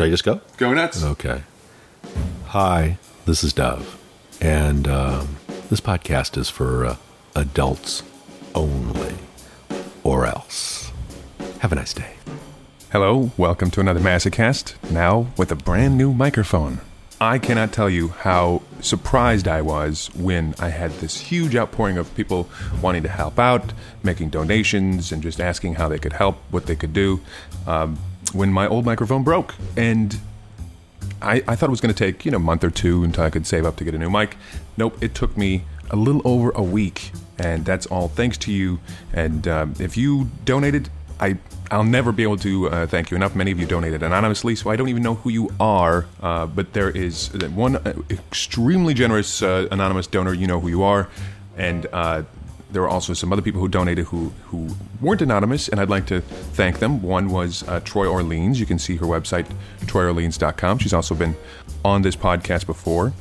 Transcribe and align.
should 0.00 0.06
I 0.06 0.10
just 0.12 0.24
go? 0.24 0.40
Go 0.56 0.72
nuts. 0.72 1.04
Okay. 1.04 1.42
Hi, 2.46 2.96
this 3.26 3.44
is 3.44 3.52
Dov, 3.52 4.00
and 4.40 4.88
um, 4.88 5.36
this 5.68 5.82
podcast 5.82 6.38
is 6.38 6.48
for 6.48 6.86
uh, 6.86 6.96
adults 7.34 8.02
only, 8.54 9.16
or 10.02 10.24
else. 10.24 10.90
Have 11.58 11.72
a 11.72 11.74
nice 11.74 11.92
day. 11.92 12.14
Hello, 12.90 13.30
welcome 13.36 13.70
to 13.72 13.80
another 13.80 14.00
Masocast, 14.00 14.72
now 14.90 15.26
with 15.36 15.52
a 15.52 15.54
brand 15.54 15.98
new 15.98 16.14
microphone. 16.14 16.80
I 17.20 17.38
cannot 17.38 17.70
tell 17.70 17.90
you 17.90 18.08
how 18.08 18.62
surprised 18.80 19.46
I 19.46 19.60
was 19.60 20.06
when 20.14 20.54
I 20.58 20.70
had 20.70 20.92
this 20.92 21.20
huge 21.20 21.54
outpouring 21.54 21.98
of 21.98 22.14
people 22.14 22.48
wanting 22.80 23.02
to 23.02 23.10
help 23.10 23.38
out, 23.38 23.74
making 24.02 24.30
donations, 24.30 25.12
and 25.12 25.22
just 25.22 25.42
asking 25.42 25.74
how 25.74 25.90
they 25.90 25.98
could 25.98 26.14
help, 26.14 26.38
what 26.50 26.64
they 26.64 26.74
could 26.74 26.94
do, 26.94 27.20
um, 27.66 27.98
when 28.32 28.52
my 28.52 28.66
old 28.66 28.84
microphone 28.84 29.22
broke. 29.22 29.54
And 29.76 30.18
I, 31.22 31.42
I 31.46 31.56
thought 31.56 31.68
it 31.68 31.70
was 31.70 31.80
going 31.80 31.94
to 31.94 31.98
take, 31.98 32.24
you 32.24 32.30
know, 32.30 32.38
a 32.38 32.40
month 32.40 32.64
or 32.64 32.70
two 32.70 33.04
until 33.04 33.24
I 33.24 33.30
could 33.30 33.46
save 33.46 33.64
up 33.64 33.76
to 33.76 33.84
get 33.84 33.94
a 33.94 33.98
new 33.98 34.10
mic. 34.10 34.36
Nope, 34.76 35.02
it 35.02 35.14
took 35.14 35.36
me 35.36 35.64
a 35.90 35.96
little 35.96 36.22
over 36.24 36.50
a 36.50 36.62
week. 36.62 37.12
And 37.38 37.64
that's 37.64 37.86
all 37.86 38.08
thanks 38.08 38.36
to 38.38 38.52
you. 38.52 38.80
And 39.12 39.48
um, 39.48 39.74
if 39.78 39.96
you 39.96 40.30
donated, 40.44 40.90
I 41.18 41.38
I'll 41.70 41.84
never 41.84 42.10
be 42.10 42.24
able 42.24 42.38
to 42.38 42.68
uh, 42.68 42.86
thank 42.86 43.10
you 43.10 43.16
enough. 43.16 43.36
Many 43.36 43.52
of 43.52 43.60
you 43.60 43.66
donated 43.66 44.02
anonymously, 44.02 44.56
so 44.56 44.70
I 44.70 44.76
don't 44.76 44.88
even 44.88 45.02
know 45.02 45.14
who 45.14 45.30
you 45.30 45.50
are. 45.60 46.06
Uh, 46.20 46.46
but 46.46 46.72
there 46.72 46.90
is 46.90 47.30
one 47.54 47.76
uh, 47.76 47.94
extremely 48.10 48.92
generous 48.92 49.42
uh, 49.42 49.68
anonymous 49.70 50.06
donor. 50.08 50.34
You 50.34 50.48
know 50.48 50.58
who 50.58 50.68
you 50.68 50.82
are, 50.82 51.08
and 51.56 51.86
uh, 51.92 52.22
there 52.72 52.82
were 52.82 52.88
also 52.88 53.12
some 53.14 53.32
other 53.32 53.42
people 53.42 53.60
who 53.60 53.68
donated 53.68 54.06
who 54.06 54.32
who 54.46 54.68
weren't 55.00 55.22
anonymous, 55.22 55.68
and 55.68 55.80
I'd 55.80 55.90
like 55.90 56.06
to 56.06 56.20
thank 56.20 56.78
them. 56.78 57.02
One 57.02 57.30
was 57.30 57.66
uh, 57.68 57.80
Troy 57.80 58.06
Orleans. 58.06 58.58
You 58.60 58.66
can 58.66 58.78
see 58.78 58.96
her 58.96 59.06
website, 59.06 59.46
troyorleans.com. 59.82 60.78
She's 60.78 60.94
also 60.94 61.14
been 61.14 61.36
on 61.84 62.02
this 62.02 62.16
podcast 62.16 62.66
before. 62.66 63.12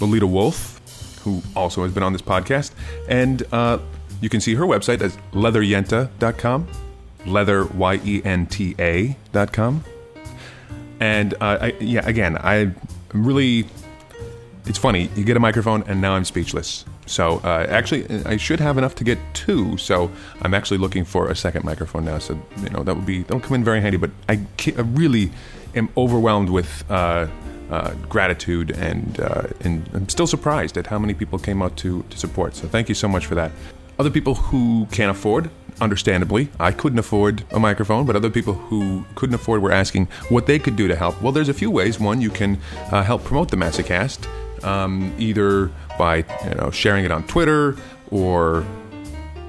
Lolita 0.00 0.26
Wolf, 0.26 0.80
who 1.24 1.42
also 1.54 1.82
has 1.82 1.92
been 1.92 2.02
on 2.02 2.12
this 2.12 2.22
podcast, 2.22 2.72
and 3.08 3.42
you 4.20 4.28
can 4.28 4.40
see 4.40 4.54
her 4.54 4.64
website 4.64 5.00
as 5.00 5.16
leatheryenta.com 5.32 6.66
leather, 7.26 7.64
Y 7.66 8.00
E 8.04 8.22
N 8.24 8.46
T 8.46 8.74
A 8.78 9.16
dot 9.32 9.52
com. 9.52 9.84
And 11.00 11.34
uh, 11.34 11.58
I, 11.60 11.76
yeah, 11.80 12.06
again, 12.06 12.38
I 12.38 12.72
really, 13.12 13.66
it's 14.64 14.78
funny. 14.78 15.10
You 15.14 15.24
get 15.24 15.36
a 15.36 15.40
microphone, 15.40 15.82
and 15.86 16.00
now 16.00 16.14
I'm 16.14 16.24
speechless. 16.24 16.84
So 17.06 17.40
uh, 17.44 17.66
actually, 17.68 18.06
I 18.24 18.36
should 18.36 18.60
have 18.60 18.78
enough 18.78 18.94
to 18.96 19.04
get 19.04 19.18
two. 19.32 19.76
So 19.78 20.10
I'm 20.42 20.54
actually 20.54 20.78
looking 20.78 21.04
for 21.04 21.28
a 21.30 21.36
second 21.36 21.64
microphone 21.64 22.04
now. 22.04 22.18
So 22.18 22.40
you 22.62 22.70
know 22.70 22.82
that 22.82 22.94
would 22.94 23.06
be 23.06 23.22
that 23.22 23.34
would 23.34 23.42
come 23.42 23.54
in 23.54 23.64
very 23.64 23.80
handy. 23.80 23.96
But 23.96 24.10
I, 24.28 24.40
I 24.66 24.80
really 24.80 25.30
am 25.74 25.88
overwhelmed 25.96 26.50
with 26.50 26.84
uh, 26.90 27.28
uh, 27.70 27.94
gratitude, 28.08 28.70
and 28.72 29.20
uh, 29.20 29.44
and 29.60 29.88
I'm 29.94 30.08
still 30.08 30.26
surprised 30.26 30.76
at 30.76 30.88
how 30.88 30.98
many 30.98 31.14
people 31.14 31.38
came 31.38 31.62
out 31.62 31.76
to 31.78 32.02
to 32.10 32.18
support. 32.18 32.54
So 32.56 32.68
thank 32.68 32.88
you 32.88 32.94
so 32.94 33.08
much 33.08 33.26
for 33.26 33.34
that. 33.34 33.52
Other 33.98 34.10
people 34.10 34.34
who 34.34 34.86
can't 34.90 35.10
afford 35.10 35.48
understandably, 35.80 36.48
I 36.58 36.72
couldn't 36.72 36.98
afford 36.98 37.44
a 37.50 37.58
microphone, 37.58 38.06
but 38.06 38.16
other 38.16 38.30
people 38.30 38.54
who 38.54 39.04
couldn't 39.14 39.34
afford 39.34 39.62
were 39.62 39.72
asking 39.72 40.08
what 40.28 40.46
they 40.46 40.58
could 40.58 40.76
do 40.76 40.88
to 40.88 40.96
help. 40.96 41.20
Well, 41.22 41.32
there's 41.32 41.48
a 41.48 41.54
few 41.54 41.70
ways. 41.70 41.98
One, 41.98 42.20
you 42.20 42.30
can 42.30 42.58
uh, 42.90 43.02
help 43.02 43.24
promote 43.24 43.50
the 43.50 43.56
Masocast, 43.56 44.26
um, 44.64 45.14
either 45.18 45.70
by 45.98 46.18
you 46.44 46.54
know 46.56 46.70
sharing 46.70 47.04
it 47.04 47.12
on 47.12 47.26
Twitter 47.26 47.76
or 48.10 48.64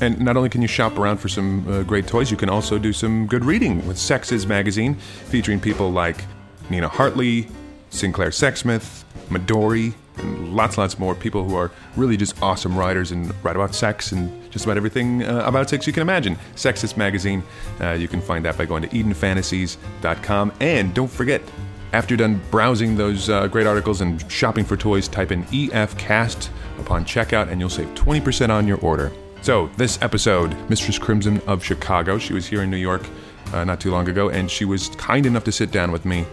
And 0.00 0.18
not 0.20 0.36
only 0.36 0.48
can 0.48 0.62
you 0.62 0.68
shop 0.68 0.98
around 0.98 1.18
for 1.18 1.28
some 1.28 1.68
uh, 1.68 1.82
great 1.82 2.06
toys, 2.06 2.30
you 2.30 2.36
can 2.36 2.48
also 2.48 2.78
do 2.78 2.92
some 2.92 3.26
good 3.26 3.44
reading 3.44 3.86
with 3.86 3.96
SexIs 3.96 4.46
magazine, 4.46 4.94
featuring 4.94 5.60
people 5.60 5.90
like 5.90 6.24
Nina 6.70 6.88
Hartley, 6.88 7.48
Sinclair 7.90 8.30
Sexsmith, 8.30 9.04
Midori, 9.28 9.94
and 10.16 10.54
lots, 10.54 10.78
lots 10.78 10.98
more 10.98 11.14
people 11.14 11.44
who 11.44 11.54
are 11.54 11.70
really 11.96 12.16
just 12.16 12.40
awesome 12.42 12.78
writers 12.78 13.10
and 13.10 13.32
write 13.44 13.56
about 13.56 13.74
sex 13.74 14.12
and 14.12 14.30
just 14.50 14.64
about 14.64 14.76
everything 14.76 15.22
uh, 15.22 15.44
about 15.46 15.68
sex 15.68 15.86
you 15.86 15.92
can 15.92 16.02
imagine. 16.02 16.36
SexIs 16.54 16.96
Magazine, 16.96 17.42
uh, 17.80 17.92
you 17.92 18.08
can 18.08 18.20
find 18.20 18.44
that 18.44 18.56
by 18.56 18.64
going 18.64 18.82
to 18.82 18.88
EdenFantasys.com. 18.88 20.52
And 20.60 20.94
don't 20.94 21.10
forget, 21.10 21.42
after 21.92 22.14
you're 22.14 22.18
done 22.18 22.40
browsing 22.50 22.96
those 22.96 23.28
uh, 23.28 23.48
great 23.48 23.66
articles 23.66 24.00
and 24.00 24.30
shopping 24.30 24.64
for 24.64 24.76
toys, 24.76 25.08
type 25.08 25.32
in 25.32 25.44
EFCast 25.44 26.48
upon 26.78 27.04
checkout 27.04 27.50
and 27.50 27.60
you'll 27.60 27.68
save 27.68 27.88
20% 27.94 28.50
on 28.50 28.66
your 28.66 28.78
order. 28.78 29.12
So, 29.42 29.68
this 29.78 30.00
episode, 30.02 30.54
Mistress 30.68 30.98
Crimson 30.98 31.40
of 31.46 31.64
Chicago, 31.64 32.18
she 32.18 32.34
was 32.34 32.46
here 32.46 32.62
in 32.62 32.70
New 32.70 32.76
York 32.76 33.02
uh, 33.54 33.64
not 33.64 33.80
too 33.80 33.90
long 33.90 34.06
ago, 34.08 34.28
and 34.28 34.50
she 34.50 34.66
was 34.66 34.88
kind 34.90 35.24
enough 35.24 35.44
to 35.44 35.52
sit 35.52 35.70
down 35.70 35.92
with 35.92 36.04
me. 36.04 36.26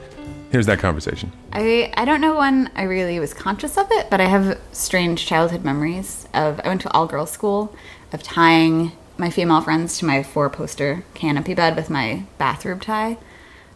Here's 0.51 0.65
that 0.65 0.79
conversation. 0.79 1.31
I, 1.53 1.91
I 1.95 2.03
don't 2.05 2.19
know 2.21 2.37
when 2.37 2.69
I 2.75 2.83
really 2.83 3.19
was 3.19 3.33
conscious 3.33 3.77
of 3.77 3.87
it, 3.91 4.09
but 4.09 4.19
I 4.19 4.25
have 4.25 4.59
strange 4.73 5.25
childhood 5.25 5.63
memories 5.63 6.27
of 6.33 6.59
I 6.63 6.67
went 6.67 6.81
to 6.81 6.91
all 6.93 7.07
girls 7.07 7.31
school 7.31 7.73
of 8.11 8.23
tying 8.23 8.91
my 9.17 9.29
female 9.29 9.61
friends 9.61 9.97
to 9.99 10.05
my 10.05 10.21
four 10.21 10.49
poster 10.49 11.03
canopy 11.13 11.53
bed 11.53 11.75
with 11.75 11.89
my 11.89 12.23
bathrobe 12.37 12.81
tie. 12.81 13.17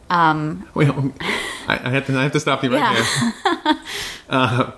Um, 0.09 0.67
Wait, 0.73 0.89
I, 1.69 1.79
I, 1.85 1.89
have 1.89 2.05
to 2.07 2.17
I 2.17 2.23
have 2.23 2.31
to 2.33 2.39
stop 2.39 2.63
you 2.63 2.73
right 2.73 2.79
Yeah. 2.79 3.31
here. 3.63 3.79
Uh, 4.29 4.71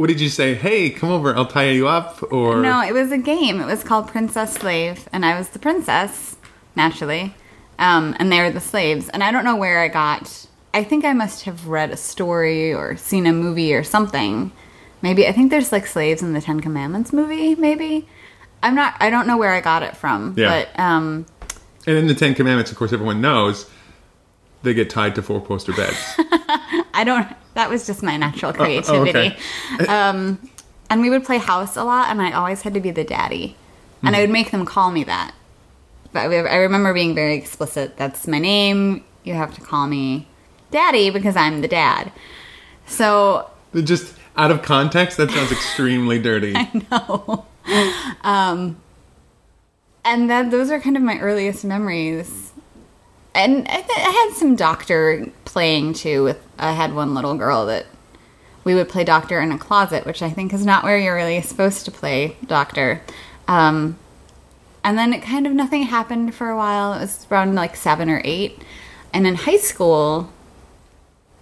what 0.00 0.08
did 0.08 0.18
you 0.18 0.30
say? 0.30 0.54
Hey, 0.54 0.88
come 0.88 1.10
over. 1.10 1.36
I'll 1.36 1.44
tie 1.44 1.68
you 1.68 1.86
up. 1.86 2.32
Or 2.32 2.62
no, 2.62 2.80
it 2.82 2.94
was 2.94 3.12
a 3.12 3.18
game. 3.18 3.60
It 3.60 3.66
was 3.66 3.84
called 3.84 4.08
Princess 4.08 4.54
Slave, 4.54 5.06
and 5.12 5.26
I 5.26 5.36
was 5.36 5.50
the 5.50 5.58
princess, 5.58 6.38
naturally, 6.74 7.34
um, 7.78 8.16
and 8.18 8.32
they 8.32 8.40
were 8.40 8.50
the 8.50 8.60
slaves. 8.60 9.10
And 9.10 9.22
I 9.22 9.30
don't 9.30 9.44
know 9.44 9.56
where 9.56 9.78
I 9.78 9.88
got. 9.88 10.46
I 10.72 10.84
think 10.84 11.04
I 11.04 11.12
must 11.12 11.44
have 11.44 11.66
read 11.66 11.90
a 11.90 11.98
story 11.98 12.72
or 12.72 12.96
seen 12.96 13.26
a 13.26 13.32
movie 13.34 13.74
or 13.74 13.84
something. 13.84 14.52
Maybe 15.02 15.26
I 15.26 15.32
think 15.32 15.50
there's 15.50 15.70
like 15.70 15.86
slaves 15.86 16.22
in 16.22 16.32
the 16.32 16.40
Ten 16.40 16.60
Commandments 16.60 17.12
movie. 17.12 17.54
Maybe 17.54 18.08
I'm 18.62 18.74
not. 18.74 18.94
I 19.00 19.10
don't 19.10 19.26
know 19.26 19.36
where 19.36 19.52
I 19.52 19.60
got 19.60 19.82
it 19.82 19.98
from. 19.98 20.32
Yeah. 20.34 20.64
But 20.64 20.80
um, 20.80 21.26
And 21.86 21.98
in 21.98 22.06
the 22.06 22.14
Ten 22.14 22.34
Commandments, 22.34 22.70
of 22.70 22.78
course, 22.78 22.94
everyone 22.94 23.20
knows 23.20 23.68
they 24.62 24.74
get 24.74 24.90
tied 24.90 25.14
to 25.14 25.22
four 25.22 25.40
poster 25.40 25.72
beds. 25.72 25.96
I 26.94 27.02
don't. 27.04 27.28
That 27.54 27.70
was 27.70 27.86
just 27.86 28.02
my 28.02 28.16
natural 28.16 28.52
oh, 28.56 28.62
okay. 28.62 28.80
creativity. 28.82 29.36
um, 29.88 30.38
and 30.88 31.00
we 31.00 31.10
would 31.10 31.24
play 31.24 31.38
house 31.38 31.76
a 31.76 31.84
lot, 31.84 32.08
and 32.10 32.20
I 32.20 32.32
always 32.32 32.62
had 32.62 32.74
to 32.74 32.80
be 32.80 32.90
the 32.90 33.04
daddy, 33.04 33.56
and 34.02 34.16
I 34.16 34.20
would 34.20 34.30
make 34.30 34.50
them 34.50 34.64
call 34.64 34.90
me 34.90 35.04
that. 35.04 35.34
But 36.12 36.30
I 36.30 36.36
I 36.36 36.56
remember 36.56 36.92
being 36.92 37.14
very 37.14 37.36
explicit. 37.36 37.96
That's 37.96 38.26
my 38.26 38.38
name. 38.38 39.04
You 39.24 39.34
have 39.34 39.54
to 39.54 39.60
call 39.60 39.86
me 39.86 40.26
daddy 40.70 41.10
because 41.10 41.36
I'm 41.36 41.60
the 41.60 41.68
dad. 41.68 42.12
So 42.86 43.48
Just 43.74 44.14
out 44.36 44.50
of 44.50 44.62
context, 44.62 45.16
that 45.18 45.30
sounds 45.30 45.52
extremely 45.52 46.18
dirty. 46.18 46.54
no. 46.90 47.46
um, 48.22 48.80
and 50.04 50.30
that 50.30 50.50
those 50.50 50.70
are 50.70 50.80
kind 50.80 50.96
of 50.96 51.02
my 51.02 51.18
earliest 51.18 51.64
memories. 51.64 52.49
And 53.40 53.66
I, 53.68 53.80
th- 53.80 53.98
I 53.98 54.26
had 54.28 54.36
some 54.36 54.54
doctor 54.54 55.26
playing 55.44 55.94
too. 55.94 56.24
With 56.24 56.42
I 56.58 56.72
had 56.72 56.94
one 56.94 57.14
little 57.14 57.34
girl 57.34 57.66
that 57.66 57.86
we 58.64 58.74
would 58.74 58.88
play 58.88 59.04
doctor 59.04 59.40
in 59.40 59.50
a 59.50 59.58
closet, 59.58 60.04
which 60.04 60.22
I 60.22 60.30
think 60.30 60.52
is 60.52 60.64
not 60.64 60.84
where 60.84 60.98
you're 60.98 61.14
really 61.14 61.40
supposed 61.40 61.84
to 61.86 61.90
play 61.90 62.36
doctor. 62.46 63.00
Um, 63.48 63.98
and 64.84 64.98
then 64.98 65.12
it 65.12 65.22
kind 65.22 65.46
of 65.46 65.52
nothing 65.52 65.84
happened 65.84 66.34
for 66.34 66.50
a 66.50 66.56
while. 66.56 66.92
It 66.94 67.00
was 67.00 67.26
around 67.30 67.54
like 67.54 67.76
seven 67.76 68.10
or 68.10 68.20
eight. 68.24 68.62
And 69.12 69.26
in 69.26 69.34
high 69.34 69.56
school, 69.56 70.30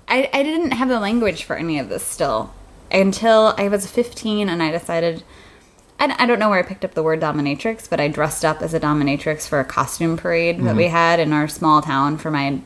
I, 0.07 0.31
I 0.33 0.43
didn't 0.43 0.73
have 0.73 0.89
the 0.89 1.01
language 1.01 1.45
for 1.45 1.57
any 1.57 1.79
of 1.79 1.89
this 1.89 2.05
still 2.05 2.55
until 2.91 3.55
I 3.59 3.69
was 3.69 3.91
15 3.91 4.49
and 4.49 4.63
I 4.63 4.71
decided 4.71 5.23
I, 6.01 6.15
I 6.19 6.27
don't 6.27 6.39
know 6.39 6.49
where 6.51 6.59
I 6.59 6.63
picked 6.63 6.85
up 6.85 6.95
the 6.95 7.03
word 7.03 7.21
dominatrix, 7.21 7.89
but 7.91 8.01
I 8.01 8.09
dressed 8.09 8.45
up 8.45 8.63
as 8.63 8.75
a 8.75 8.81
dominatrix 8.81 9.49
for 9.49 9.61
a 9.61 9.65
costume 9.65 10.17
parade 10.17 10.61
that 10.65 10.77
we 10.77 10.87
had 10.89 11.19
in 11.21 11.33
our 11.33 11.49
small 11.49 11.83
town 11.83 12.19
for 12.19 12.31
my. 12.31 12.61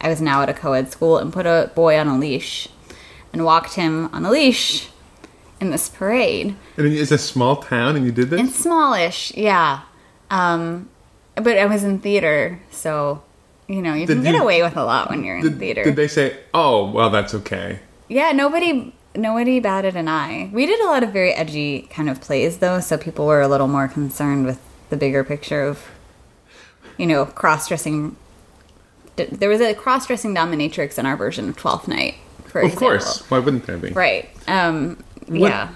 I 0.00 0.08
was 0.08 0.20
now 0.20 0.42
at 0.42 0.48
a 0.48 0.54
co 0.54 0.72
ed 0.72 0.90
school 0.90 1.18
and 1.18 1.32
put 1.32 1.46
a 1.46 1.70
boy 1.74 1.96
on 1.98 2.08
a 2.08 2.18
leash 2.18 2.68
and 3.32 3.44
walked 3.44 3.74
him 3.74 4.06
on 4.12 4.24
a 4.24 4.30
leash 4.30 4.88
in 5.60 5.70
this 5.70 5.88
parade. 5.88 6.56
And 6.76 6.86
it's 6.92 7.10
a 7.12 7.18
small 7.18 7.56
town, 7.56 7.96
and 7.96 8.04
you 8.04 8.12
did 8.12 8.28
this. 8.30 8.40
It's 8.48 8.58
smallish, 8.58 9.32
yeah. 9.36 9.82
Um, 10.30 10.88
but 11.36 11.56
I 11.58 11.66
was 11.66 11.84
in 11.84 12.00
theater, 12.00 12.60
so 12.70 13.22
you 13.68 13.80
know 13.80 13.94
you 13.94 14.06
Did 14.06 14.14
can 14.16 14.24
get 14.24 14.34
you- 14.34 14.42
away 14.42 14.62
with 14.62 14.76
a 14.76 14.84
lot 14.84 15.10
when 15.10 15.24
you're 15.24 15.36
in 15.36 15.42
did, 15.42 15.58
theater. 15.58 15.84
did 15.84 15.96
they 15.96 16.08
say, 16.08 16.36
"Oh, 16.52 16.90
well, 16.90 17.08
that's 17.10 17.34
okay"? 17.34 17.78
Yeah, 18.08 18.32
nobody 18.32 18.92
nobody 19.16 19.60
batted 19.60 19.96
an 19.96 20.08
eye. 20.08 20.50
We 20.52 20.66
did 20.66 20.80
a 20.80 20.86
lot 20.86 21.02
of 21.02 21.12
very 21.12 21.32
edgy 21.32 21.82
kind 21.90 22.08
of 22.10 22.20
plays 22.20 22.58
though, 22.58 22.80
so 22.80 22.96
people 22.98 23.26
were 23.26 23.40
a 23.40 23.48
little 23.48 23.68
more 23.68 23.88
concerned 23.88 24.46
with 24.46 24.60
the 24.90 24.96
bigger 24.96 25.24
picture 25.24 25.62
of 25.62 25.84
you 26.98 27.06
know, 27.06 27.24
cross-dressing 27.26 28.16
there 29.16 29.48
was 29.48 29.60
a 29.60 29.74
cross-dressing 29.74 30.34
dominatrix 30.34 30.98
in 30.98 31.06
our 31.06 31.16
version 31.16 31.48
of 31.48 31.56
12th 31.56 31.86
night, 31.86 32.14
for 32.46 32.60
Of 32.60 32.64
example. 32.72 32.88
course. 32.88 33.30
Why 33.30 33.38
wouldn't 33.38 33.64
there 33.66 33.78
be? 33.78 33.90
Right. 33.90 34.28
Um 34.48 34.96
What- 35.26 35.38
yeah. 35.50 35.68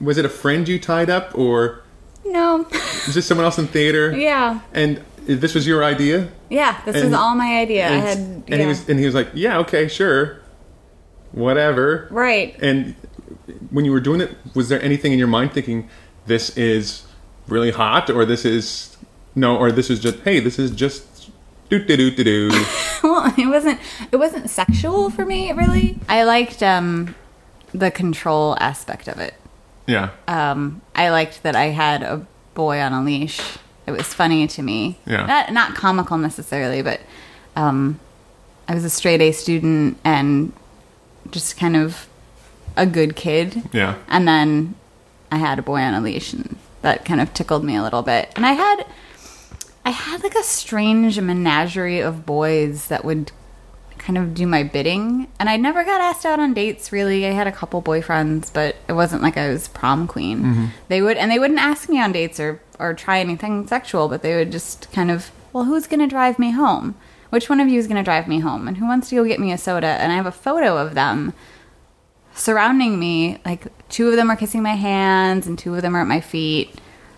Was 0.00 0.18
it 0.18 0.24
a 0.24 0.28
friend 0.28 0.68
you 0.68 0.78
tied 0.78 1.08
up, 1.10 1.32
or 1.36 1.82
No. 2.26 2.66
was 3.06 3.14
this 3.14 3.26
someone 3.26 3.44
else 3.46 3.58
in 3.58 3.66
theater? 3.68 4.12
yeah. 4.16 4.60
And 4.74 5.00
this 5.26 5.54
was 5.54 5.66
your 5.66 5.82
idea? 5.82 6.28
Yeah, 6.50 6.76
this 6.84 6.94
was 6.96 7.04
And- 7.04 7.14
all 7.14 7.34
my 7.34 7.58
idea. 7.58 7.86
I 7.88 7.92
had 7.96 8.18
and 8.18 8.44
yeah. 8.48 8.56
he 8.58 8.66
was 8.66 8.88
and 8.88 8.98
he 9.00 9.06
was 9.06 9.14
like, 9.14 9.28
"Yeah, 9.34 9.58
okay, 9.60 9.88
sure, 9.88 10.38
whatever." 11.32 12.08
right. 12.10 12.56
And 12.62 12.94
when 13.70 13.84
you 13.84 13.92
were 13.92 14.00
doing 14.00 14.20
it, 14.20 14.36
was 14.54 14.68
there 14.68 14.80
anything 14.82 15.12
in 15.12 15.18
your 15.18 15.28
mind 15.28 15.52
thinking 15.52 15.88
this 16.26 16.56
is 16.56 17.04
really 17.48 17.70
hot, 17.70 18.10
or 18.10 18.24
this 18.24 18.44
is 18.44 18.96
no, 19.34 19.56
or 19.56 19.72
this 19.72 19.90
is 19.90 20.00
just 20.00 20.18
hey, 20.20 20.40
this 20.40 20.58
is 20.58 20.70
just 20.70 21.30
do 21.68 21.82
do 21.84 21.96
do 21.96 22.10
do 22.10 22.24
do. 22.24 22.64
well, 23.02 23.32
it 23.36 23.46
wasn't 23.46 23.80
it 24.10 24.16
wasn't 24.16 24.50
sexual 24.50 25.10
for 25.10 25.24
me 25.24 25.52
really. 25.52 25.98
I 26.08 26.24
liked 26.24 26.62
um 26.62 27.14
the 27.72 27.90
control 27.90 28.56
aspect 28.60 29.08
of 29.08 29.18
it. 29.18 29.34
Yeah, 29.86 30.10
Um 30.28 30.82
I 30.94 31.08
liked 31.10 31.42
that 31.42 31.56
I 31.56 31.66
had 31.66 32.02
a 32.02 32.26
boy 32.54 32.80
on 32.80 32.92
a 32.92 33.02
leash. 33.02 33.40
It 33.86 33.92
was 33.92 34.12
funny 34.14 34.46
to 34.46 34.62
me. 34.62 34.98
Yeah. 35.06 35.26
Not 35.26 35.52
not 35.52 35.74
comical 35.74 36.18
necessarily, 36.18 36.82
but 36.82 37.00
um 37.56 37.98
I 38.68 38.74
was 38.74 38.84
a 38.84 38.90
straight 38.90 39.20
A 39.20 39.32
student 39.32 39.98
and 40.04 40.52
just 41.32 41.56
kind 41.56 41.76
of 41.76 42.06
a 42.76 42.86
good 42.86 43.16
kid. 43.16 43.62
yeah. 43.72 43.96
And 44.08 44.26
then 44.28 44.74
I 45.30 45.36
had 45.36 45.58
a 45.58 45.62
boy 45.62 45.80
on 45.80 45.94
a 45.94 46.00
leash 46.00 46.32
and 46.32 46.56
that 46.82 47.04
kind 47.04 47.20
of 47.20 47.32
tickled 47.34 47.64
me 47.64 47.76
a 47.76 47.82
little 47.82 48.02
bit. 48.02 48.32
And 48.36 48.46
I 48.46 48.52
had 48.52 48.86
I 49.84 49.90
had 49.90 50.22
like 50.22 50.34
a 50.36 50.42
strange 50.44 51.20
menagerie 51.20 52.00
of 52.00 52.24
boys 52.24 52.86
that 52.88 53.04
would 53.04 53.32
kind 53.98 54.18
of 54.18 54.34
do 54.34 54.46
my 54.46 54.62
bidding. 54.62 55.28
And 55.38 55.48
I 55.48 55.56
never 55.56 55.84
got 55.84 56.00
asked 56.00 56.26
out 56.26 56.40
on 56.40 56.54
dates 56.54 56.92
really. 56.92 57.26
I 57.26 57.30
had 57.30 57.46
a 57.46 57.52
couple 57.52 57.82
boyfriends, 57.82 58.52
but 58.52 58.76
it 58.88 58.92
wasn't 58.92 59.22
like 59.22 59.36
I 59.36 59.48
was 59.48 59.68
prom 59.68 60.06
queen. 60.06 60.42
Mm-hmm. 60.42 60.66
They 60.88 61.02
would 61.02 61.16
and 61.16 61.30
they 61.30 61.38
wouldn't 61.38 61.60
ask 61.60 61.88
me 61.88 62.00
on 62.00 62.12
dates 62.12 62.38
or 62.40 62.60
or 62.78 62.94
try 62.94 63.20
anything 63.20 63.66
sexual, 63.66 64.08
but 64.08 64.22
they 64.22 64.34
would 64.34 64.50
just 64.50 64.90
kind 64.92 65.10
of, 65.10 65.30
well, 65.52 65.64
who's 65.64 65.86
going 65.86 66.00
to 66.00 66.06
drive 66.08 66.38
me 66.38 66.50
home? 66.50 66.96
Which 67.32 67.48
one 67.48 67.60
of 67.60 67.68
you 67.68 67.78
is 67.78 67.86
going 67.86 67.96
to 67.96 68.02
drive 68.02 68.28
me 68.28 68.40
home? 68.40 68.68
And 68.68 68.76
who 68.76 68.86
wants 68.86 69.08
to 69.08 69.14
go 69.14 69.24
get 69.24 69.40
me 69.40 69.52
a 69.52 69.56
soda? 69.56 69.86
And 69.86 70.12
I 70.12 70.16
have 70.16 70.26
a 70.26 70.30
photo 70.30 70.76
of 70.76 70.92
them 70.92 71.32
surrounding 72.34 73.00
me. 73.00 73.38
Like 73.42 73.68
two 73.88 74.10
of 74.10 74.16
them 74.16 74.30
are 74.30 74.36
kissing 74.36 74.62
my 74.62 74.74
hands, 74.74 75.46
and 75.46 75.58
two 75.58 75.74
of 75.74 75.80
them 75.80 75.96
are 75.96 76.02
at 76.02 76.06
my 76.06 76.20
feet, 76.20 76.74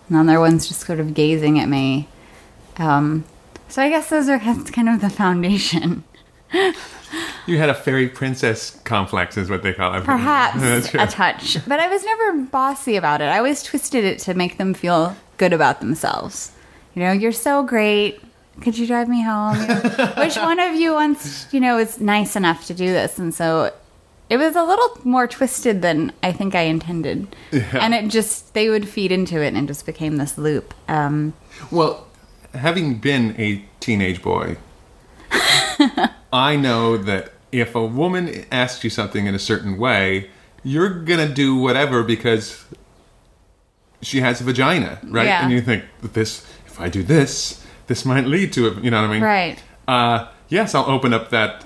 and 0.07 0.15
the 0.17 0.21
other 0.21 0.39
one's 0.39 0.69
just 0.69 0.79
sort 0.79 1.01
of 1.01 1.13
gazing 1.13 1.59
at 1.59 1.67
me. 1.67 2.07
Um, 2.77 3.25
so 3.67 3.81
I 3.81 3.89
guess 3.89 4.09
those 4.09 4.29
are 4.29 4.39
that's 4.39 4.71
kind 4.71 4.87
of 4.87 5.01
the 5.01 5.09
foundation. 5.09 6.05
You 7.47 7.59
had 7.59 7.69
a 7.69 7.75
fairy 7.75 8.09
princess 8.09 8.71
complex, 8.85 9.37
is 9.37 9.51
what 9.51 9.61
they 9.61 9.71
call 9.71 9.93
it. 9.93 10.03
Perhaps 10.03 10.93
a 10.95 11.05
touch, 11.05 11.57
but 11.67 11.79
I 11.79 11.87
was 11.87 12.03
never 12.03 12.41
bossy 12.41 12.95
about 12.95 13.21
it. 13.21 13.25
I 13.25 13.37
always 13.37 13.61
twisted 13.61 14.03
it 14.03 14.17
to 14.19 14.33
make 14.33 14.57
them 14.57 14.73
feel 14.73 15.15
good 15.37 15.53
about 15.53 15.79
themselves. 15.79 16.51
You 16.95 17.03
know, 17.03 17.11
you're 17.11 17.31
so 17.31 17.61
great. 17.61 18.19
Could 18.61 18.77
you 18.77 18.87
drive 18.87 19.07
me 19.09 19.21
home? 19.21 19.57
Which 20.17 20.37
one 20.37 20.59
of 20.59 20.75
you 20.75 20.93
wants, 20.93 21.47
you 21.53 21.59
know, 21.59 21.77
is 21.77 21.99
nice 21.99 22.35
enough 22.35 22.65
to 22.67 22.73
do 22.73 22.87
this? 22.87 23.19
And 23.19 23.33
so 23.33 23.73
it 24.29 24.37
was 24.37 24.55
a 24.55 24.63
little 24.63 24.97
more 25.03 25.27
twisted 25.27 25.81
than 25.81 26.11
I 26.23 26.31
think 26.31 26.55
I 26.55 26.61
intended. 26.61 27.35
And 27.51 27.93
it 27.93 28.07
just, 28.07 28.53
they 28.53 28.69
would 28.69 28.87
feed 28.87 29.11
into 29.11 29.41
it 29.41 29.49
and 29.49 29.57
it 29.57 29.67
just 29.67 29.85
became 29.85 30.17
this 30.17 30.37
loop. 30.37 30.73
Um, 30.87 31.33
Well, 31.69 32.07
having 32.53 32.95
been 32.97 33.35
a 33.39 33.63
teenage 33.79 34.21
boy, 34.21 34.57
I 36.33 36.55
know 36.55 36.97
that 36.97 37.33
if 37.51 37.75
a 37.75 37.85
woman 37.85 38.45
asks 38.51 38.83
you 38.83 38.89
something 38.89 39.25
in 39.27 39.35
a 39.35 39.39
certain 39.39 39.77
way, 39.77 40.29
you're 40.63 40.89
gonna 41.03 41.29
do 41.29 41.55
whatever 41.55 42.03
because 42.03 42.65
she 44.01 44.21
has 44.21 44.41
a 44.41 44.43
vagina, 44.43 44.99
right? 45.03 45.25
Yeah. 45.25 45.43
And 45.43 45.51
you 45.51 45.61
think 45.61 45.83
this, 46.01 46.45
if 46.65 46.79
I 46.79 46.89
do 46.89 47.03
this, 47.03 47.64
this 47.87 48.05
might 48.05 48.25
lead 48.25 48.53
to 48.53 48.67
it. 48.67 48.83
You 48.83 48.91
know 48.91 49.01
what 49.01 49.09
I 49.09 49.13
mean? 49.13 49.21
Right. 49.21 49.63
Uh, 49.87 50.27
yes, 50.49 50.75
I'll 50.75 50.89
open 50.89 51.13
up 51.13 51.29
that 51.29 51.65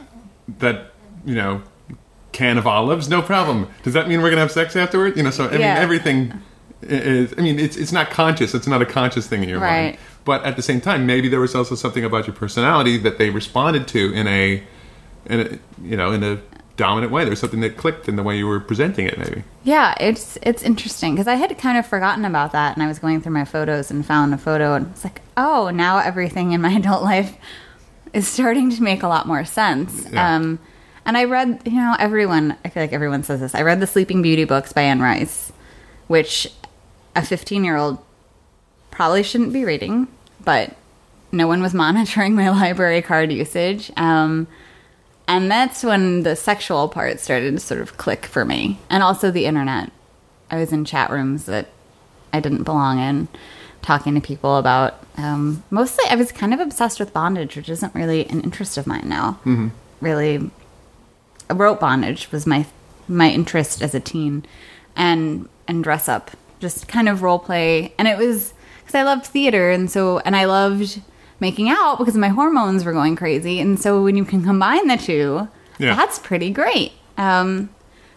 that 0.60 0.92
you 1.26 1.36
know 1.36 1.64
can 2.32 2.58
of 2.58 2.68
olives, 2.68 3.10
no 3.10 3.22
problem. 3.22 3.68
Does 3.84 3.94
that 3.94 4.08
mean 4.08 4.22
we're 4.22 4.30
gonna 4.30 4.42
have 4.42 4.52
sex 4.52 4.76
afterward? 4.76 5.18
You 5.18 5.24
know, 5.24 5.32
so 5.32 5.48
I 5.48 5.52
mean 5.52 5.62
everything 5.62 6.42
is. 6.82 7.34
I 7.38 7.42
mean, 7.42 7.60
it's 7.60 7.78
it's 7.78 7.92
not 7.92 8.10
conscious. 8.10 8.54
It's 8.54 8.68
not 8.68 8.82
a 8.82 8.86
conscious 8.86 9.28
thing 9.28 9.44
in 9.44 9.50
your 9.50 9.60
mind. 9.60 9.86
Right. 9.92 10.00
But 10.26 10.44
at 10.44 10.56
the 10.56 10.62
same 10.62 10.82
time, 10.82 11.06
maybe 11.06 11.28
there 11.28 11.40
was 11.40 11.56
also 11.56 11.76
something 11.76 12.04
about 12.04 12.28
your 12.28 12.36
personality 12.36 12.98
that 12.98 13.18
they 13.18 13.30
responded 13.30 13.88
to 13.90 14.14
in 14.14 14.28
a, 14.28 14.64
in 15.26 15.40
a 15.40 15.60
you 15.84 15.98
know, 15.98 16.12
in 16.12 16.24
a 16.24 16.40
dominant 16.80 17.12
way. 17.12 17.24
There 17.24 17.30
was 17.30 17.40
something 17.40 17.60
that 17.60 17.78
clicked 17.78 18.08
in 18.08 18.16
the 18.16 18.24
way 18.24 18.38
you 18.38 18.48
were 18.48 18.60
presenting 18.60 19.06
it. 19.06 19.18
Maybe. 19.18 19.44
Yeah, 19.64 19.94
it's 20.00 20.38
it's 20.42 20.64
interesting 20.64 21.14
because 21.14 21.28
I 21.28 21.36
had 21.36 21.56
kind 21.58 21.78
of 21.78 21.86
forgotten 21.86 22.26
about 22.26 22.54
that, 22.54 22.76
and 22.76 22.82
I 22.82 22.88
was 22.88 22.98
going 22.98 23.22
through 23.22 23.34
my 23.34 23.46
photos 23.46 23.92
and 23.92 24.06
found 24.06 24.34
a 24.34 24.38
photo, 24.38 24.74
and 24.74 24.88
it's 24.88 25.04
like, 25.04 25.22
oh, 25.38 25.70
now 25.70 26.00
everything 26.00 26.54
in 26.54 26.62
my 26.62 26.72
adult 26.82 27.04
life 27.04 27.36
is 28.14 28.28
starting 28.28 28.72
to 28.72 28.82
make 28.82 29.04
a 29.04 29.08
lot 29.08 29.28
more 29.28 29.46
sense. 29.46 30.08
Yeah. 30.12 30.36
Um, 30.36 30.60
and 31.06 31.18
I 31.18 31.26
read, 31.26 31.62
you 31.66 31.74
know, 31.74 31.96
everyone, 32.00 32.56
I 32.64 32.70
feel 32.70 32.84
like 32.84 32.94
everyone 32.94 33.24
says 33.24 33.40
this. 33.40 33.56
I 33.56 33.62
read 33.62 33.80
the 33.80 33.88
Sleeping 33.88 34.22
Beauty 34.22 34.46
books 34.46 34.74
by 34.74 34.82
Anne 34.82 35.02
Rice, 35.02 35.52
which 36.08 36.52
a 37.16 37.24
15 37.24 37.64
year 37.64 37.76
old 37.76 38.00
probably 38.92 39.24
shouldn't 39.24 39.54
be 39.54 39.66
reading, 39.66 40.08
but 40.44 40.76
no 41.32 41.48
one 41.48 41.62
was 41.62 41.74
monitoring 41.86 42.36
my 42.36 42.50
library 42.50 43.02
card 43.02 43.32
usage. 43.32 43.92
Um, 43.98 44.48
and 45.30 45.50
that's 45.50 45.84
when 45.84 46.24
the 46.24 46.36
sexual 46.36 46.90
part 46.90 47.20
started 47.20 47.52
to 47.52 47.60
sort 47.60 47.82
of 47.82 47.98
click 47.98 48.26
for 48.26 48.44
me. 48.44 48.80
And 48.90 49.04
also 49.04 49.30
the 49.30 49.46
internet. 49.46 49.92
I 50.50 50.58
was 50.58 50.74
in 50.74 50.86
chat 50.86 51.12
rooms 51.12 51.46
that 51.46 51.68
I 52.34 52.40
didn't 52.40 52.64
belong 52.64 52.98
in, 52.98 53.28
talking 53.84 54.16
to 54.16 54.22
people 54.22 54.58
about. 54.58 54.96
Um, 55.18 55.64
mostly, 55.70 56.04
I 56.10 56.16
was 56.16 56.32
kind 56.32 56.52
of 56.52 56.60
obsessed 56.60 57.00
with 57.00 57.14
bondage, 57.14 57.56
which 57.56 57.70
isn't 57.70 57.94
really 57.94 58.26
an 58.28 58.42
interest 58.42 58.76
of 58.76 58.88
mine 58.88 59.08
now. 59.08 59.40
Really, 60.02 60.50
rope 61.52 61.80
bondage 61.80 62.32
was 62.32 62.48
my 62.48 62.66
my 63.08 63.30
interest 63.30 63.84
as 63.84 63.94
a 63.94 64.00
teen, 64.00 64.44
and 64.96 65.48
and 65.68 65.84
dress 65.84 66.10
up, 66.10 66.32
just 66.60 66.88
kind 66.88 67.08
of 67.08 67.22
role 67.22 67.38
play, 67.38 67.94
and 68.00 68.08
it 68.08 68.18
was 68.18 68.56
because 68.80 68.96
I 68.96 69.04
loved 69.04 69.28
theater, 69.28 69.70
and 69.70 69.92
so 69.92 70.18
and 70.20 70.36
I 70.36 70.46
loved 70.46 71.02
making 71.40 71.70
out 71.70 71.98
because 71.98 72.16
my 72.18 72.30
hormones 72.30 72.84
were 72.86 72.94
going 72.94 73.16
crazy, 73.16 73.60
and 73.60 73.80
so 73.80 74.04
when 74.04 74.16
you 74.16 74.26
can 74.26 74.44
combine 74.44 74.88
the 74.88 74.98
two, 74.98 75.48
Yeah. 75.78 75.96
that's 75.96 76.20
pretty 76.20 76.50
great. 76.52 76.94
Um, 77.18 77.70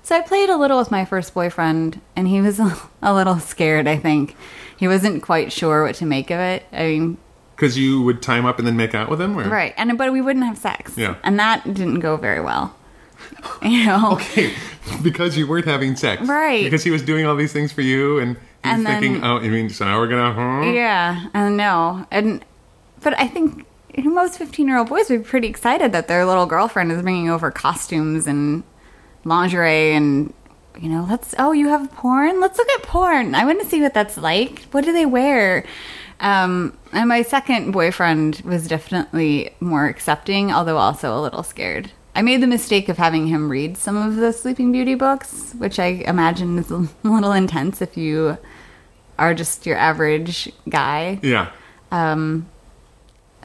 so 0.02 0.16
I 0.16 0.20
played 0.20 0.48
a 0.50 0.56
little 0.56 0.78
with 0.78 0.90
my 0.90 1.04
first 1.04 1.32
boyfriend, 1.34 2.00
and 2.16 2.26
he 2.28 2.40
was 2.40 2.58
a, 2.58 2.76
a 3.02 3.14
little 3.14 3.38
scared. 3.38 3.86
I 3.86 3.96
think 3.96 4.36
he 4.76 4.88
wasn't 4.88 5.22
quite 5.22 5.52
sure 5.52 5.84
what 5.84 5.94
to 5.96 6.06
make 6.06 6.30
of 6.30 6.40
it. 6.40 6.64
I 6.72 6.82
mean, 6.84 7.18
Because 7.54 7.78
you 7.78 8.02
would 8.02 8.20
time 8.22 8.44
up 8.46 8.58
and 8.58 8.66
then 8.66 8.76
make 8.76 8.94
out 8.94 9.08
with 9.08 9.20
him, 9.20 9.38
or 9.38 9.48
right? 9.48 9.74
And 9.76 9.96
but 9.96 10.12
we 10.12 10.20
wouldn't 10.20 10.44
have 10.44 10.58
sex, 10.58 10.92
Yeah. 10.96 11.14
and 11.22 11.38
that 11.38 11.62
didn't 11.64 12.00
go 12.00 12.16
very 12.16 12.40
well. 12.40 12.74
You 13.62 13.86
know, 13.86 14.12
Okay, 14.14 14.52
because 15.02 15.36
you 15.36 15.46
weren't 15.46 15.66
having 15.66 15.94
sex, 15.96 16.22
Right. 16.26 16.64
Because 16.64 16.82
he 16.82 16.90
was 16.90 17.02
doing 17.02 17.24
all 17.26 17.36
these 17.36 17.52
things 17.52 17.70
for 17.72 17.82
you, 17.82 18.18
and 18.18 18.30
he 18.36 18.38
was 18.68 18.78
And 18.78 18.86
then- 18.86 19.00
thinking, 19.00 19.24
"Oh, 19.24 19.40
you 19.40 19.50
mean 19.50 19.70
so 19.70 19.84
now 19.84 19.98
we're 19.98 20.08
gonna?" 20.08 20.32
Huh? 20.32 20.70
Yeah, 20.70 21.26
I 21.34 21.48
know. 21.48 22.04
And 22.10 22.44
but 23.02 23.18
I 23.18 23.26
think 23.28 23.66
most 23.96 24.38
fifteen-year-old 24.38 24.88
boys 24.88 25.10
would 25.10 25.22
be 25.22 25.28
pretty 25.28 25.48
excited 25.48 25.92
that 25.92 26.08
their 26.08 26.24
little 26.24 26.46
girlfriend 26.46 26.92
is 26.92 27.02
bringing 27.02 27.28
over 27.28 27.50
costumes 27.50 28.26
and 28.26 28.62
lingerie 29.24 29.92
and 29.92 30.32
you 30.80 30.88
know, 30.88 31.06
let's. 31.08 31.34
Oh, 31.38 31.52
you 31.52 31.68
have 31.68 31.90
porn? 31.92 32.40
Let's 32.40 32.58
look 32.58 32.68
at 32.70 32.82
porn. 32.82 33.34
I 33.34 33.44
want 33.44 33.60
to 33.60 33.66
see 33.66 33.82
what 33.82 33.94
that's 33.94 34.16
like. 34.16 34.60
What 34.70 34.84
do 34.84 34.92
they 34.92 35.06
wear? 35.06 35.64
Um, 36.20 36.78
and 36.92 37.08
my 37.08 37.22
second 37.22 37.72
boyfriend 37.72 38.42
was 38.44 38.68
definitely 38.68 39.54
more 39.60 39.86
accepting, 39.86 40.52
although 40.52 40.78
also 40.78 41.16
a 41.16 41.20
little 41.20 41.42
scared. 41.42 41.90
I 42.14 42.22
made 42.22 42.42
the 42.42 42.46
mistake 42.46 42.88
of 42.88 42.98
having 42.98 43.26
him 43.26 43.50
read 43.50 43.76
some 43.76 43.96
of 43.96 44.16
the 44.16 44.32
Sleeping 44.32 44.70
Beauty 44.70 44.94
books, 44.94 45.54
which 45.58 45.78
I 45.78 45.86
imagine 46.06 46.58
is 46.58 46.70
a 46.70 46.88
little 47.02 47.32
intense 47.32 47.82
if 47.82 47.96
you 47.96 48.38
are 49.18 49.34
just 49.34 49.66
your 49.66 49.76
average 49.76 50.50
guy. 50.68 51.18
Yeah. 51.22 51.50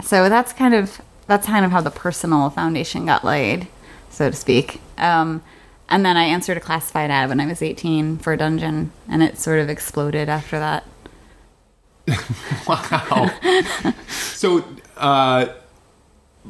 So 0.03 0.29
that's 0.29 0.53
kind 0.53 0.73
of 0.73 1.01
that's 1.27 1.45
kind 1.45 1.65
of 1.65 1.71
how 1.71 1.81
the 1.81 1.91
personal 1.91 2.49
foundation 2.49 3.05
got 3.05 3.23
laid, 3.23 3.67
so 4.09 4.29
to 4.29 4.35
speak. 4.35 4.81
Um, 4.97 5.43
and 5.89 6.05
then 6.05 6.17
I 6.17 6.23
answered 6.23 6.57
a 6.57 6.59
classified 6.59 7.11
ad 7.11 7.29
when 7.29 7.39
I 7.39 7.45
was 7.45 7.61
18 7.61 8.17
for 8.17 8.33
a 8.33 8.37
dungeon, 8.37 8.91
and 9.07 9.23
it 9.23 9.37
sort 9.37 9.59
of 9.59 9.69
exploded 9.69 10.29
after 10.29 10.59
that. 10.59 10.83
Wow. 12.67 13.31
so, 14.09 14.65
uh, 14.97 15.47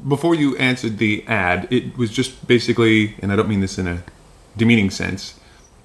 before 0.08 0.34
you 0.34 0.56
answered 0.58 0.98
the 0.98 1.24
ad, 1.28 1.68
it 1.72 1.96
was 1.98 2.12
just 2.12 2.48
basically, 2.48 3.16
and 3.20 3.32
I 3.32 3.36
don't 3.36 3.48
mean 3.48 3.62
this 3.62 3.78
in 3.78 3.88
a 3.88 4.04
demeaning 4.56 4.90
sense. 4.90 5.40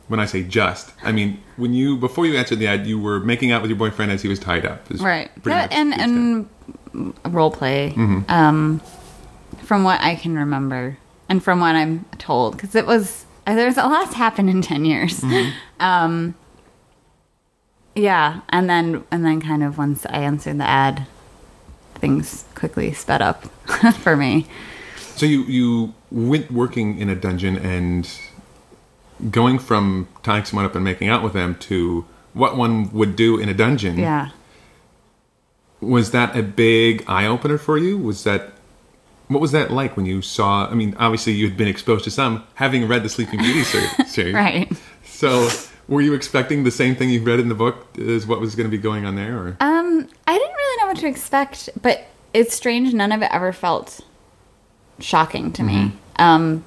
When 0.08 0.20
I 0.20 0.26
say 0.26 0.42
just, 0.42 0.92
I 1.02 1.12
mean 1.12 1.42
when 1.56 1.72
you 1.72 1.96
before 1.96 2.26
you 2.26 2.36
answered 2.36 2.58
the 2.58 2.66
ad, 2.66 2.86
you 2.86 2.98
were 2.98 3.20
making 3.20 3.50
out 3.52 3.62
with 3.62 3.70
your 3.70 3.78
boyfriend 3.78 4.12
as 4.12 4.20
he 4.20 4.28
was 4.28 4.38
tied 4.38 4.66
up. 4.66 4.86
Right. 4.90 5.30
Yeah, 5.46 5.68
and 5.70 5.94
and 5.94 6.48
role 7.26 7.50
play. 7.50 7.92
Um, 8.28 8.80
from 9.62 9.84
what 9.84 10.00
I 10.00 10.16
can 10.16 10.36
remember, 10.36 10.98
and 11.28 11.42
from 11.42 11.60
what 11.60 11.74
I'm 11.74 12.04
told, 12.18 12.56
because 12.56 12.74
it 12.74 12.86
was 12.86 13.24
there's 13.46 13.76
a 13.76 13.84
lot's 13.86 14.14
happened 14.14 14.50
in 14.50 14.62
ten 14.62 14.84
years. 14.84 15.22
Um, 15.80 16.36
yeah, 17.96 18.42
and 18.50 18.70
then 18.70 19.04
and 19.10 19.24
then 19.24 19.40
kind 19.40 19.62
of 19.64 19.76
once 19.78 20.06
I 20.06 20.18
answered 20.18 20.58
the 20.58 20.64
ad, 20.64 21.06
things 21.96 22.44
quickly 22.54 22.92
sped 22.92 23.20
up 23.20 23.44
for 23.98 24.16
me. 24.16 24.46
So 24.96 25.26
you 25.26 25.42
you 25.42 25.94
went 26.10 26.50
working 26.50 26.98
in 26.98 27.08
a 27.08 27.14
dungeon 27.14 27.56
and 27.56 28.08
going 29.30 29.58
from 29.58 30.08
tying 30.22 30.44
someone 30.44 30.64
up 30.64 30.74
and 30.74 30.84
making 30.84 31.08
out 31.08 31.22
with 31.22 31.32
them 31.32 31.54
to 31.56 32.04
what 32.32 32.56
one 32.56 32.90
would 32.92 33.14
do 33.14 33.38
in 33.38 33.48
a 33.48 33.54
dungeon. 33.54 33.98
Yeah. 33.98 34.30
Was 35.82 36.12
that 36.12 36.36
a 36.36 36.42
big 36.42 37.04
eye 37.06 37.26
opener 37.26 37.58
for 37.58 37.76
you? 37.76 37.98
Was 37.98 38.24
that 38.24 38.52
what 39.28 39.40
was 39.40 39.52
that 39.52 39.70
like 39.70 39.96
when 39.96 40.06
you 40.06 40.22
saw? 40.22 40.66
I 40.66 40.74
mean, 40.74 40.94
obviously 40.98 41.32
you 41.32 41.48
had 41.48 41.56
been 41.56 41.68
exposed 41.68 42.04
to 42.04 42.10
some, 42.10 42.44
having 42.54 42.86
read 42.86 43.02
the 43.02 43.08
Sleeping 43.08 43.40
Beauty 43.40 43.64
series. 44.06 44.34
Right. 44.34 44.70
So, 45.04 45.48
were 45.88 46.00
you 46.00 46.14
expecting 46.14 46.64
the 46.64 46.70
same 46.70 46.94
thing 46.94 47.10
you 47.10 47.22
read 47.22 47.40
in 47.40 47.48
the 47.48 47.54
book 47.54 47.86
as 47.98 48.26
what 48.26 48.40
was 48.40 48.54
going 48.54 48.70
to 48.70 48.76
be 48.76 48.80
going 48.80 49.04
on 49.04 49.16
there? 49.16 49.36
Or 49.36 49.56
Um, 49.60 50.08
I 50.26 50.38
didn't 50.38 50.54
really 50.54 50.82
know 50.82 50.86
what 50.88 50.96
to 50.98 51.06
expect, 51.06 51.70
but 51.80 52.06
it's 52.34 52.54
strange. 52.54 52.92
None 52.94 53.12
of 53.12 53.22
it 53.22 53.30
ever 53.32 53.52
felt 53.52 54.00
shocking 55.00 55.52
to 55.52 55.62
me. 55.62 55.92
Um, 56.16 56.64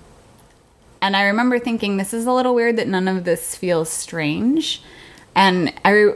and 1.01 1.15
I 1.15 1.23
remember 1.23 1.59
thinking, 1.59 1.97
this 1.97 2.13
is 2.13 2.25
a 2.25 2.31
little 2.31 2.55
weird 2.55 2.77
that 2.77 2.87
none 2.87 3.07
of 3.07 3.23
this 3.25 3.55
feels 3.55 3.89
strange. 3.89 4.81
And 5.35 5.73
I 5.83 6.13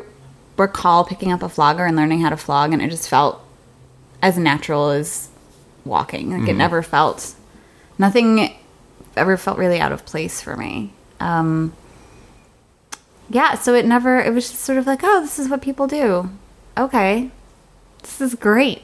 recall 0.59 1.05
picking 1.05 1.31
up 1.31 1.41
a 1.41 1.49
flogger 1.49 1.85
and 1.85 1.95
learning 1.95 2.21
how 2.21 2.29
to 2.29 2.37
flog, 2.37 2.73
and 2.73 2.81
it 2.81 2.89
just 2.89 3.09
felt 3.09 3.41
as 4.21 4.37
natural 4.37 4.89
as 4.89 5.29
walking. 5.85 6.37
Like 6.37 6.49
it 6.49 6.53
never 6.53 6.83
felt, 6.83 7.33
nothing 7.97 8.53
ever 9.15 9.37
felt 9.37 9.57
really 9.57 9.79
out 9.79 9.91
of 9.91 10.05
place 10.05 10.41
for 10.41 10.55
me. 10.55 10.93
Um, 11.19 11.73
yeah, 13.29 13.55
so 13.55 13.73
it 13.73 13.85
never, 13.85 14.19
it 14.19 14.33
was 14.33 14.49
just 14.49 14.63
sort 14.63 14.77
of 14.77 14.87
like, 14.87 14.99
oh, 15.03 15.21
this 15.21 15.39
is 15.39 15.49
what 15.49 15.61
people 15.61 15.87
do. 15.87 16.29
Okay, 16.77 17.31
this 18.01 18.21
is 18.21 18.35
great. 18.35 18.81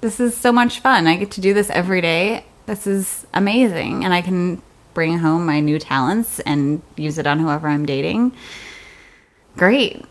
This 0.00 0.20
is 0.20 0.36
so 0.36 0.52
much 0.52 0.80
fun. 0.80 1.06
I 1.06 1.16
get 1.16 1.30
to 1.32 1.40
do 1.40 1.52
this 1.52 1.70
every 1.70 2.00
day. 2.00 2.44
This 2.66 2.86
is 2.86 3.26
amazing. 3.34 4.04
And 4.04 4.14
I 4.14 4.22
can 4.22 4.62
bring 4.94 5.18
home 5.18 5.46
my 5.46 5.60
new 5.60 5.78
talents 5.78 6.40
and 6.40 6.82
use 6.96 7.18
it 7.18 7.26
on 7.26 7.38
whoever 7.38 7.68
I'm 7.68 7.86
dating. 7.86 8.32
Great. 9.56 10.04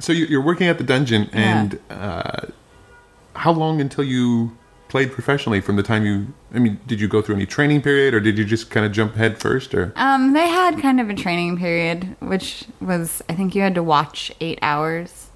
So 0.00 0.12
you- 0.12 0.26
you're 0.26 0.42
working 0.42 0.66
at 0.66 0.78
the 0.78 0.84
dungeon, 0.84 1.28
and 1.32 1.78
uh, 1.90 2.46
how 3.34 3.52
long 3.52 3.80
until 3.80 4.04
you 4.04 4.56
played 4.88 5.12
professionally? 5.12 5.60
From 5.60 5.76
the 5.76 5.82
time 5.84 6.04
you, 6.04 6.26
I 6.54 6.58
mean, 6.58 6.80
did 6.86 7.00
you 7.00 7.06
go 7.08 7.22
through 7.22 7.36
any 7.36 7.46
training 7.46 7.82
period, 7.82 8.12
or 8.14 8.20
did 8.20 8.36
you 8.38 8.44
just 8.44 8.70
kind 8.70 8.84
of 8.84 8.90
jump 8.92 9.14
head 9.14 9.38
first? 9.38 9.72
Or 9.74 9.92
Um, 9.96 10.32
they 10.32 10.48
had 10.48 10.80
kind 10.80 11.00
of 11.00 11.08
a 11.08 11.14
training 11.14 11.58
period, 11.58 12.16
which 12.20 12.64
was, 12.80 13.22
I 13.28 13.34
think 13.34 13.54
you 13.54 13.62
had 13.62 13.74
to 13.76 13.82
watch 13.84 14.32
eight 14.40 14.58
hours 14.62 15.28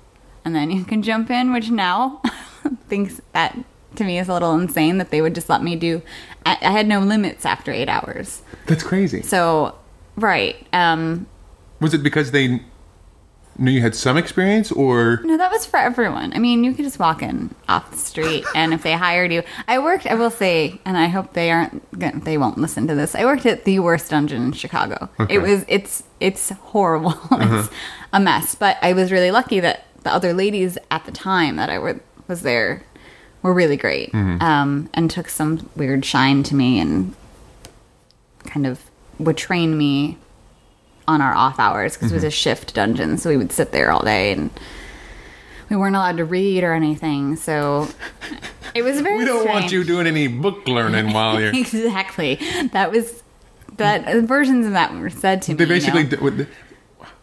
and 0.45 0.55
then 0.55 0.71
you 0.71 0.85
can 0.85 1.03
jump 1.03 1.31
in, 1.31 1.53
which 1.53 1.71
now 1.71 2.21
thinks 2.89 3.21
that 3.33 3.57
to 3.97 4.05
me 4.05 4.19
is 4.19 4.29
a 4.29 4.33
little 4.33 4.53
insane 4.59 4.99
that 4.99 5.11
they 5.11 5.23
would 5.23 5.35
just 5.35 5.49
let 5.49 5.63
me 5.63 5.77
do. 5.77 6.03
I, 6.45 6.59
I 6.61 6.71
had 6.73 6.87
no 6.89 6.99
limits 7.01 7.47
after 7.47 7.71
eight 7.73 7.89
hours. 7.89 8.43
that's 8.67 8.83
crazy. 8.83 9.23
So, 9.23 9.75
right. 10.17 10.57
Um, 10.73 11.27
Was 11.81 11.95
it 11.95 12.03
because 12.03 12.33
they 12.33 12.61
knew 13.59 13.71
you 13.71 13.81
had 13.81 13.95
some 13.95 14.17
experience, 14.17 14.73
or 14.73 15.21
No, 15.25 15.37
that 15.37 15.51
was 15.51 15.67
for 15.67 15.79
everyone. 15.79 16.33
I 16.35 16.39
mean, 16.39 16.65
you 16.65 16.73
could 16.75 16.85
just 16.85 16.99
walk 16.99 17.23
in 17.23 17.55
off 17.69 17.91
the 17.91 17.97
street, 17.97 18.45
and 18.55 18.75
if 18.75 18.83
they 18.83 18.93
hired 18.93 19.33
you, 19.33 19.43
I 19.69 19.79
worked. 19.79 20.07
I 20.07 20.15
will 20.15 20.31
say, 20.31 20.81
and 20.85 20.97
I 20.97 21.07
hope 21.07 21.33
they 21.33 21.51
aren't. 21.51 22.25
They 22.25 22.39
won't 22.39 22.59
listen 22.59 22.87
to 22.89 22.95
this. 22.95 23.15
I 23.15 23.25
worked 23.25 23.47
at 23.47 23.65
the 23.65 23.79
worst 23.79 24.11
dungeon 24.11 24.43
in 24.43 24.53
Chicago. 24.53 25.09
Okay. 25.21 25.35
It 25.35 25.39
was. 25.39 25.65
It's. 25.69 26.03
It's 26.21 26.51
horrible. 26.51 27.15
it's 27.33 27.71
a 28.13 28.21
mess. 28.21 28.55
But 28.55 28.79
I 28.83 28.93
was 28.93 29.13
really 29.13 29.31
lucky 29.31 29.61
that 29.61 29.85
the 30.03 30.13
other 30.13 30.33
ladies 30.33 30.79
at 30.91 31.05
the 31.05 31.13
time 31.13 31.57
that 31.57 31.71
I 31.71 31.79
were, 31.79 32.01
was 32.29 32.43
there 32.43 32.83
were 33.43 33.53
really 33.53 33.77
great, 33.77 34.15
um, 34.15 34.89
and 34.95 35.11
took 35.11 35.29
some 35.29 35.69
weird 35.77 36.05
shine 36.05 36.43
to 36.45 36.55
me, 36.55 36.81
and 36.81 37.15
kind 38.45 38.67
of 38.67 38.81
would 39.19 39.37
train 39.37 39.77
me 39.77 40.19
on 41.07 41.21
our 41.21 41.35
off 41.35 41.59
hours 41.59 41.95
because 41.95 42.13
it 42.13 42.15
was 42.15 42.25
a 42.25 42.29
mm-hmm. 42.29 42.33
shift 42.33 42.75
dungeon, 42.75 43.19
so 43.19 43.31
we 43.31 43.37
would 43.37 43.53
sit 43.53 43.73
there 43.73 43.91
all 43.91 44.03
day 44.03 44.33
and 44.33 44.51
we 45.69 45.77
weren't 45.77 45.97
allowed 45.97 46.17
to 46.19 46.25
read 46.25 46.65
or 46.65 46.73
anything. 46.73 47.37
So 47.37 47.89
it 48.75 48.83
was 48.83 49.01
very. 49.01 49.19
we 49.19 49.25
don't 49.25 49.47
want 49.47 49.73
you 49.73 49.85
doing 49.85 50.07
any 50.07 50.29
book 50.29 50.67
learning 50.67 51.13
while 51.13 51.41
you're. 51.41 51.55
exactly. 51.55 52.39
That 52.73 52.91
was 52.91 53.23
that 53.77 54.25
versions 54.25 54.67
of 54.67 54.73
that 54.73 54.93
were 54.95 55.11
said 55.11 55.43
to 55.43 55.55
They 55.55 55.65
me. 55.65 55.75
you 55.75 55.81
basically 55.81 56.05
know? 56.05 56.31
d- 56.31 56.47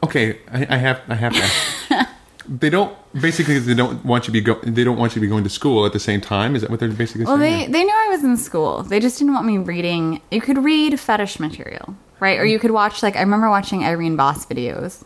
okay. 0.03 0.39
I, 0.51 0.75
I 0.75 0.77
have 0.77 1.01
I 1.07 1.15
have 1.15 1.33
to. 1.33 2.07
they 2.49 2.69
don't 2.69 2.95
basically 3.19 3.59
they 3.59 3.73
don't 3.73 4.03
want 4.05 4.27
you 4.27 4.27
to 4.27 4.31
be 4.31 4.41
go, 4.41 4.59
they 4.63 4.83
don't 4.83 4.97
want 4.97 5.11
you 5.11 5.15
to 5.15 5.21
be 5.21 5.27
going 5.27 5.43
to 5.43 5.49
school 5.49 5.85
at 5.85 5.93
the 5.93 5.99
same 5.99 6.21
time. 6.21 6.55
Is 6.55 6.61
that 6.61 6.71
what 6.71 6.79
they're 6.79 6.89
basically 6.89 7.25
Well, 7.25 7.37
saying? 7.37 7.71
they 7.71 7.79
they 7.79 7.83
knew 7.83 7.93
I 7.93 8.09
was 8.09 8.23
in 8.23 8.37
school. 8.37 8.83
They 8.83 8.99
just 8.99 9.19
didn't 9.19 9.33
want 9.33 9.45
me 9.45 9.57
reading. 9.57 10.21
You 10.31 10.41
could 10.41 10.63
read 10.63 10.99
fetish 10.99 11.39
material, 11.39 11.95
right? 12.21 12.39
Or 12.39 12.45
you 12.45 12.59
could 12.59 12.71
watch 12.71 13.03
like 13.03 13.17
I 13.17 13.21
remember 13.21 13.49
watching 13.49 13.83
Irene 13.83 14.15
Boss 14.15 14.45
videos 14.45 15.03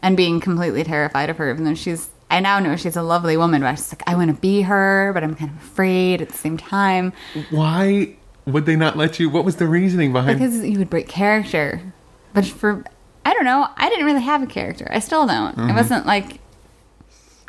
and 0.00 0.16
being 0.16 0.40
completely 0.40 0.84
terrified 0.84 1.28
of 1.28 1.36
her. 1.36 1.50
Even 1.50 1.64
though 1.64 1.74
she's, 1.74 2.08
I 2.30 2.40
now 2.40 2.58
know 2.58 2.76
she's 2.76 2.96
a 2.96 3.02
lovely 3.02 3.36
woman, 3.36 3.60
but 3.60 3.66
I 3.66 3.70
was 3.72 3.80
just 3.80 3.92
like, 3.92 4.02
I 4.06 4.16
want 4.16 4.34
to 4.34 4.40
be 4.40 4.62
her, 4.62 5.10
but 5.12 5.22
I'm 5.22 5.34
kind 5.34 5.50
of 5.50 5.58
afraid 5.58 6.22
at 6.22 6.30
the 6.30 6.38
same 6.38 6.56
time 6.56 7.12
Why 7.50 8.16
would 8.46 8.64
they 8.64 8.76
not 8.76 8.96
let 8.96 9.20
you? 9.20 9.28
What 9.28 9.44
was 9.44 9.56
the 9.56 9.66
reasoning 9.66 10.12
behind? 10.12 10.38
because 10.38 10.64
you 10.64 10.78
would 10.78 10.90
break 10.90 11.08
character. 11.08 11.92
But 12.32 12.46
for 12.46 12.84
I 13.24 13.34
don't 13.34 13.44
know, 13.44 13.68
I 13.76 13.88
didn't 13.88 14.06
really 14.06 14.22
have 14.22 14.42
a 14.42 14.46
character. 14.46 14.88
I 14.90 14.98
still 14.98 15.26
don't. 15.26 15.52
It 15.52 15.56
mm-hmm. 15.56 15.76
wasn't 15.76 16.06
like 16.06 16.40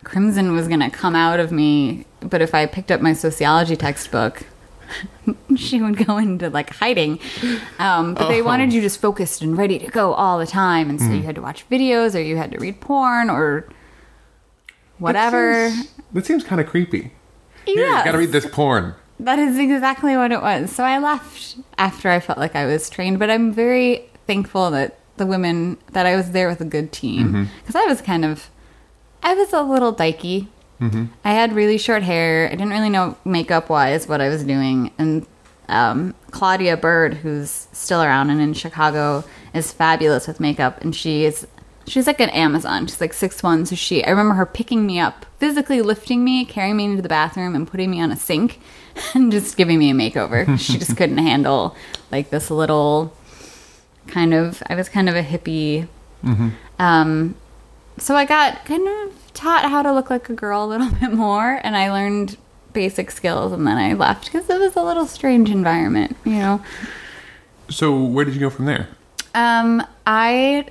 Crimson 0.04 0.54
was 0.54 0.68
gonna 0.68 0.92
come 0.92 1.16
out 1.16 1.40
of 1.40 1.52
me. 1.52 2.06
But 2.20 2.42
if 2.42 2.54
I 2.54 2.66
picked 2.66 2.92
up 2.92 3.02
my 3.02 3.14
sociology 3.14 3.76
textbook, 3.76 4.46
she 5.56 5.82
would 5.82 6.06
go 6.06 6.18
into 6.18 6.50
like 6.50 6.70
hiding. 6.76 7.20
Um, 7.80 8.14
but 8.14 8.28
they 8.30 8.42
Oh. 8.42 8.46
wanted 8.46 8.74
you 8.74 8.82
just 8.82 9.00
focused 9.02 9.42
and 9.42 9.58
ready 9.58 9.80
to 9.80 9.88
go 9.88 10.14
all 10.14 10.40
the 10.40 10.48
time, 10.48 10.90
and 10.90 11.00
so 11.00 11.10
you 11.12 11.24
had 11.24 11.36
to 11.36 11.42
watch 11.42 11.68
videos 11.70 12.16
or 12.16 12.22
you 12.22 12.38
had 12.38 12.52
to 12.52 12.60
read 12.60 12.80
porn 12.82 13.30
or 13.30 13.68
whatever. 15.00 15.54
That 15.54 15.72
seems, 15.74 15.92
that 16.14 16.26
seems 16.26 16.44
kind 16.44 16.62
of 16.62 16.68
creepy. 16.68 17.12
Here, 17.66 17.86
you 17.88 17.92
got 18.04 18.12
to 18.12 18.18
read 18.18 18.32
this 18.32 18.46
porn. 18.46 18.96
That 19.20 19.40
is 19.40 19.58
exactly 19.58 20.18
what 20.18 20.32
it 20.34 20.42
was. 20.42 20.72
So 20.72 20.84
I 20.84 20.98
left 20.98 21.56
after 21.78 22.10
I 22.10 22.20
felt 22.20 22.38
like 22.40 22.56
I 22.56 22.66
was 22.66 22.90
trained, 22.90 23.20
but 23.20 23.30
I'm 23.30 23.54
very 23.54 24.10
thankful 24.28 24.70
that 24.72 24.98
the 25.18 25.26
women 25.26 25.78
that 25.92 26.06
I 26.06 26.16
was 26.18 26.32
there 26.32 26.50
with 26.50 26.60
a 26.60 26.66
good 26.66 26.92
team 26.92 27.48
because 27.62 27.76
I 27.76 27.86
was 27.86 28.02
kind 28.02 28.26
of 28.26 28.50
I 29.22 29.34
was 29.36 29.54
a 29.54 29.62
little 29.62 29.94
dykey. 29.96 30.48
I 31.24 31.32
had 31.32 31.54
really 31.54 31.78
short 31.78 32.04
hair. 32.04 32.48
I 32.48 32.52
didn't 32.52 32.70
really 32.70 32.90
know 32.90 33.18
makeup 33.26 33.70
wise 33.70 34.08
what 34.08 34.22
I 34.22 34.30
was 34.30 34.44
doing, 34.44 34.92
and 34.98 35.26
um, 35.70 36.14
Claudia 36.32 36.78
Bird, 36.78 37.16
who's 37.16 37.68
still 37.72 38.02
around 38.02 38.30
and 38.30 38.42
in 38.42 38.54
Chicago, 38.54 39.24
is 39.54 39.72
fabulous 39.72 40.28
with 40.28 40.40
makeup, 40.40 40.82
and 40.82 40.96
she 40.96 41.26
is 41.26 41.48
she's 41.88 42.08
like 42.08 42.20
an 42.20 42.30
Amazon. 42.30 42.88
She's 42.88 43.02
like 43.02 43.14
six 43.14 43.42
one, 43.44 43.66
so 43.66 43.76
she 43.76 44.04
I 44.04 44.10
remember 44.10 44.36
her 44.36 44.46
picking 44.46 44.86
me 44.86 45.00
up, 45.00 45.26
physically 45.40 45.82
lifting 45.82 46.24
me, 46.24 46.46
carrying 46.46 46.78
me 46.78 46.86
into 46.86 47.02
the 47.02 47.10
bathroom, 47.10 47.56
and 47.56 47.68
putting 47.68 47.92
me 47.92 48.02
on 48.02 48.12
a 48.12 48.16
sink, 48.16 48.60
and 49.14 49.32
just 49.32 49.58
giving 49.58 49.80
me 49.80 49.92
a 49.92 49.94
makeover. 49.94 50.60
she 50.60 50.78
just 50.78 50.98
couldn't 50.98 51.18
handle 51.18 51.76
like 52.12 52.30
this 52.30 52.52
little 52.52 53.16
kind 54.08 54.34
of. 54.34 54.62
I 54.68 54.76
was 54.76 54.90
kind 54.90 55.10
of 55.10 55.16
a 55.16 55.24
hippie. 55.24 55.88
Um, 56.80 57.36
so 57.98 58.16
I 58.16 58.26
got 58.26 58.66
kind 58.66 58.88
of 58.88 59.23
taught 59.34 59.70
how 59.70 59.82
to 59.82 59.92
look 59.92 60.10
like 60.10 60.30
a 60.30 60.34
girl 60.34 60.64
a 60.64 60.68
little 60.68 60.90
bit 61.00 61.12
more, 61.14 61.60
and 61.64 61.76
I 61.76 61.92
learned 61.92 62.38
basic 62.74 63.12
skills, 63.12 63.52
and 63.52 63.68
then 63.68 63.78
I 63.78 63.94
left 63.94 64.26
because 64.26 64.50
it 64.50 64.60
was 64.60 64.76
a 64.76 64.82
little 64.84 65.06
strange 65.06 65.50
environment, 65.50 66.16
you 66.26 66.34
know. 66.34 66.64
So 67.70 67.98
where 68.04 68.26
did 68.26 68.34
you 68.34 68.40
go 68.40 68.50
from 68.50 68.66
there? 68.66 68.88
Um, 69.36 69.86
I 70.06 70.66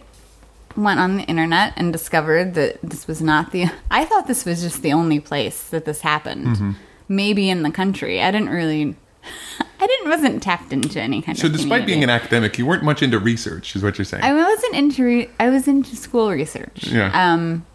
went 0.76 1.00
on 1.00 1.16
the 1.16 1.24
internet 1.24 1.72
and 1.76 1.92
discovered 1.92 2.54
that 2.54 2.78
this 2.82 3.06
was 3.06 3.20
not 3.22 3.50
the. 3.52 3.66
I 3.90 4.04
thought 4.04 4.26
this 4.26 4.44
was 4.44 4.62
just 4.62 4.82
the 4.82 4.92
only 4.92 5.20
place 5.20 5.68
that 5.68 5.84
this 5.84 6.00
happened. 6.02 6.46
Mm-hmm. 6.46 6.70
Maybe 7.08 7.50
in 7.50 7.62
the 7.62 7.70
country. 7.70 8.22
I 8.22 8.30
didn't 8.30 8.50
really. 8.50 8.96
I 9.80 9.86
didn't 9.86 10.08
wasn't 10.10 10.42
tapped 10.42 10.72
into 10.72 11.00
any 11.00 11.22
kind 11.22 11.36
So, 11.36 11.46
of. 11.48 11.52
despite 11.52 11.86
being 11.86 12.02
an 12.04 12.10
academic, 12.10 12.56
you 12.58 12.66
weren't 12.66 12.84
much 12.84 13.02
into 13.02 13.18
research, 13.18 13.74
is 13.74 13.82
what 13.82 13.98
you're 13.98 14.04
saying. 14.04 14.22
I 14.22 14.32
wasn't 14.32 14.74
into. 14.74 15.04
Re- 15.04 15.30
I 15.40 15.50
was 15.50 15.66
into 15.68 15.96
school 15.96 16.30
research. 16.30 16.86
Yeah. 16.88 17.10
Um. 17.32 17.66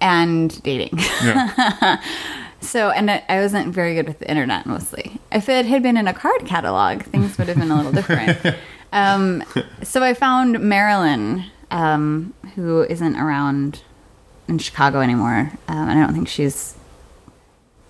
And 0.00 0.62
dating. 0.62 0.98
yeah. 1.22 2.02
So, 2.60 2.90
and 2.90 3.10
I, 3.10 3.22
I 3.28 3.40
wasn't 3.40 3.72
very 3.72 3.94
good 3.94 4.08
with 4.08 4.18
the 4.18 4.28
internet 4.28 4.66
mostly. 4.66 5.20
If 5.30 5.48
it 5.48 5.66
had 5.66 5.82
been 5.82 5.96
in 5.96 6.08
a 6.08 6.14
card 6.14 6.46
catalog, 6.46 7.02
things 7.02 7.38
would 7.38 7.48
have 7.48 7.58
been 7.58 7.70
a 7.70 7.76
little 7.76 7.92
different. 8.00 8.56
um, 8.92 9.44
so 9.82 10.02
I 10.02 10.14
found 10.14 10.58
Marilyn, 10.60 11.44
um, 11.70 12.34
who 12.54 12.82
isn't 12.82 13.16
around 13.16 13.82
in 14.48 14.58
Chicago 14.58 15.00
anymore. 15.00 15.52
Um, 15.68 15.88
and 15.88 15.98
I 15.98 16.06
don't 16.06 16.14
think 16.14 16.28
she's 16.28 16.74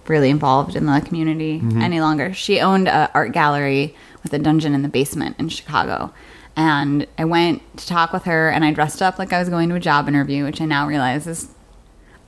really 0.08 0.30
involved 0.30 0.76
in 0.76 0.86
the 0.86 1.00
community 1.00 1.62
any 1.80 2.00
longer. 2.00 2.34
She 2.34 2.60
owned 2.60 2.88
an 2.88 3.08
art 3.14 3.32
gallery 3.32 3.94
with 4.22 4.32
a 4.34 4.38
dungeon 4.38 4.74
in 4.74 4.82
the 4.82 4.88
basement 4.88 5.36
in 5.38 5.48
Chicago. 5.48 6.12
And 6.54 7.06
I 7.18 7.24
went 7.24 7.62
to 7.78 7.86
talk 7.86 8.12
with 8.12 8.24
her, 8.24 8.48
and 8.50 8.64
I 8.64 8.72
dressed 8.72 9.00
up 9.02 9.18
like 9.18 9.32
I 9.32 9.38
was 9.38 9.48
going 9.48 9.68
to 9.68 9.74
a 9.74 9.80
job 9.80 10.08
interview, 10.08 10.44
which 10.44 10.60
I 10.60 10.64
now 10.64 10.86
realize 10.86 11.26
is 11.26 11.48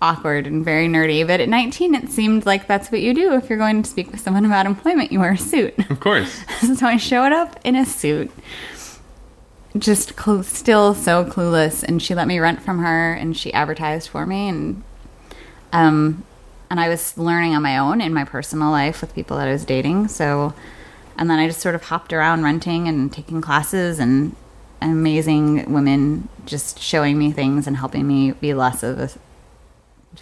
awkward 0.01 0.47
and 0.47 0.65
very 0.65 0.89
nerdy. 0.89 1.27
But 1.27 1.41
at 1.41 1.49
19, 1.49 1.95
it 1.95 2.11
seemed 2.11 2.47
like 2.47 2.67
that's 2.67 2.91
what 2.91 3.01
you 3.01 3.15
do 3.15 3.35
if 3.35 3.49
you're 3.49 3.59
going 3.59 3.83
to 3.83 3.91
speak 3.91 4.11
with 4.11 4.21
someone 4.21 4.45
about 4.45 4.67
employment. 4.67 5.13
You 5.13 5.21
wear 5.21 5.33
a 5.33 5.39
suit. 5.39 5.75
Of 5.91 6.01
course. 6.01 6.45
so 6.79 6.87
I 6.87 6.97
showed 6.97 7.33
up 7.33 7.59
in 7.65 7.75
a 7.75 7.85
suit, 7.85 8.31
just 9.77 10.11
still 10.43 10.95
so 10.95 11.25
clueless. 11.25 11.83
And 11.83 12.03
she 12.03 12.15
let 12.15 12.29
me 12.29 12.39
rent 12.39 12.63
from 12.63 12.79
her, 12.81 13.13
and 13.13 13.37
she 13.37 13.53
advertised 13.53 14.09
for 14.09 14.27
me, 14.27 14.49
and 14.49 14.83
um, 15.73 16.25
and 16.71 16.81
I 16.81 16.89
was 16.89 17.17
learning 17.17 17.55
on 17.55 17.63
my 17.63 17.79
own 17.79 18.01
in 18.01 18.13
my 18.13 18.25
personal 18.25 18.71
life 18.71 19.01
with 19.01 19.15
people 19.15 19.37
that 19.39 19.49
I 19.49 19.53
was 19.53 19.65
dating. 19.65 20.09
So, 20.09 20.55
and 21.17 21.31
then 21.31 21.39
I 21.39 21.47
just 21.47 21.61
sort 21.61 21.75
of 21.75 21.85
hopped 21.85 22.13
around 22.13 22.43
renting 22.43 22.89
and 22.89 23.13
taking 23.13 23.41
classes 23.41 23.99
and 23.99 24.37
amazing 24.81 25.73
women 25.73 26.29
just 26.47 26.79
showing 26.79 27.19
me 27.19 27.33
things 27.33 27.67
and 27.67 27.77
helping 27.77 28.07
me 28.07 28.33
be 28.33 28.55
less 28.55 28.83
of 28.83 28.99
a 28.99 29.11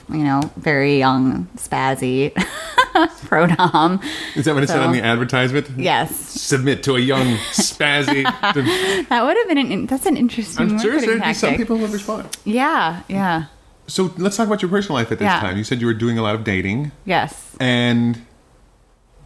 you 0.08 0.22
know, 0.24 0.40
very 0.56 0.98
young, 0.98 1.46
spazzy 1.56 2.32
pro 3.26 3.46
dom. 3.46 4.00
Is 4.34 4.44
that 4.44 4.54
what 4.54 4.62
it 4.62 4.68
said 4.68 4.80
on 4.80 4.92
the 4.92 5.02
advertisement? 5.02 5.68
Yes, 5.76 6.14
Submit 6.16 6.82
to 6.84 6.96
a 6.96 7.00
young, 7.00 7.36
spazzy. 7.52 8.22
that 9.08 9.22
would 9.24 9.36
have 9.36 9.48
been 9.48 9.58
an. 9.58 9.86
That's 9.86 10.06
an 10.06 10.16
interesting 10.16 10.70
I'm 10.72 10.78
sure 10.78 11.00
there'd 11.00 11.22
be 11.22 11.34
some 11.34 11.56
people 11.56 11.76
who 11.76 11.82
would 11.82 11.92
respond. 11.92 12.36
Yeah, 12.44 13.02
yeah, 13.08 13.46
So 13.86 14.12
let's 14.16 14.36
talk 14.36 14.46
about 14.46 14.62
your 14.62 14.70
personal 14.70 14.94
life 14.94 15.10
at 15.12 15.18
this 15.18 15.26
Yeah. 15.26 15.40
time. 15.40 15.56
You 15.56 15.64
said 15.64 15.80
you 15.80 15.86
were 15.86 15.94
doing 15.94 16.18
a 16.18 16.22
lot 16.22 16.34
of 16.34 16.44
dating, 16.44 16.92
yes, 17.04 17.56
and 17.60 18.22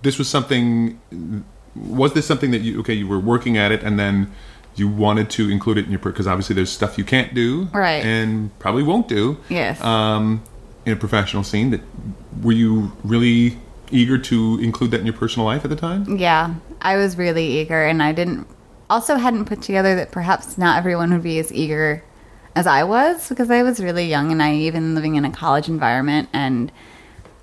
this 0.02 0.18
was 0.18 0.28
something. 0.28 0.98
Was 1.76 2.14
this 2.14 2.26
something 2.26 2.50
that 2.50 2.62
you 2.62 2.80
okay? 2.80 2.94
You 2.94 3.06
were 3.06 3.20
working 3.20 3.56
at 3.56 3.70
it, 3.70 3.82
and 3.82 3.98
then 3.98 4.32
you 4.76 4.88
wanted 4.88 5.28
to 5.30 5.50
include 5.50 5.78
it 5.78 5.84
in 5.84 5.90
your 5.90 5.98
because 6.00 6.26
obviously 6.26 6.54
there's 6.54 6.70
stuff 6.70 6.96
you 6.96 7.04
can't 7.04 7.34
do, 7.34 7.68
Right. 7.72 8.04
And 8.04 8.56
probably 8.60 8.82
won't 8.82 9.08
do, 9.08 9.36
yes. 9.48 9.80
um, 9.82 10.42
in 10.87 10.92
a 10.92 10.96
professional 10.96 11.44
scene. 11.44 11.70
That 11.70 11.80
were 12.42 12.52
you 12.52 12.92
really 13.04 13.58
eager 13.90 14.18
to 14.18 14.58
include 14.62 14.90
that 14.92 15.00
in 15.00 15.06
your 15.06 15.16
personal 15.16 15.46
life 15.46 15.64
at 15.64 15.70
the 15.70 15.76
time? 15.76 16.16
Yeah, 16.16 16.54
I 16.80 16.96
was 16.96 17.16
really 17.16 17.60
eager, 17.60 17.84
and 17.84 18.02
I 18.02 18.12
didn't. 18.12 18.46
Also, 18.88 19.16
hadn't 19.16 19.44
put 19.44 19.62
together 19.62 19.94
that 19.96 20.10
perhaps 20.10 20.58
not 20.58 20.78
everyone 20.78 21.12
would 21.12 21.22
be 21.22 21.38
as 21.38 21.52
eager 21.52 22.02
as 22.56 22.66
I 22.66 22.82
was 22.82 23.28
because 23.28 23.50
I 23.50 23.62
was 23.62 23.80
really 23.80 24.06
young 24.06 24.30
and 24.30 24.38
naive 24.38 24.75
and 24.75 24.94
living 24.94 25.14
in 25.14 25.25
a 25.25 25.30
college 25.30 25.68
environment, 25.68 26.28
and 26.32 26.72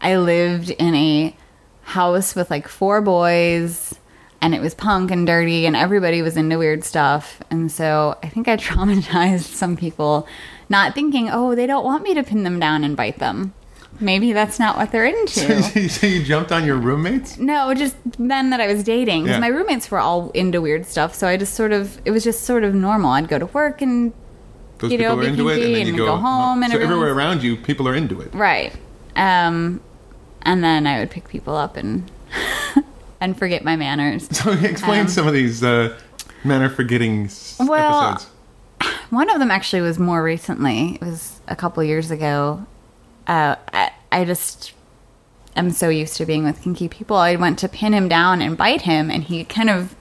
I 0.01 0.17
lived 0.17 0.70
in 0.72 0.96
a 0.96 1.35
house 1.83 2.35
with 2.35 2.51
like 2.51 2.68
four 2.68 3.01
boys, 3.01 3.98
and 4.42 4.54
it 4.56 4.62
was 4.62 4.74
punk 4.76 5.12
and 5.12 5.26
dirty, 5.28 5.66
and 5.66 5.76
everybody 5.76 6.22
was 6.22 6.38
into 6.38 6.58
weird 6.58 6.84
stuff, 6.84 7.42
and 7.50 7.72
so 7.72 8.18
I 8.24 8.30
think 8.30 8.48
I 8.48 8.58
traumatized 8.68 9.54
some 9.54 9.76
people, 9.78 10.28
not 10.70 10.94
thinking, 10.94 11.30
oh, 11.30 11.56
they 11.56 11.66
don't 11.68 11.84
want 11.86 12.04
me 12.04 12.14
to 12.14 12.24
pin 12.24 12.44
them 12.44 12.60
down 12.60 12.84
and 12.84 12.96
bite 12.96 13.20
them. 13.20 13.54
Maybe 14.00 14.32
that's 14.32 14.60
not 14.60 14.78
what 14.78 14.92
they're 14.92 15.06
into. 15.20 15.90
so 15.90 16.06
you 16.06 16.24
jumped 16.24 16.52
on 16.52 16.66
your 16.66 16.76
roommates? 16.78 17.40
No, 17.40 17.74
just 17.74 17.96
men 18.20 18.52
that 18.52 18.62
I 18.62 18.68
was 18.68 18.84
dating 18.84 19.26
Yeah. 19.26 19.40
my 19.40 19.48
roommates 19.48 19.90
were 19.90 19.98
all 19.98 20.30
into 20.32 20.62
weird 20.62 20.86
stuff, 20.86 21.16
so 21.16 21.28
I 21.28 21.36
just 21.36 21.56
sort 21.56 21.72
of 21.72 22.00
it 22.06 22.12
was 22.12 22.24
just 22.24 22.44
sort 22.44 22.64
of 22.64 22.76
normal. 22.76 23.10
I'd 23.12 23.28
go 23.28 23.40
to 23.40 23.48
work 23.48 23.82
and 23.82 24.14
Those 24.78 24.92
You 24.92 25.00
know, 25.00 25.18
be 25.18 25.26
into 25.26 25.50
it, 25.50 25.56
and 25.64 25.74
then 25.74 25.82
you 25.82 25.88
and 25.88 25.98
go, 25.98 26.06
go 26.06 26.18
home 26.18 26.62
and 26.62 26.72
so 26.72 26.78
everywhere 26.78 27.12
around 27.12 27.42
you, 27.42 27.56
people 27.58 27.88
are 27.88 27.96
into 27.96 28.22
it. 28.22 28.32
right, 28.36 28.72
um, 29.16 29.82
and 30.44 30.64
then 30.64 30.86
I 30.86 31.00
would 31.00 31.10
pick 31.10 31.28
people 31.28 31.56
up 31.56 31.76
and 31.76 32.12
and 33.20 33.38
forget 33.38 33.64
my 33.64 33.75
manners. 33.75 34.27
So 34.32 34.51
explain 34.51 35.08
some 35.08 35.27
of 35.27 35.34
these 35.34 35.64
uh, 35.64 35.98
manner 36.44 36.70
forgetting 36.70 37.30
Um, 37.60 37.68
Well, 37.68 38.03
episodes. 38.12 38.32
One 39.10 39.30
of 39.30 39.40
them 39.40 39.51
actually 39.51 39.82
was 39.82 39.98
more 40.00 40.24
recently. 40.24 40.96
It 40.96 41.01
was 41.01 41.40
a 41.48 41.56
couple 41.56 41.84
years 41.84 42.12
ago. 42.12 42.66
Uh, 43.25 43.56
I, 43.74 43.92
I 44.12 44.25
just 44.25 44.74
am 45.56 45.72
so 45.72 45.90
used 45.90 46.16
to 46.18 46.25
being 46.25 46.44
with 46.44 46.62
kinky 46.62 46.88
people. 46.88 47.18
I 47.18 47.36
went 47.36 47.58
to 47.60 47.68
pin 47.70 47.94
him 47.94 48.08
down 48.08 48.42
and 48.42 48.56
bite 48.58 48.82
him, 48.84 49.10
and 49.10 49.24
he 49.24 49.44
kind 49.44 49.70
of 49.70 49.96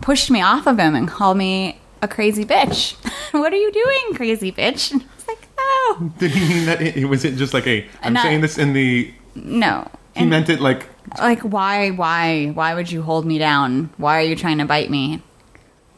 pushed 0.00 0.30
me 0.30 0.40
off 0.40 0.66
of 0.66 0.78
him 0.78 0.94
and 0.94 1.08
called 1.08 1.36
me 1.36 1.80
a 2.02 2.08
crazy 2.08 2.44
bitch. 2.44 2.94
what 3.32 3.52
are 3.52 3.56
you 3.56 3.72
doing, 3.72 4.14
crazy 4.14 4.52
bitch? 4.52 4.92
And 4.92 5.02
I 5.02 5.06
was 5.16 5.28
like, 5.28 5.48
oh, 5.58 6.12
Did 6.18 6.30
he 6.30 6.48
mean 6.48 6.66
that? 6.66 6.80
It, 6.80 7.04
was 7.06 7.24
it 7.24 7.36
just 7.36 7.52
like 7.52 7.66
a? 7.66 7.86
I'm 8.02 8.12
Not- 8.12 8.22
saying 8.22 8.40
this 8.42 8.56
in 8.58 8.72
the. 8.74 9.12
no. 9.34 9.88
He 10.16 10.26
meant 10.26 10.48
it 10.48 10.60
like. 10.60 10.86
Like, 11.18 11.40
why, 11.40 11.90
why, 11.90 12.48
why 12.48 12.74
would 12.74 12.90
you 12.90 13.02
hold 13.02 13.26
me 13.26 13.38
down? 13.38 13.90
Why 13.96 14.18
are 14.18 14.24
you 14.24 14.36
trying 14.36 14.58
to 14.58 14.64
bite 14.64 14.90
me? 14.90 15.22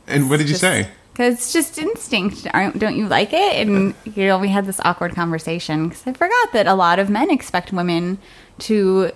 And 0.07 0.29
what 0.29 0.38
did 0.38 0.49
you 0.49 0.57
say? 0.57 0.88
Because 1.12 1.35
it's 1.35 1.53
just 1.53 1.79
instinct. 1.79 2.47
Aren't, 2.55 2.79
don't 2.79 2.97
you 2.97 3.07
like 3.07 3.33
it? 3.33 3.67
And, 3.67 3.95
you 4.05 4.27
know, 4.27 4.38
we 4.38 4.49
had 4.49 4.67
this 4.67 4.81
awkward 4.85 5.15
conversation 5.15 5.88
because 5.88 6.07
I 6.07 6.12
forgot 6.12 6.53
that 6.55 6.67
a 6.67 6.75
lot 6.75 6.99
of 6.99 7.11
men 7.11 7.31
expect 7.31 7.73
women 7.73 8.19
to 8.61 9.11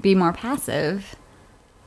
be 0.00 0.14
more 0.14 0.32
passive. 0.32 1.16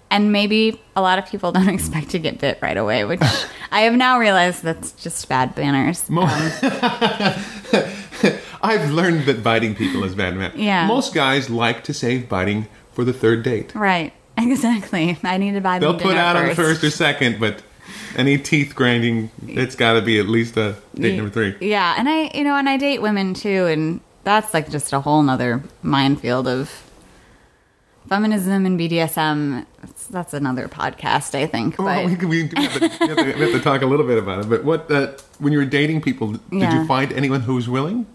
And 0.09 0.31
maybe 0.31 0.81
a 0.95 1.01
lot 1.01 1.19
of 1.19 1.27
people 1.27 1.51
don't 1.53 1.69
expect 1.69 2.09
to 2.09 2.19
get 2.19 2.39
bit 2.39 2.59
right 2.61 2.77
away, 2.77 3.05
which 3.05 3.21
I 3.71 3.81
have 3.81 3.93
now 3.93 4.19
realized 4.19 4.63
that's 4.63 4.91
just 4.93 5.29
bad 5.29 5.55
manners. 5.55 6.09
Mo- 6.09 6.23
um, 6.23 6.51
I've 8.63 8.91
learned 8.91 9.25
that 9.25 9.43
biting 9.43 9.75
people 9.75 10.03
is 10.03 10.13
bad 10.15 10.35
man. 10.35 10.51
Yeah. 10.55 10.87
Most 10.87 11.13
guys 11.13 11.49
like 11.49 11.83
to 11.85 11.93
save 11.93 12.29
biting 12.29 12.67
for 13.01 13.05
the 13.05 13.13
third 13.13 13.41
date. 13.43 13.73
Right. 13.73 14.13
Exactly. 14.37 15.17
I 15.23 15.37
need 15.37 15.51
to 15.53 15.61
buy 15.61 15.77
They'll 15.77 15.99
put 15.99 16.15
out 16.17 16.35
on 16.35 16.47
the 16.47 16.55
first. 16.55 16.81
first 16.81 16.83
or 16.85 16.89
second, 16.89 17.39
but 17.39 17.61
any 18.15 18.37
teeth 18.37 18.73
grinding, 18.75 19.29
it's 19.47 19.75
got 19.75 19.93
to 19.93 20.01
be 20.01 20.17
at 20.19 20.27
least 20.27 20.55
a 20.57 20.77
date 20.95 21.17
number 21.17 21.29
three. 21.31 21.55
Yeah, 21.59 21.93
and 21.97 22.07
I, 22.09 22.31
you 22.33 22.43
know, 22.43 22.55
and 22.55 22.67
I 22.67 22.77
date 22.77 23.01
women 23.01 23.33
too, 23.35 23.65
and 23.67 23.99
that's 24.23 24.53
like 24.53 24.69
just 24.71 24.93
a 24.93 24.99
whole 25.01 25.21
nother 25.21 25.61
minefield 25.83 26.47
of 26.47 26.71
feminism 28.07 28.65
and 28.65 28.79
BDSM. 28.79 29.65
That's, 29.81 30.07
that's 30.07 30.33
another 30.33 30.67
podcast, 30.67 31.35
I 31.35 31.45
think. 31.45 31.77
But 31.77 31.83
Well, 31.85 32.05
we, 32.07 32.15
can- 32.15 32.29
we, 32.29 32.41
have 32.47 32.73
to, 32.73 32.79
we, 32.79 32.87
have 33.07 33.17
to, 33.17 33.23
we 33.23 33.31
have 33.41 33.51
to 33.51 33.59
talk 33.61 33.81
a 33.81 33.85
little 33.85 34.07
bit 34.07 34.17
about 34.17 34.45
it. 34.45 34.49
But 34.49 34.63
what, 34.63 34.89
uh, 34.89 35.11
when 35.39 35.53
you 35.53 35.59
were 35.59 35.65
dating 35.65 36.01
people, 36.01 36.31
did 36.31 36.41
Yeah. 36.51 36.81
you 36.81 36.87
find 36.87 37.11
anyone 37.13 37.41
who 37.41 37.55
was 37.55 37.67
willing? 37.69 38.07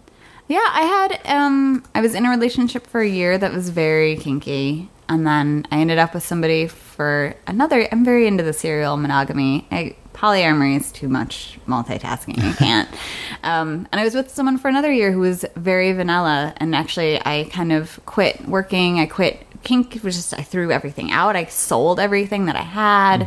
Yeah, 0.47 0.65
I 0.65 0.81
had, 0.81 1.21
um, 1.25 1.83
I 1.93 2.01
was 2.01 2.15
in 2.15 2.25
a 2.25 2.29
relationship 2.29 2.87
for 2.87 3.01
a 3.01 3.07
year 3.07 3.37
that 3.37 3.53
was 3.53 3.69
very 3.69 4.15
kinky, 4.17 4.89
and 5.09 5.25
then 5.25 5.67
I 5.71 5.79
ended 5.79 5.97
up 5.97 6.13
with 6.13 6.23
somebody 6.23 6.67
for 6.67 7.35
another. 7.45 7.87
I'm 7.91 8.05
very 8.05 8.27
into 8.27 8.43
the 8.43 8.53
serial 8.53 8.97
monogamy. 8.97 9.67
I, 9.71 9.95
polyamory 10.13 10.77
is 10.77 10.91
too 10.91 11.07
much 11.07 11.59
multitasking. 11.67 12.43
I 12.43 12.53
can't. 12.53 12.89
um, 13.43 13.87
and 13.91 14.01
I 14.01 14.03
was 14.03 14.15
with 14.15 14.29
someone 14.29 14.57
for 14.57 14.67
another 14.67 14.91
year 14.91 15.11
who 15.11 15.19
was 15.19 15.45
very 15.55 15.91
vanilla, 15.93 16.53
and 16.57 16.75
actually, 16.75 17.19
I 17.25 17.49
kind 17.51 17.71
of 17.71 17.99
quit 18.05 18.47
working. 18.47 18.99
I 18.99 19.05
quit 19.05 19.45
kink. 19.63 19.95
It 19.95 20.03
was 20.03 20.15
just 20.15 20.33
I 20.33 20.43
threw 20.43 20.71
everything 20.71 21.11
out. 21.11 21.35
I 21.35 21.45
sold 21.45 21.99
everything 21.99 22.45
that 22.45 22.55
I 22.55 22.61
had. 22.61 23.23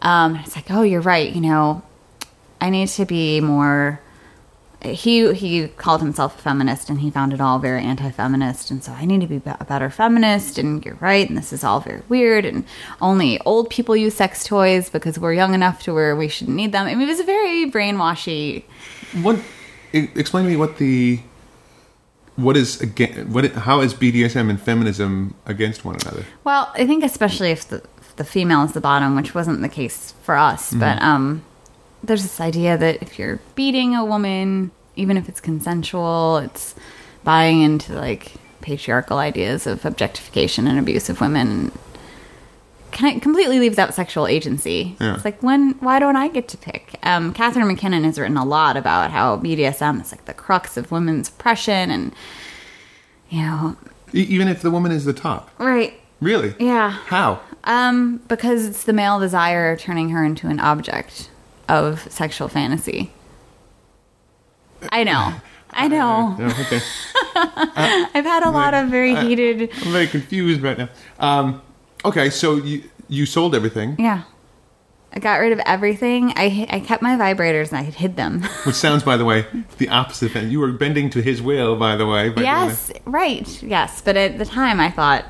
Um, 0.00 0.36
it's 0.36 0.56
like, 0.56 0.70
oh, 0.70 0.82
you're 0.82 1.00
right. 1.00 1.32
You 1.32 1.40
know, 1.40 1.82
I 2.60 2.70
need 2.70 2.88
to 2.88 3.04
be 3.04 3.40
more. 3.40 4.00
He 4.84 5.32
he 5.34 5.68
called 5.68 6.00
himself 6.00 6.38
a 6.38 6.42
feminist, 6.42 6.90
and 6.90 7.00
he 7.00 7.10
found 7.10 7.32
it 7.32 7.40
all 7.40 7.58
very 7.58 7.82
anti-feminist. 7.82 8.70
And 8.70 8.82
so 8.82 8.92
I 8.92 9.04
need 9.04 9.20
to 9.20 9.26
be 9.26 9.36
a 9.46 9.64
better 9.64 9.90
feminist. 9.90 10.58
And 10.58 10.84
you're 10.84 10.96
right. 10.96 11.28
And 11.28 11.38
this 11.38 11.52
is 11.52 11.62
all 11.64 11.80
very 11.80 12.02
weird. 12.08 12.44
And 12.44 12.64
only 13.00 13.38
old 13.40 13.70
people 13.70 13.96
use 13.96 14.14
sex 14.14 14.44
toys 14.44 14.90
because 14.90 15.18
we're 15.18 15.34
young 15.34 15.54
enough 15.54 15.82
to 15.84 15.94
where 15.94 16.16
we 16.16 16.28
shouldn't 16.28 16.56
need 16.56 16.72
them. 16.72 16.86
I 16.86 16.94
mean, 16.94 17.08
it 17.08 17.10
was 17.10 17.20
a 17.20 17.24
very 17.24 17.70
brainwashy. 17.70 18.64
What? 19.22 19.38
Explain 19.92 20.44
to 20.44 20.50
me 20.50 20.56
what 20.56 20.78
the 20.78 21.20
what 22.36 22.56
is 22.56 22.80
again 22.80 23.32
what 23.32 23.44
how 23.52 23.80
is 23.80 23.92
BDSM 23.94 24.48
and 24.48 24.60
feminism 24.60 25.34
against 25.46 25.84
one 25.84 25.96
another? 26.02 26.24
Well, 26.44 26.70
I 26.74 26.86
think 26.86 27.04
especially 27.04 27.50
if 27.50 27.68
the 27.68 27.82
if 27.98 28.16
the 28.16 28.24
female 28.24 28.62
is 28.64 28.72
the 28.72 28.80
bottom, 28.80 29.16
which 29.16 29.34
wasn't 29.34 29.60
the 29.60 29.68
case 29.68 30.14
for 30.22 30.36
us, 30.36 30.72
but 30.72 31.00
um, 31.02 31.44
there's 32.04 32.22
this 32.22 32.40
idea 32.40 32.76
that 32.76 33.02
if 33.02 33.18
you're 33.18 33.40
beating 33.54 33.94
a 33.94 34.04
woman, 34.04 34.70
even 34.96 35.16
if 35.16 35.28
it's 35.28 35.40
consensual, 35.40 36.38
it's 36.38 36.74
buying 37.24 37.62
into 37.62 37.94
like 37.94 38.32
patriarchal 38.60 39.18
ideas 39.18 39.66
of 39.66 39.84
objectification 39.84 40.66
and 40.66 40.78
abuse 40.78 41.08
of 41.08 41.20
women. 41.20 41.72
Kind 42.90 43.16
of 43.16 43.22
completely 43.22 43.58
leaves 43.58 43.78
out 43.78 43.94
sexual 43.94 44.26
agency. 44.26 44.96
Yeah. 45.00 45.14
It's 45.14 45.24
like 45.24 45.42
when 45.42 45.72
why 45.80 45.98
don't 45.98 46.16
I 46.16 46.28
get 46.28 46.48
to 46.48 46.58
pick? 46.58 46.98
Um, 47.02 47.32
Catharine 47.32 47.66
MacKinnon 47.66 48.04
has 48.04 48.18
written 48.18 48.36
a 48.36 48.44
lot 48.44 48.76
about 48.76 49.10
how 49.10 49.38
BDSM 49.38 50.02
is 50.02 50.12
like 50.12 50.26
the 50.26 50.34
crux 50.34 50.76
of 50.76 50.90
women's 50.92 51.30
oppression, 51.30 51.90
and 51.90 52.12
you 53.30 53.40
know, 53.40 53.76
even 54.12 54.46
if 54.46 54.60
the 54.60 54.70
woman 54.70 54.92
is 54.92 55.06
the 55.06 55.14
top. 55.14 55.50
right? 55.58 55.94
Really? 56.20 56.54
Yeah. 56.60 56.90
How? 56.90 57.40
Um, 57.64 58.18
because 58.28 58.66
it's 58.66 58.84
the 58.84 58.92
male 58.92 59.18
desire 59.18 59.76
turning 59.76 60.10
her 60.10 60.22
into 60.24 60.48
an 60.48 60.60
object 60.60 61.30
of 61.68 62.10
sexual 62.12 62.48
fantasy. 62.48 63.10
I 64.90 65.04
know. 65.04 65.34
I 65.74 65.88
know. 65.88 66.36
Yeah, 66.38 66.54
okay. 66.60 66.80
I've 68.14 68.24
had 68.26 68.42
a 68.44 68.50
lot 68.50 68.74
of 68.74 68.88
very 68.90 69.14
heated. 69.14 69.70
I'm 69.84 69.92
very 69.92 70.06
confused 70.06 70.60
right 70.60 70.76
now. 70.76 70.88
Um, 71.18 71.62
okay, 72.04 72.28
so 72.30 72.56
you 72.56 72.82
you 73.08 73.26
sold 73.26 73.54
everything, 73.54 73.96
Yeah. 73.98 74.22
I 75.14 75.18
got 75.18 75.40
rid 75.40 75.52
of 75.52 75.58
everything. 75.66 76.32
I 76.36 76.66
I 76.70 76.80
kept 76.80 77.02
my 77.02 77.16
vibrators 77.16 77.68
and 77.68 77.78
I 77.78 77.82
hid 77.84 78.16
them. 78.16 78.42
which 78.66 78.76
sounds, 78.76 79.02
by 79.02 79.16
the 79.18 79.24
way, 79.26 79.46
the 79.78 79.88
opposite. 79.90 80.34
You 80.44 80.60
were 80.60 80.72
bending 80.72 81.10
to 81.10 81.20
his 81.22 81.40
will, 81.42 81.76
by 81.76 81.96
the 81.96 82.06
way. 82.06 82.28
by 82.30 82.42
yes, 82.42 82.90
right. 83.04 83.62
Yes, 83.62 84.00
but 84.02 84.16
at 84.16 84.38
the 84.38 84.46
time 84.46 84.80
I 84.80 84.90
thought, 84.90 85.24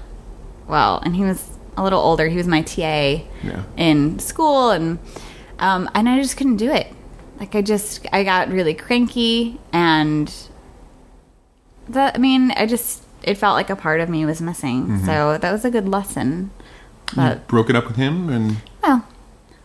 well, 0.68 1.00
and 1.04 1.14
he 1.16 1.22
was 1.24 1.50
a 1.76 1.82
little 1.82 2.00
older. 2.00 2.28
He 2.28 2.36
was 2.36 2.46
my 2.46 2.62
TA 2.62 3.22
Yeah. 3.42 3.62
in 3.76 4.18
school, 4.20 4.70
and 4.70 4.98
um, 5.62 5.88
and 5.94 6.09
I 6.09 6.20
just 6.20 6.37
couldn't 6.37 6.57
do 6.57 6.70
it. 6.70 6.88
Like 7.40 7.55
I 7.55 7.62
just 7.62 8.07
I 8.12 8.25
got 8.25 8.48
really 8.48 8.75
cranky, 8.75 9.59
and 9.72 10.33
that 11.88 12.16
I 12.16 12.18
mean 12.18 12.51
I 12.51 12.66
just 12.66 13.03
it 13.22 13.38
felt 13.38 13.55
like 13.55 13.70
a 13.70 13.77
part 13.77 14.01
of 14.01 14.09
me 14.09 14.27
was 14.27 14.42
missing. 14.42 14.83
Mm-hmm. 14.83 15.07
So 15.07 15.38
that 15.38 15.51
was 15.53 15.64
a 15.64 15.70
good 15.70 15.88
lesson. 15.88 16.51
that. 17.14 17.38
But 17.38 17.48
broke 17.48 17.70
it 17.70 17.77
up 17.77 17.87
with 17.87 17.96
him, 17.96 18.29
and 18.29 18.57
well, 18.83 19.07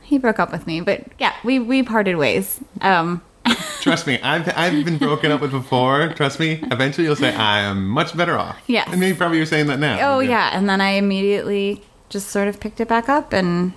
he 0.01 0.17
broke 0.17 0.39
up 0.39 0.51
with 0.51 0.67
me, 0.67 0.81
but 0.81 1.03
yeah, 1.19 1.33
we 1.43 1.59
we 1.59 1.83
parted 1.83 2.15
ways. 2.15 2.61
Um, 2.81 3.23
trust 3.81 4.05
me, 4.05 4.21
I've 4.21 4.47
I've 4.55 4.85
been 4.85 4.99
broken 4.99 5.31
up 5.31 5.41
with 5.41 5.51
before. 5.51 6.13
Trust 6.13 6.39
me, 6.39 6.59
eventually 6.71 7.05
you'll 7.07 7.15
say 7.15 7.33
I 7.33 7.61
am 7.61 7.87
much 7.87 8.15
better 8.15 8.37
off. 8.37 8.57
Yeah, 8.67 8.85
and 8.87 8.99
maybe 8.99 9.17
probably 9.17 9.37
you're 9.37 9.47
saying 9.47 9.67
that 9.67 9.79
now. 9.79 10.15
Oh 10.15 10.19
yeah, 10.19 10.51
and 10.53 10.69
then 10.69 10.79
I 10.79 10.91
immediately 10.91 11.83
just 12.09 12.29
sort 12.29 12.47
of 12.47 12.59
picked 12.59 12.79
it 12.79 12.87
back 12.87 13.09
up 13.09 13.33
and 13.33 13.73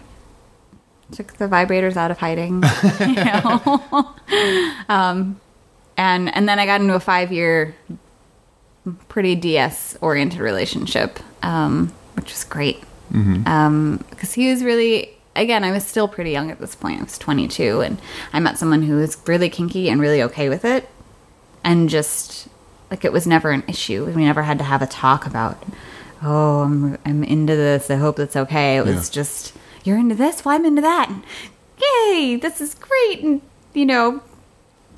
took 1.12 1.35
the 1.35 1.46
vibrators 1.46 1.96
out 1.96 2.11
of 2.11 2.18
hiding, 2.18 2.62
you 3.01 3.14
know. 3.14 4.14
um, 4.88 5.40
and 5.96 6.35
and 6.35 6.49
then 6.49 6.59
I 6.59 6.66
got 6.66 6.81
into 6.81 6.94
a 6.94 7.01
five 7.01 7.33
year, 7.33 7.75
pretty 9.09 9.35
DS 9.35 9.96
oriented 10.01 10.40
relationship, 10.40 11.18
um, 11.42 11.92
which 12.14 12.31
was 12.31 12.44
great. 12.44 12.83
Because 13.12 14.33
he 14.35 14.51
was 14.51 14.62
really, 14.62 15.11
again, 15.35 15.64
I 15.64 15.73
was 15.73 15.85
still 15.85 16.07
pretty 16.07 16.31
young 16.31 16.51
at 16.51 16.61
this 16.61 16.77
point. 16.77 17.01
I 17.01 17.03
was 17.03 17.18
22, 17.18 17.81
and 17.81 18.01
I 18.33 18.38
met 18.38 18.57
someone 18.57 18.83
who 18.83 18.96
was 18.96 19.18
really 19.27 19.51
kinky 19.51 19.88
and 19.90 20.01
really 20.01 20.23
okay 20.23 20.49
with 20.49 20.64
it, 20.64 20.88
and 21.64 21.88
just 21.88 22.46
like 22.90 23.05
it 23.05 23.12
was 23.12 23.27
never 23.27 23.51
an 23.51 23.64
issue. 23.68 24.05
We 24.05 24.25
never 24.25 24.42
had 24.42 24.59
to 24.59 24.64
have 24.64 24.81
a 24.81 24.87
talk 24.87 25.27
about, 25.27 25.61
oh, 26.23 26.61
I'm 26.61 26.99
I'm 27.05 27.25
into 27.25 27.57
this. 27.57 27.90
I 27.90 27.96
hope 27.96 28.14
that's 28.16 28.37
okay. 28.37 28.77
It 28.77 28.85
was 28.87 29.09
Yeah. 29.09 29.14
just 29.23 29.55
you're 29.85 29.99
into 29.99 30.14
this. 30.14 30.45
Well, 30.45 30.55
I'm 30.55 30.64
into 30.64 30.83
that. 30.83 31.09
And, 31.09 31.23
Yay! 31.81 32.37
This 32.37 32.61
is 32.61 32.75
great, 32.75 33.23
and 33.23 33.40
you 33.73 33.87
know, 33.87 34.23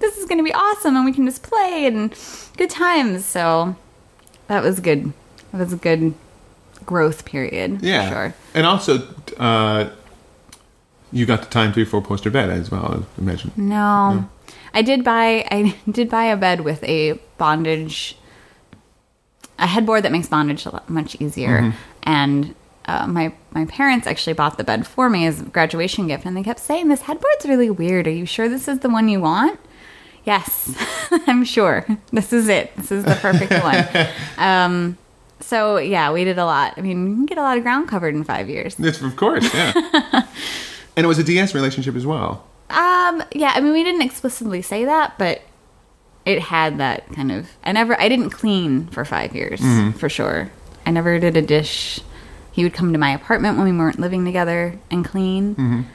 this 0.01 0.16
is 0.16 0.25
going 0.25 0.38
to 0.38 0.45
be 0.45 0.53
awesome, 0.53 0.97
and 0.97 1.05
we 1.05 1.12
can 1.12 1.27
just 1.27 1.42
play 1.42 1.87
and 1.87 2.14
good 2.57 2.71
times. 2.71 3.25
So 3.25 3.77
that 4.49 4.62
was 4.62 4.81
good. 4.81 5.12
That 5.53 5.59
was 5.59 5.73
a 5.73 5.77
good 5.77 6.14
growth 6.85 7.25
period. 7.25 7.81
for 7.81 7.87
yeah, 7.87 8.11
sure. 8.11 8.35
and 8.55 8.66
also 8.66 9.07
uh, 9.38 9.90
you 11.12 11.27
got 11.27 11.42
the 11.42 11.49
time 11.49 11.73
to 11.73 11.85
before 11.85 12.03
poster 12.03 12.31
bed 12.31 12.51
as 12.51 12.71
well. 12.71 13.05
I 13.18 13.21
imagine. 13.21 13.53
No. 13.57 14.29
I 14.75 14.83
did 14.83 15.05
buy 15.05 15.47
I 15.51 15.77
did 15.90 16.09
buy 16.09 16.25
a 16.25 16.37
bed 16.37 16.62
with 16.62 16.83
a 16.85 17.21
bondage 17.38 18.16
a 19.59 19.66
headboard 19.66 20.03
that 20.03 20.12
makes 20.12 20.29
bondage 20.29 20.66
a 20.66 20.71
lot 20.71 20.90
much 20.90 21.21
easier. 21.21 21.75
And 22.03 22.55
uh, 22.87 23.07
my 23.07 23.33
my 23.53 23.64
parents 23.66 24.07
actually 24.07 24.33
bought 24.33 24.59
the 24.59 24.64
bed 24.64 24.87
for 24.87 25.09
me 25.09 25.27
as 25.27 25.40
a 25.40 25.45
graduation 25.45 26.07
gift 26.09 26.25
and 26.25 26.37
they 26.37 26.42
kept 26.42 26.61
saying 26.61 26.88
this 26.88 27.03
headboard's 27.03 27.47
really 27.47 27.71
weird. 27.71 28.07
Are 28.07 28.11
you 28.11 28.27
sure 28.27 28.49
this 28.49 28.68
is 28.68 28.81
the 28.81 28.88
one 28.88 29.09
you 29.09 29.21
want? 29.21 29.61
Yes. 30.25 30.75
I'm 31.27 31.45
sure. 31.45 31.87
This 32.12 32.33
is 32.33 32.49
it. 32.49 32.75
This 32.77 32.92
is 32.92 33.05
the 33.05 33.14
perfect 33.16 33.53
one. 33.62 34.09
Um 34.38 34.99
so 35.40 35.77
yeah, 35.77 36.12
we 36.12 36.25
did 36.25 36.38
a 36.38 36.45
lot. 36.45 36.75
I 36.77 36.81
mean, 36.81 37.09
you 37.09 37.14
can 37.16 37.27
get 37.27 37.38
a 37.38 37.42
lot 37.42 37.57
of 37.57 37.62
ground 37.62 37.88
covered 37.88 38.14
in 38.14 38.25
5 38.25 38.49
years. 38.49 38.77
Yes, 38.79 39.03
of 39.03 39.16
course, 39.16 39.53
yeah. 39.53 39.73
and 40.97 41.05
it 41.05 41.07
was 41.07 41.18
a 41.18 41.25
DS 41.25 41.55
relationship 41.55 41.97
as 41.97 42.07
well. 42.07 42.47
Um, 42.71 43.23
yeah, 43.33 43.53
I 43.55 43.61
mean, 43.61 43.73
we 43.73 43.85
didn't 43.85 44.03
explicitly 44.03 44.62
say 44.62 44.85
that, 44.85 45.18
but 45.18 45.42
it 46.25 46.38
had 46.40 46.79
that 46.79 47.12
kind 47.12 47.31
of. 47.33 47.51
I 47.64 47.73
never, 47.73 48.01
I 48.01 48.09
didn't 48.09 48.31
clean 48.31 48.87
for 48.87 49.05
five 49.05 49.35
years 49.35 49.61
for 49.99 50.09
sure. 50.09 50.51
I 50.87 50.90
never 50.90 51.18
did 51.18 51.37
a 51.37 51.42
dish. 51.42 52.01
He 52.53 52.62
would 52.65 52.75
come 52.75 52.93
to 52.93 52.99
my 52.99 53.11
apartment 53.12 53.57
when 53.59 53.67
we 53.67 53.77
weren't 53.77 53.99
living 53.99 54.25
together 54.25 54.79
and 54.91 55.05
clean. 55.05 55.87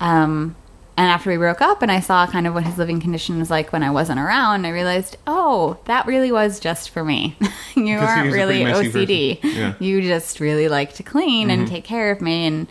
Um, 0.00 0.56
and 0.96 1.08
after 1.08 1.30
we 1.30 1.36
broke 1.38 1.60
up, 1.62 1.80
and 1.82 1.90
I 1.90 2.00
saw 2.00 2.26
kind 2.26 2.46
of 2.46 2.52
what 2.54 2.64
his 2.64 2.76
living 2.76 3.00
condition 3.00 3.38
was 3.38 3.48
like 3.50 3.72
when 3.72 3.82
I 3.82 3.90
wasn't 3.90 4.18
around, 4.20 4.66
I 4.66 4.70
realized, 4.70 5.16
oh, 5.26 5.78
that 5.86 6.06
really 6.06 6.30
was 6.32 6.60
just 6.60 6.90
for 6.90 7.02
me. 7.04 7.36
you 7.76 7.96
aren't 7.98 8.32
really 8.32 8.60
OCD. 8.64 9.38
Yeah. 9.42 9.74
You 9.78 10.02
just 10.02 10.40
really 10.40 10.68
like 10.68 10.94
to 10.94 11.02
clean 11.02 11.48
and 11.50 11.66
take 11.68 11.84
care 11.84 12.10
of 12.10 12.20
me, 12.20 12.46
and 12.46 12.66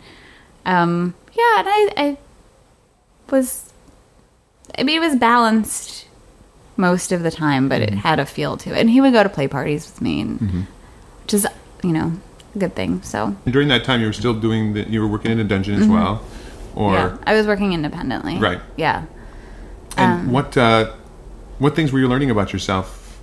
um, 0.66 1.14
yeah, 1.32 1.58
and 1.60 1.68
I, 1.68 1.92
I 1.96 2.18
was 3.30 3.72
I 4.78 4.82
mean 4.82 4.96
it 5.02 5.06
was 5.06 5.16
balanced 5.16 6.06
most 6.76 7.12
of 7.12 7.22
the 7.22 7.30
time, 7.30 7.68
but 7.68 7.80
Mm-hmm. 7.82 7.94
it 7.94 7.98
had 8.00 8.18
a 8.20 8.26
feel 8.26 8.56
to 8.58 8.70
it. 8.70 8.78
And 8.78 8.90
he 8.90 9.00
would 9.00 9.12
go 9.12 9.22
to 9.22 9.28
play 9.28 9.48
parties 9.48 9.86
with 9.86 10.00
me 10.00 10.20
and 10.20 10.66
which 11.22 11.34
is 11.34 11.46
you 11.82 11.92
know, 11.92 12.12
a 12.54 12.58
good 12.58 12.74
thing. 12.74 13.02
So 13.02 13.34
And 13.44 13.52
during 13.52 13.68
that 13.68 13.84
time, 13.84 14.00
you 14.00 14.06
were 14.06 14.12
still 14.12 14.34
doing 14.34 14.72
the, 14.74 14.82
you 14.88 15.00
were 15.00 15.08
working 15.08 15.30
in 15.30 15.40
a 15.40 15.44
dungeon 15.44 15.80
as 15.80 15.86
well, 15.88 16.22
or 16.74 16.94
yeah. 16.94 17.16
I 17.26 17.34
was 17.34 17.46
working 17.46 17.72
independently. 17.72 18.38
Right. 18.38 18.60
Yeah. 18.76 19.04
and 19.96 20.12
um, 20.28 20.32
what 20.32 20.56
uh, 20.56 20.92
what 21.58 21.74
things 21.76 21.92
were 21.92 21.98
you 21.98 22.08
learning 22.08 22.30
about 22.30 22.52
yourself, 22.52 23.18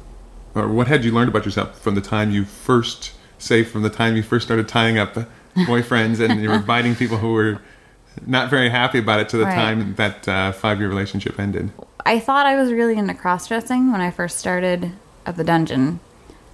or 0.56 0.68
what 0.68 0.88
had 0.88 1.04
you 1.04 1.12
learned 1.12 1.30
about 1.30 1.46
yourself 1.46 1.80
from 1.80 1.96
the 1.96 2.02
time 2.02 2.32
you 2.32 2.46
first, 2.46 3.12
say, 3.40 3.64
from 3.64 3.82
the 3.82 3.90
time 3.90 4.16
you 4.16 4.24
first 4.24 4.46
started 4.46 4.68
tying 4.68 4.98
up 4.98 5.16
boyfriends 5.56 6.20
and 6.20 6.42
you 6.42 6.50
were 6.50 6.60
biting 6.74 6.96
people 6.96 7.18
who 7.18 7.34
were 7.34 7.60
not 8.26 8.50
very 8.50 8.70
happy 8.70 9.00
about 9.00 9.20
it 9.20 9.30
to 9.30 9.38
the 9.38 9.46
Right. 9.46 9.56
time 9.56 9.96
that 9.96 10.28
uh, 10.28 10.52
five 10.52 10.80
year 10.80 10.88
relationship 10.90 11.40
ended. 11.40 11.72
I 12.06 12.20
thought 12.20 12.46
I 12.46 12.56
was 12.56 12.72
really 12.72 12.96
into 12.98 13.14
cross 13.14 13.48
dressing 13.48 13.92
when 13.92 14.02
I 14.02 14.12
first 14.12 14.38
started 14.38 14.92
at 15.26 15.36
the 15.36 15.44
dungeon 15.44 16.00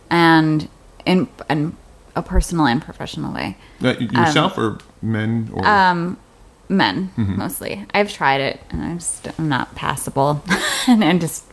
and 0.10 0.68
in 1.06 1.28
in 1.50 1.76
a 2.16 2.22
personal 2.22 2.66
and 2.68 2.82
professional 2.82 3.34
way. 3.34 3.58
Uh, 3.84 3.94
y- 4.00 4.08
yourself 4.12 4.58
or 4.58 4.78
men 5.02 5.50
or 5.54 5.66
Um, 5.68 6.18
men 6.70 7.12
mostly. 7.18 7.86
I've 7.94 8.12
tried 8.12 8.42
it 8.42 8.62
and 8.70 8.82
I'm 8.82 9.00
I'm 9.38 9.50
not 9.50 9.76
passable, 9.76 10.44
and, 10.88 11.04
and 11.04 11.20
just 11.22 11.44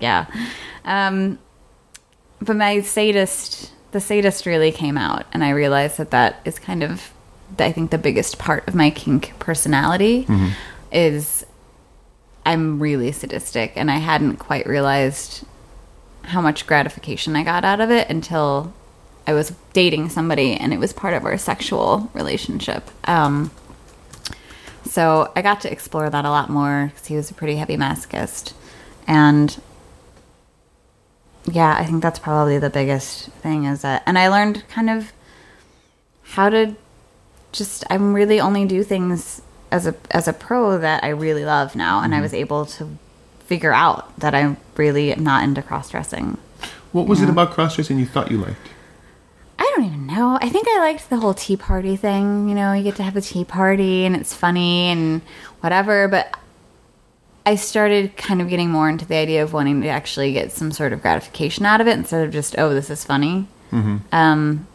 yeah. 0.00 0.26
Um, 0.84 1.38
but 2.40 2.56
my 2.56 2.80
sadist, 2.80 3.72
the 3.92 4.00
sadist, 4.00 4.46
really 4.46 4.72
came 4.72 4.98
out, 4.98 5.26
and 5.32 5.44
I 5.44 5.50
realized 5.50 5.98
that 5.98 6.10
that 6.10 6.40
is 6.44 6.58
kind 6.58 6.82
of, 6.82 7.12
I 7.58 7.70
think, 7.72 7.90
the 7.90 7.98
biggest 7.98 8.38
part 8.38 8.66
of 8.66 8.74
my 8.74 8.90
kink 8.90 9.32
personality 9.38 10.26
is 10.90 11.44
I'm 12.44 12.80
really 12.80 13.12
sadistic, 13.12 13.72
and 13.76 13.90
I 13.90 13.98
hadn't 13.98 14.36
quite 14.38 14.66
realized 14.66 15.44
how 16.24 16.40
much 16.40 16.66
gratification 16.66 17.36
I 17.36 17.44
got 17.44 17.64
out 17.64 17.80
of 17.80 17.90
it 17.90 18.08
until 18.10 18.72
I 19.26 19.32
was 19.32 19.52
dating 19.72 20.08
somebody 20.08 20.54
and 20.54 20.72
it 20.72 20.78
was 20.78 20.92
part 20.92 21.14
of 21.14 21.24
our 21.24 21.38
sexual 21.38 22.10
relationship. 22.14 22.90
Um, 23.08 23.50
so 24.84 25.32
I 25.36 25.42
got 25.42 25.60
to 25.62 25.72
explore 25.72 26.10
that 26.10 26.24
a 26.24 26.30
lot 26.30 26.50
more 26.50 26.90
because 26.92 27.06
he 27.06 27.16
was 27.16 27.30
a 27.30 27.34
pretty 27.34 27.56
heavy 27.56 27.76
masochist. 27.76 28.52
And 29.06 29.60
yeah, 31.44 31.76
I 31.78 31.84
think 31.84 32.02
that's 32.02 32.18
probably 32.18 32.58
the 32.58 32.70
biggest 32.70 33.28
thing 33.30 33.64
is 33.64 33.82
that, 33.82 34.02
and 34.06 34.18
I 34.18 34.28
learned 34.28 34.66
kind 34.68 34.90
of 34.90 35.12
how 36.22 36.48
to 36.48 36.76
just, 37.52 37.84
I'm 37.90 38.14
really 38.14 38.40
only 38.40 38.64
do 38.64 38.82
things 38.82 39.42
as 39.70 39.86
a, 39.86 39.94
as 40.10 40.28
a 40.28 40.32
pro 40.32 40.78
that 40.78 41.04
I 41.04 41.08
really 41.08 41.44
love 41.44 41.76
now. 41.76 42.02
And 42.02 42.14
I 42.14 42.20
was 42.20 42.34
able 42.34 42.66
to 42.66 42.98
figure 43.46 43.72
out 43.72 44.18
that 44.18 44.34
I 44.34 44.56
really 44.76 45.12
am 45.12 45.24
not 45.24 45.44
into 45.44 45.62
cross 45.62 45.90
dressing. 45.90 46.38
what 46.92 47.06
was 47.06 47.22
it 47.22 47.28
about 47.28 47.50
cross 47.52 47.76
dressing 47.76 47.98
you 47.98 48.06
thought 48.06 48.30
you 48.30 48.38
liked? 48.38 48.68
I 49.72 49.76
don't 49.76 49.86
even 49.86 50.06
know. 50.06 50.38
I 50.40 50.48
think 50.50 50.68
I 50.68 50.78
liked 50.80 51.08
the 51.08 51.16
whole 51.16 51.32
tea 51.34 51.56
party 51.56 51.96
thing. 51.96 52.48
You 52.48 52.54
know, 52.54 52.72
you 52.72 52.82
get 52.82 52.96
to 52.96 53.02
have 53.02 53.16
a 53.16 53.20
tea 53.22 53.44
party 53.44 54.04
and 54.04 54.14
it's 54.14 54.34
funny 54.34 54.88
and 54.90 55.22
whatever. 55.60 56.08
But 56.08 56.36
I 57.46 57.54
started 57.54 58.16
kind 58.16 58.42
of 58.42 58.48
getting 58.48 58.70
more 58.70 58.88
into 58.88 59.06
the 59.06 59.14
idea 59.16 59.42
of 59.42 59.52
wanting 59.52 59.80
to 59.82 59.88
actually 59.88 60.32
get 60.32 60.52
some 60.52 60.72
sort 60.72 60.92
of 60.92 61.00
gratification 61.00 61.64
out 61.64 61.80
of 61.80 61.86
it 61.86 61.96
instead 61.96 62.24
of 62.24 62.32
just, 62.32 62.54
oh, 62.58 62.74
this 62.74 62.90
is 62.90 63.04
funny. 63.04 63.48
Um, 64.12 64.66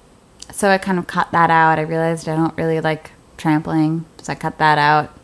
so 0.51 0.69
I 0.69 0.77
kind 0.79 0.97
of 0.97 1.05
cut 1.05 1.31
that 1.31 1.51
out. 1.51 1.77
I 1.77 1.83
realized 1.83 2.27
I 2.27 2.35
don't 2.35 2.57
really 2.57 2.81
like 2.81 3.11
trampling, 3.37 4.05
so 4.21 4.33
I 4.33 4.35
cut 4.35 4.57
that 4.57 4.79
out. 4.79 5.15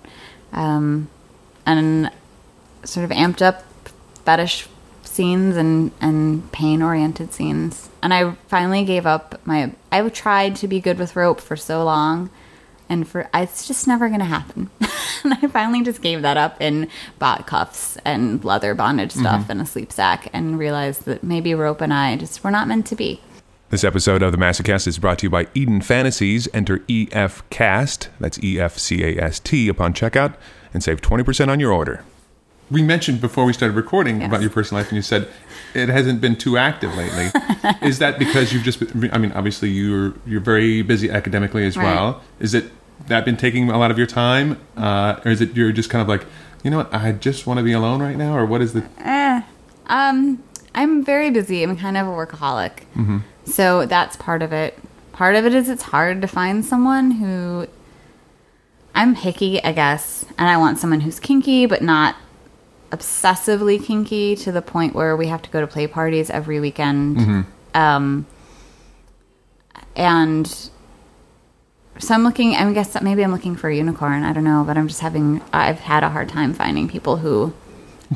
Um, 0.51 1.09
and 1.65 2.11
sort 2.83 3.05
of 3.05 3.09
amped 3.09 3.41
up 3.41 3.63
fetish 4.25 4.67
scenes 5.13 5.55
and, 5.55 5.91
and 6.01 6.51
pain 6.51 6.81
oriented 6.81 7.33
scenes. 7.33 7.89
And 8.01 8.13
I 8.13 8.31
finally 8.47 8.83
gave 8.83 9.05
up 9.05 9.39
my. 9.45 9.71
I 9.91 10.07
tried 10.09 10.55
to 10.57 10.67
be 10.67 10.79
good 10.79 10.99
with 10.99 11.15
rope 11.15 11.39
for 11.39 11.55
so 11.55 11.83
long, 11.83 12.29
and 12.89 13.07
for 13.07 13.29
it's 13.33 13.67
just 13.67 13.87
never 13.87 14.07
going 14.07 14.19
to 14.19 14.25
happen. 14.25 14.69
and 15.23 15.33
I 15.33 15.47
finally 15.47 15.83
just 15.83 16.01
gave 16.01 16.21
that 16.21 16.37
up 16.37 16.57
and 16.59 16.87
bought 17.19 17.47
cuffs 17.47 17.97
and 18.03 18.43
leather 18.43 18.73
bondage 18.75 19.11
mm-hmm. 19.11 19.21
stuff 19.21 19.49
and 19.49 19.61
a 19.61 19.65
sleep 19.65 19.91
sack, 19.91 20.29
and 20.33 20.59
realized 20.59 21.05
that 21.05 21.23
maybe 21.23 21.53
rope 21.53 21.81
and 21.81 21.93
I 21.93 22.17
just 22.17 22.43
were 22.43 22.51
not 22.51 22.67
meant 22.67 22.87
to 22.87 22.95
be. 22.95 23.21
This 23.69 23.83
episode 23.83 24.21
of 24.21 24.31
the 24.31 24.37
Masocast 24.37 24.85
is 24.85 24.99
brought 24.99 25.19
to 25.19 25.27
you 25.27 25.29
by 25.31 25.47
Eden 25.55 25.79
Fantasys. 25.79 26.47
Enter 26.53 26.79
EFCAST, 26.79 28.09
that's 28.19 28.43
E 28.43 28.59
F 28.59 28.77
C 28.77 29.03
A 29.03 29.23
S 29.23 29.39
T, 29.39 29.67
upon 29.67 29.93
checkout 29.93 30.35
and 30.73 30.83
save 30.83 31.01
20% 31.01 31.49
on 31.49 31.59
your 31.59 31.71
order. 31.71 32.03
We 32.73 32.81
mentioned 32.81 33.21
before 33.21 33.45
we 33.45 33.53
started 33.53 33.75
recording 33.75 34.19
Yes. 34.21 34.27
about 34.29 34.41
your 34.41 34.49
personal 34.49 34.81
life, 34.81 34.89
and 34.89 34.95
you 34.95 35.03
said 35.03 35.27
it 35.75 35.89
hasn't 35.89 36.19
been 36.21 36.35
too 36.35 36.57
active 36.57 36.93
lately. 36.95 37.29
is 37.87 37.99
that 37.99 38.17
because 38.17 38.51
you've 38.51 38.63
just 38.63 38.79
been, 38.79 39.11
I 39.13 39.19
mean, 39.19 39.31
obviously 39.33 39.69
you're, 39.69 40.15
you're 40.25 40.41
very 40.41 40.81
busy 40.81 41.11
academically 41.11 41.65
as 41.67 41.77
Right. 41.77 41.83
well. 41.85 42.21
Is 42.39 42.55
it 42.55 42.71
that 43.07 43.25
been 43.25 43.37
taking 43.37 43.69
a 43.69 43.77
lot 43.77 43.91
of 43.91 43.97
your 43.99 44.07
time? 44.07 44.59
Uh, 44.75 45.19
or 45.23 45.29
is 45.31 45.39
it 45.39 45.55
you're 45.55 45.71
just 45.71 45.91
kind 45.91 46.01
of 46.01 46.07
like, 46.07 46.25
you 46.63 46.71
know 46.71 46.77
what, 46.77 46.91
I 46.93 47.11
just 47.11 47.45
want 47.45 47.59
to 47.59 47.63
be 47.63 47.73
alone 47.73 48.01
right 48.01 48.17
now? 48.17 48.35
Or 48.35 48.43
what 48.45 48.61
is 48.61 48.73
the. 48.73 48.83
Um, 49.87 50.41
I'm 50.73 51.03
very 51.05 51.29
busy. 51.29 51.61
I'm 51.61 51.77
kind 51.77 51.95
of 51.97 52.07
a 52.07 52.11
workaholic. 52.11 52.83
So 53.45 53.85
that's 53.85 54.15
part 54.15 54.41
of 54.41 54.51
it. 54.51 54.79
Part 55.11 55.35
of 55.35 55.45
it 55.45 55.53
is 55.53 55.69
it's 55.69 55.83
hard 55.83 56.21
to 56.21 56.27
find 56.27 56.65
someone 56.65 57.11
who 57.11 57.67
I'm 58.95 59.15
picky, 59.15 59.63
I 59.63 59.73
guess, 59.73 60.25
and 60.39 60.49
I 60.49 60.57
want 60.57 60.79
someone 60.79 61.01
who's 61.01 61.19
kinky 61.19 61.67
but 61.67 61.83
not 61.83 62.15
obsessively 62.93 63.83
kinky 63.83 64.35
to 64.35 64.51
the 64.51 64.61
point 64.61 64.93
where 64.93 65.17
we 65.17 65.27
have 65.27 65.41
to 65.41 65.49
go 65.49 65.59
to 65.59 65.67
play 65.67 65.87
parties 65.87 66.29
every 66.29 66.59
weekend. 66.59 67.17
Mm-hmm. 67.17 67.41
Um, 67.73 68.27
and 69.95 70.47
so 71.97 72.13
I'm 72.13 72.23
looking. 72.23 72.55
I 72.55 72.71
guess 72.73 72.93
that 72.93 73.03
maybe 73.03 73.23
I'm 73.23 73.31
looking 73.31 73.55
for 73.55 73.69
a 73.69 73.75
unicorn. 73.75 74.23
I 74.23 74.31
don't 74.31 74.43
know, 74.43 74.63
but 74.65 74.77
I'm 74.77 74.87
just 74.87 75.01
having. 75.01 75.41
I've 75.51 75.79
had 75.79 76.03
a 76.03 76.09
hard 76.09 76.29
time 76.29 76.53
finding 76.53 76.87
people 76.87 77.17
who 77.17 77.53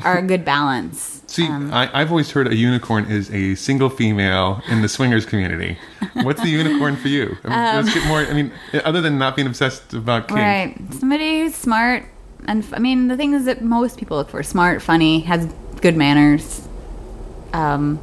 are 0.04 0.18
a 0.18 0.22
good 0.22 0.44
balance. 0.44 1.22
See, 1.26 1.46
um, 1.46 1.72
I, 1.72 1.90
I've 1.92 2.10
always 2.10 2.30
heard 2.30 2.46
a 2.46 2.56
unicorn 2.56 3.10
is 3.10 3.30
a 3.30 3.54
single 3.54 3.90
female 3.90 4.62
in 4.68 4.82
the 4.82 4.88
swingers 4.88 5.26
community. 5.26 5.76
What's 6.14 6.40
the 6.40 6.48
unicorn 6.48 6.96
for 6.96 7.08
you? 7.08 7.36
I 7.44 7.48
mean, 7.48 7.58
um, 7.58 7.76
let's 7.76 7.88
um, 7.88 7.94
get 7.94 8.08
more. 8.08 8.20
I 8.20 8.32
mean, 8.32 8.52
other 8.84 9.00
than 9.00 9.18
not 9.18 9.36
being 9.36 9.48
obsessed 9.48 9.92
about 9.92 10.28
kink, 10.28 10.40
Right. 10.40 10.76
Somebody 10.94 11.40
who's 11.40 11.54
smart. 11.54 12.04
And 12.48 12.66
I 12.72 12.78
mean, 12.78 13.08
the 13.08 13.16
things 13.16 13.44
that 13.44 13.62
most 13.62 13.98
people 13.98 14.16
look 14.16 14.30
for 14.30 14.42
smart, 14.42 14.80
funny, 14.82 15.20
has 15.20 15.46
good 15.82 15.96
manners, 15.96 16.66
um, 17.52 18.00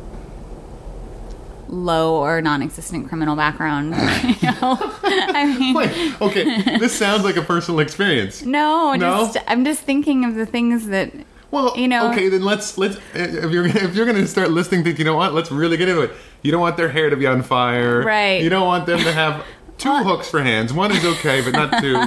low 1.67 2.15
or 2.23 2.41
non 2.41 2.61
existent 2.61 3.09
criminal 3.09 3.35
background. 3.35 3.87
you 4.41 4.51
know? 4.61 4.77
I 5.03 5.55
mean, 5.59 5.73
Wait, 5.73 6.21
okay, 6.21 6.77
this 6.77 6.93
sounds 6.97 7.23
like 7.23 7.37
a 7.37 7.41
personal 7.41 7.79
experience. 7.79 8.43
no, 8.43 8.93
No? 8.93 9.25
just, 9.25 9.37
I'm 9.47 9.65
just 9.65 9.81
thinking 9.81 10.23
of 10.25 10.35
the 10.35 10.45
things 10.45 10.87
that. 10.87 11.11
Well, 11.49 11.73
You 11.75 11.87
know- 11.87 12.11
okay, 12.11 12.29
then 12.29 12.43
let's 12.43 12.77
let's 12.77 12.97
if 13.13 13.51
you're 13.51 13.65
if 13.65 13.95
you're 13.95 14.05
gonna 14.05 14.27
start 14.27 14.51
listing 14.51 14.83
things, 14.83 14.99
you 14.99 15.05
know 15.05 15.15
what? 15.15 15.33
Let's 15.33 15.51
really 15.51 15.77
get 15.77 15.89
into 15.89 16.01
it. 16.01 16.11
You 16.43 16.51
don't 16.51 16.61
want 16.61 16.77
their 16.77 16.89
hair 16.89 17.09
to 17.09 17.15
be 17.17 17.25
on 17.25 17.41
fire, 17.41 18.03
Right. 18.03 18.43
You 18.43 18.49
don't 18.49 18.67
want 18.67 18.85
them 18.85 18.99
to 18.99 19.11
have 19.11 19.43
two 19.79 19.95
hooks 20.03 20.29
for 20.29 20.41
hands. 20.43 20.71
One 20.71 20.91
is 20.91 21.03
okay, 21.03 21.41
but 21.41 21.53
not 21.53 21.81
two. 21.81 21.97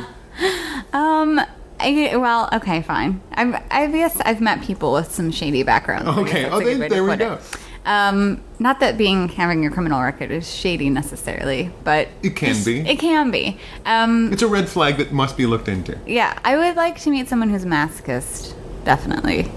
Um, 0.97 1.41
I, 1.81 2.17
well, 2.17 2.49
okay, 2.53 2.83
fine. 2.83 3.21
I've, 3.33 3.55
I 3.71 3.87
guess 3.87 4.21
I've 4.21 4.41
met 4.41 4.63
people 4.63 4.93
with 4.93 5.13
some 5.13 5.31
shady 5.31 5.63
backgrounds. 5.63 6.09
Okay, 6.09 6.45
oh, 6.49 6.59
a 6.59 6.63
good 6.63 6.67
then- 6.75 6.81
way 6.81 6.89
to 6.89 6.95
there 6.95 7.05
we 7.05 7.17
go. 7.17 7.39
Um, 7.87 8.43
not 8.59 8.81
that 8.81 8.99
being 8.99 9.29
having 9.31 9.65
a 9.65 9.71
criminal 9.71 10.03
record 10.03 10.31
is 10.31 10.53
shady 10.53 10.91
necessarily, 10.91 11.71
but 11.85 12.09
It 12.23 12.37
can 12.37 12.63
be. 12.63 12.81
It 12.81 12.99
can 12.99 13.31
be. 13.31 13.59
Um, 13.87 14.31
It's 14.31 14.43
a 14.43 14.49
red 14.49 14.69
flag 14.69 14.99
that 14.99 15.11
must 15.11 15.39
be 15.39 15.47
looked 15.47 15.69
into. 15.69 15.97
yeah, 16.07 16.39
I 16.45 16.57
would 16.59 16.77
like 16.77 17.01
to 17.03 17.11
meet 17.11 17.29
someone 17.29 17.49
who's 17.49 17.65
a 17.65 17.67
masochist. 17.69 18.53
Definitely, 18.85 19.51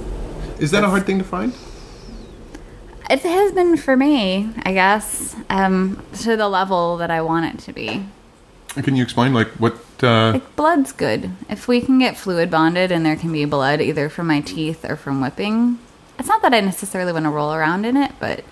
Is 0.60 0.72
that 0.72 0.84
a 0.84 0.90
hard 0.90 1.06
thing 1.06 1.18
to 1.18 1.24
find? 1.26 1.54
it 3.10 3.20
has 3.24 3.52
been 3.52 3.76
for 3.76 3.98
me. 3.98 4.50
I 4.64 4.72
guess 4.74 5.36
um, 5.50 6.02
to 6.22 6.38
the 6.38 6.48
level 6.48 6.96
that 6.98 7.12
I 7.12 7.22
want 7.22 7.54
it 7.54 7.60
to 7.66 7.74
be. 7.74 8.06
Can 8.82 8.96
you 8.96 9.04
explain, 9.04 9.34
like, 9.34 9.50
what? 9.60 9.76
Uh, 10.04 10.34
Like 10.34 10.56
blood's 10.56 10.92
good. 10.92 11.32
If 11.50 11.68
we 11.68 11.82
can 11.82 12.00
get 12.00 12.18
fluid 12.18 12.50
bonded 12.50 12.92
and 12.92 13.06
there 13.06 13.16
can 13.16 13.32
be 13.32 13.46
blood 13.46 13.82
either 13.82 14.10
from 14.10 14.28
my 14.28 14.42
teeth 14.42 14.84
or 14.84 14.96
from 14.96 15.22
whipping, 15.22 15.80
it's 16.20 16.28
not 16.28 16.42
that 16.42 16.54
I 16.54 16.60
necessarily 16.60 17.12
want 17.14 17.26
to 17.26 17.30
roll 17.30 17.54
around 17.54 17.86
in 17.86 17.98
it, 17.98 18.12
but 18.20 18.44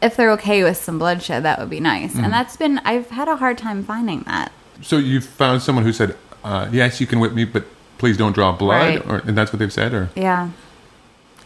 if 0.00 0.16
they're 0.16 0.30
okay 0.32 0.62
with 0.62 0.76
some 0.76 0.98
bloodshed, 0.98 1.42
that 1.42 1.58
would 1.58 1.70
be 1.70 1.80
nice. 1.80 2.12
Mm-hmm. 2.12 2.24
And 2.24 2.32
that's 2.32 2.56
been 2.56 2.78
I've 2.84 3.10
had 3.10 3.28
a 3.28 3.36
hard 3.36 3.58
time 3.58 3.82
finding 3.82 4.20
that. 4.22 4.52
so 4.82 4.96
you 4.96 5.20
found 5.20 5.62
someone 5.62 5.84
who 5.84 5.92
said, 5.92 6.16
uh, 6.44 6.68
"Yes, 6.70 7.00
you 7.00 7.06
can 7.06 7.18
whip 7.20 7.32
me, 7.32 7.44
but 7.44 7.64
please 7.98 8.16
don't 8.16 8.32
draw 8.32 8.52
blood," 8.52 8.80
Right. 9.00 9.06
or 9.08 9.16
and 9.26 9.36
that's 9.36 9.52
what 9.52 9.58
they've 9.58 9.72
said, 9.72 9.92
or 9.92 10.10
Yeah. 10.14 10.50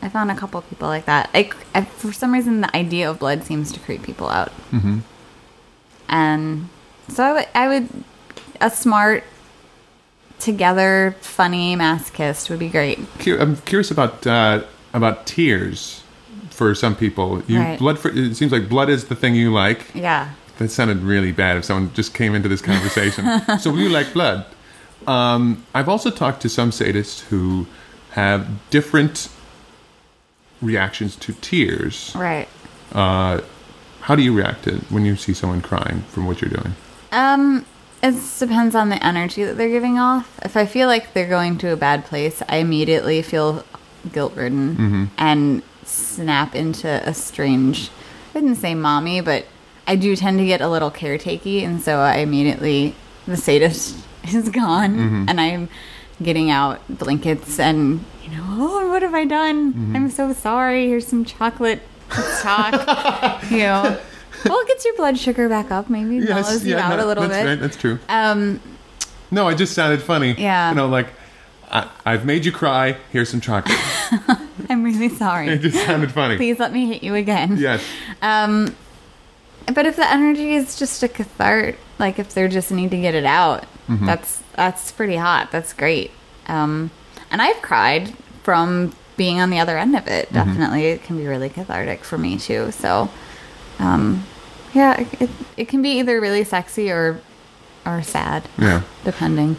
I 0.05 0.09
found 0.09 0.33
a 0.33 0.35
couple 0.35 0.61
people 0.63 0.89
like 0.89 1.05
that. 1.07 1.31
I, 1.33 1.51
I, 1.77 1.83
for 1.85 2.13
some 2.13 2.33
reason, 2.33 2.61
the 2.61 2.77
idea 2.77 3.09
of 3.09 3.21
blood 3.21 3.45
seems 3.45 3.71
to 3.71 3.79
creep 3.79 4.03
people 4.03 4.29
out. 4.29 4.51
Mm-hmm. 4.73 4.99
And 6.09 6.69
so 7.09 7.23
I 7.23 7.33
would, 7.33 7.47
I 7.55 7.69
would, 7.69 7.89
a 8.63 8.71
smart, 8.71 9.25
together, 10.39 11.15
funny 11.21 11.77
masochist 11.77 12.49
would 12.51 12.59
be 12.59 12.69
great. 12.69 12.99
I'm 13.27 13.57
curious 13.59 13.91
about 13.91 14.27
uh, 14.27 14.63
about 14.93 15.27
tears 15.27 16.03
for 16.51 16.75
some 16.75 16.97
people. 16.97 17.43
You 17.47 17.61
Right. 17.61 17.79
blood. 17.79 17.99
For, 17.99 18.11
it 18.11 18.35
seems 18.37 18.53
like 18.53 18.69
blood 18.69 18.89
is 18.89 19.07
the 19.07 19.15
thing 19.15 19.35
you 19.35 19.53
like. 19.53 19.87
Yeah. 19.95 20.31
That 20.59 20.71
sounded 20.71 20.99
really 20.99 21.33
bad 21.33 21.57
if 21.57 21.65
someone 21.65 21.93
just 21.95 22.15
came 22.15 22.35
into 22.35 22.49
this 22.49 22.61
conversation. 22.63 23.25
so 23.59 23.75
you 23.75 23.89
like 23.89 24.13
blood. 24.13 24.47
Um, 25.07 25.65
I've 25.75 25.89
also 25.89 26.11
talked 26.11 26.43
to 26.43 26.49
some 26.49 26.71
sadists 26.71 27.21
who 27.29 27.67
have 28.11 28.47
different 28.71 29.29
reactions 30.61 31.17
to 31.17 31.33
tears. 31.35 32.13
Right. 32.15 32.49
Uh, 32.93 33.41
how 34.03 34.15
do 34.15 34.23
you 34.23 34.33
react 34.35 34.65
to 34.65 34.77
when 34.91 35.05
you 35.05 35.17
see 35.17 35.33
someone 35.33 35.63
crying 35.63 36.03
from 36.09 36.27
what 36.27 36.41
you're 36.41 36.51
doing? 36.51 36.75
Um, 37.11 37.65
it 38.03 38.15
depends 38.39 38.75
on 38.75 38.89
the 38.89 39.05
energy 39.05 39.45
that 39.45 39.57
they're 39.57 39.69
giving 39.69 39.99
off. 39.99 40.41
If 40.45 40.57
I 40.57 40.67
feel 40.67 40.89
like 40.89 41.13
they're 41.13 41.29
going 41.29 41.59
to 41.59 41.73
a 41.73 41.77
bad 41.77 42.05
place, 42.05 42.43
I 42.49 42.57
immediately 42.57 43.23
feel 43.23 43.65
guilt 44.11 44.35
ridden 44.35 44.77
mm-hmm. 44.77 45.05
and 45.19 45.63
snap 45.85 46.55
into 46.55 46.89
a 46.89 47.15
strange, 47.15 47.91
I 48.35 48.39
wouldn't 48.39 48.57
say 48.57 48.75
mommy, 48.75 49.21
but 49.21 49.47
I 49.87 49.95
do 49.95 50.17
tend 50.17 50.39
to 50.39 50.45
get 50.45 50.61
a 50.61 50.69
little 50.69 50.91
caretakey. 50.91 51.63
And 51.63 51.81
so 51.81 51.99
I 51.99 52.17
immediately, 52.17 52.97
the 53.27 53.37
sadist 53.37 53.97
is 54.25 54.49
gone 54.49 54.97
mm-hmm. 54.97 55.25
and 55.29 55.41
I'm 55.41 55.69
getting 56.21 56.51
out 56.51 56.81
blankets 56.89 57.61
and, 57.61 58.05
you 58.25 58.31
know, 58.31 58.45
oh, 58.49 58.89
what 58.89 59.03
have 59.03 59.15
I 59.15 59.25
done? 59.25 59.73
Mm-hmm. 59.73 59.97
I'm 59.97 60.11
so 60.11 60.33
sorry. 60.33 60.89
Here's 60.89 61.07
some 61.07 61.25
chocolate. 61.25 61.83
Let's 62.11 62.43
talk. 62.43 63.43
you 63.51 63.59
know. 63.59 64.01
Well, 64.45 64.59
it 64.61 64.69
gets 64.69 64.85
your 64.85 64.95
blood 64.97 65.19
sugar 65.19 65.49
back 65.49 65.71
up. 65.71 65.89
Maybe 65.91 66.21
mellows 66.21 66.65
you 66.65 66.77
out 66.77 66.97
no, 66.97 67.05
a 67.05 67.07
little 67.07 67.29
that's 67.29 67.35
bit. 67.43 67.47
Right, 67.49 67.61
that's 67.61 67.77
true. 67.77 67.99
Um, 68.09 68.61
No, 69.31 69.49
it 69.49 69.57
just 69.57 69.75
sounded 69.75 70.03
funny. 70.03 70.33
Yeah. 70.33 70.71
You 70.71 70.77
know, 70.77 70.89
like, 70.89 71.09
I, 71.71 71.89
I've 72.05 72.25
made 72.25 72.45
you 72.45 72.53
cry. 72.53 72.97
Here's 73.13 73.29
some 73.31 73.41
chocolate. 73.41 73.79
I'm 74.69 74.83
really 74.85 75.09
sorry. 75.09 75.49
it 75.49 75.59
just 75.61 75.85
sounded 75.87 76.13
funny. 76.13 76.37
Please 76.37 76.59
let 76.59 76.73
me 76.73 76.87
hit 76.87 77.03
you 77.03 77.15
again. 77.15 77.57
Yes. 77.57 77.83
Um, 78.21 78.75
but 79.73 79.87
if 79.87 79.97
the 79.97 80.07
energy 80.11 80.55
is 80.55 80.79
just 80.79 81.03
a 81.03 81.09
cathart, 81.09 81.77
like 81.99 82.19
if 82.19 82.35
they're 82.35 82.49
just 82.49 82.71
need 82.73 82.91
to 82.91 83.01
get 83.01 83.15
it 83.15 83.25
out, 83.25 83.65
Mm-hmm. 83.89 84.07
that's 84.07 84.41
that's 84.55 84.93
pretty 84.93 85.17
hot. 85.17 85.51
That's 85.51 85.73
great. 85.73 86.13
Um, 86.47 86.93
and 87.33 87.43
I've 87.43 87.61
cried 87.63 88.15
from 88.45 88.95
being 89.17 89.41
on 89.41 89.51
the 89.51 89.59
other 89.59 89.77
end 89.77 89.97
of 89.97 90.07
it. 90.07 90.27
Mm-hmm. 90.27 90.35
Definitely, 90.37 90.87
it 90.87 91.03
can 91.03 91.17
be 91.19 91.27
really 91.27 91.49
cathartic 91.49 92.05
for 92.05 92.17
me 92.17 92.39
too. 92.39 92.71
So, 92.71 93.11
um, 93.81 94.25
yeah, 94.73 95.07
it, 95.21 95.31
it, 95.57 95.69
can 95.69 95.83
be 95.83 95.91
either 95.99 96.21
really 96.21 96.45
sexy 96.45 96.91
or 96.91 97.21
or 97.85 98.03
sad. 98.03 98.49
Yeah. 98.59 98.83
depending. 99.05 99.57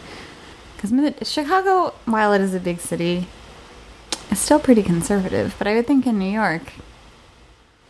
Because 0.76 1.28
Chicago, 1.30 1.94
while 2.04 2.32
it 2.32 2.40
is 2.40 2.54
a 2.54 2.60
big 2.60 2.78
city, 2.78 3.26
is 4.30 4.38
still 4.38 4.58
pretty 4.58 4.82
conservative. 4.82 5.54
But 5.58 5.66
I 5.66 5.74
would 5.74 5.86
think 5.86 6.06
in 6.06 6.18
New 6.18 6.30
York, 6.30 6.72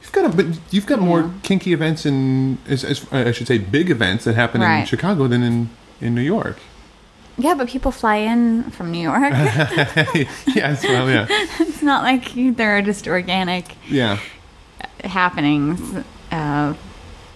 You've 0.05 0.13
got 0.13 0.27
a, 0.27 0.37
but 0.37 0.47
you've 0.71 0.87
got 0.87 1.01
more 1.01 1.31
kinky 1.43 1.73
events 1.73 2.05
in, 2.05 2.59
as, 2.69 2.85
as, 2.85 3.11
I 3.11 3.33
should 3.33 3.47
say, 3.47 3.57
big 3.57 3.91
events 3.91 4.25
that 4.25 4.35
happen 4.35 4.61
in 4.61 4.85
Chicago 4.85 5.27
than 5.27 5.43
in, 5.43 5.71
in 5.99 6.15
New 6.15 6.21
York. 6.21 6.59
Yeah, 7.39 7.55
but 7.55 7.69
people 7.69 7.91
fly 7.91 8.17
in 8.17 8.71
from 8.71 8.93
New 8.93 9.01
York. 9.01 9.33
yes, 9.33 10.85
well, 10.85 11.09
yeah, 11.09 11.27
it's 11.31 11.83
not 11.83 12.03
like 12.05 12.33
there 12.57 12.77
are 12.77 12.83
just 12.83 13.09
organic 13.09 13.77
yeah. 13.89 14.21
happenings. 15.03 16.05
Uh, 16.31 16.75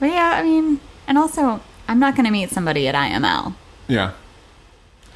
but 0.00 0.10
yeah, 0.10 0.32
I 0.36 0.42
mean, 0.42 0.80
and 1.06 1.18
also, 1.18 1.60
I'm 1.86 1.98
not 1.98 2.14
going 2.14 2.26
to 2.26 2.30
meet 2.32 2.50
somebody 2.50 2.88
at 2.88 2.94
IML. 2.94 3.54
Yeah. 3.86 4.12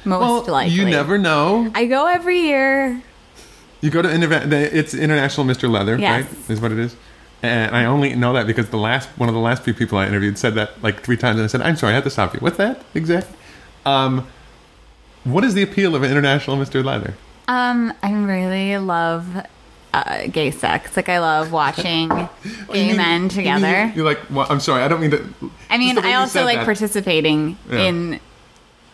Most 0.05 0.19
well, 0.47 0.53
likely. 0.53 0.73
you 0.73 0.85
never 0.85 1.17
know. 1.17 1.71
I 1.73 1.85
go 1.85 2.07
every 2.07 2.39
year. 2.39 3.01
You 3.81 3.89
go 3.89 4.01
to. 4.01 4.09
It's 4.09 4.93
International 4.93 5.45
Mr. 5.45 5.69
Leather, 5.69 5.97
Yes. 5.97 6.25
right? 6.25 6.49
Is 6.49 6.59
what 6.61 6.71
it 6.71 6.79
is. 6.79 6.95
And 7.41 7.75
I 7.75 7.85
only 7.85 8.15
know 8.15 8.33
that 8.33 8.47
because 8.47 8.69
the 8.69 8.77
last 8.77 9.09
one 9.17 9.27
of 9.27 9.35
the 9.35 9.41
last 9.41 9.63
few 9.63 9.73
people 9.73 9.97
I 9.97 10.07
interviewed 10.07 10.37
said 10.37 10.55
that 10.55 10.81
like 10.81 11.01
three 11.03 11.17
times, 11.17 11.37
and 11.37 11.43
I 11.43 11.47
said, 11.47 11.61
"I'm 11.61 11.75
sorry, 11.75 11.91
I 11.91 11.95
have 11.95 12.05
to 12.05 12.09
stop 12.09 12.33
you." 12.33 12.39
What's 12.39 12.57
that 12.57 12.81
exactly? 12.93 13.35
Um, 13.85 14.27
what 15.25 15.43
is 15.43 15.53
the 15.53 15.61
appeal 15.61 15.95
of 15.95 16.03
International 16.03 16.57
Mr. 16.57 16.83
Leather? 16.83 17.15
Um, 17.47 17.93
I 18.01 18.13
really 18.13 18.77
love 18.77 19.45
uh, 19.93 20.27
gay 20.27 20.51
sex. 20.51 20.95
Like 20.97 21.09
I 21.09 21.19
love 21.19 21.51
watching 21.51 22.09
You 22.43 22.51
gay 22.73 22.87
mean- 22.87 22.97
men 22.97 23.23
you 23.23 23.29
together. 23.29 23.85
mean- 23.87 23.93
You're 23.95 24.05
like, 24.05 24.19
well, 24.29 24.47
I'm 24.49 24.59
sorry, 24.59 24.81
I 24.83 24.87
don't 24.87 25.01
mean 25.01 25.11
to. 25.11 25.23
I 25.69 25.77
mean, 25.77 25.89
just 25.95 26.01
the 26.03 26.07
way 26.07 26.13
I 26.13 26.19
also 26.19 26.43
like 26.43 26.57
that. 26.57 26.65
participating 26.65 27.57
Yeah. 27.69 27.79
in, 27.79 28.19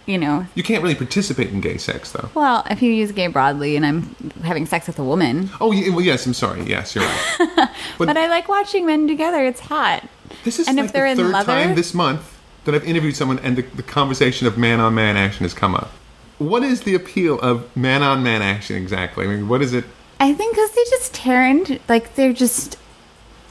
you 0.06 0.18
know, 0.18 0.46
You 0.56 0.64
can't 0.64 0.82
really 0.82 0.96
participate 0.96 1.50
in 1.52 1.62
gay 1.62 1.78
sex, 1.78 2.12
though. 2.12 2.30
well, 2.34 2.66
if 2.70 2.82
you 2.82 2.92
use 2.92 3.12
gay 3.12 3.28
broadly 3.28 3.76
and 3.76 3.86
I'm 3.86 4.16
having 4.44 4.66
sex 4.66 4.88
with 4.88 4.98
a 5.00 5.04
woman. 5.04 5.50
Oh, 5.62 5.72
yeah, 5.72 5.90
well, 5.92 6.02
yes. 6.02 6.26
I'm 6.26 6.34
sorry. 6.34 6.64
Yes, 6.64 6.96
you're 6.96 7.04
right. 7.06 7.70
But, 7.98 8.18
I 8.18 8.28
like 8.28 8.48
watching 8.50 8.86
men 8.86 9.08
together. 9.08 9.44
It's 9.46 9.60
hot. 9.60 10.08
This 10.44 10.58
is 10.60 10.68
And 10.68 10.78
like 10.78 10.86
if 10.88 10.94
they're 10.94 11.04
the 11.06 11.12
in 11.12 11.18
third 11.28 11.34
leather- 11.34 11.46
time 11.54 11.76
this 11.76 11.94
month 11.94 12.38
that 12.66 12.74
I've 12.76 12.84
interviewed 12.86 13.16
someone 13.16 13.40
and 13.40 13.56
the, 13.58 13.62
the 13.62 13.84
conversation 13.84 14.48
of 14.48 14.58
man 14.58 14.80
on 14.80 14.94
man 14.96 15.16
action 15.18 15.44
has 15.44 15.54
come 15.54 15.76
up. 15.76 15.92
What 16.40 16.64
is 16.64 16.82
the 16.82 16.96
appeal 16.96 17.40
of 17.42 17.76
man 17.76 18.02
on 18.02 18.24
man 18.24 18.42
action 18.42 18.76
exactly? 18.78 19.26
I 19.26 19.28
mean, 19.28 19.48
what 19.48 19.62
is 19.62 19.74
it? 19.74 19.86
I 20.20 20.34
think 20.34 20.56
because 20.56 20.72
they 20.72 20.84
just 20.90 21.14
tear 21.14 21.46
into, 21.46 21.80
like, 21.88 22.16
they're 22.16 22.34
just, 22.34 22.78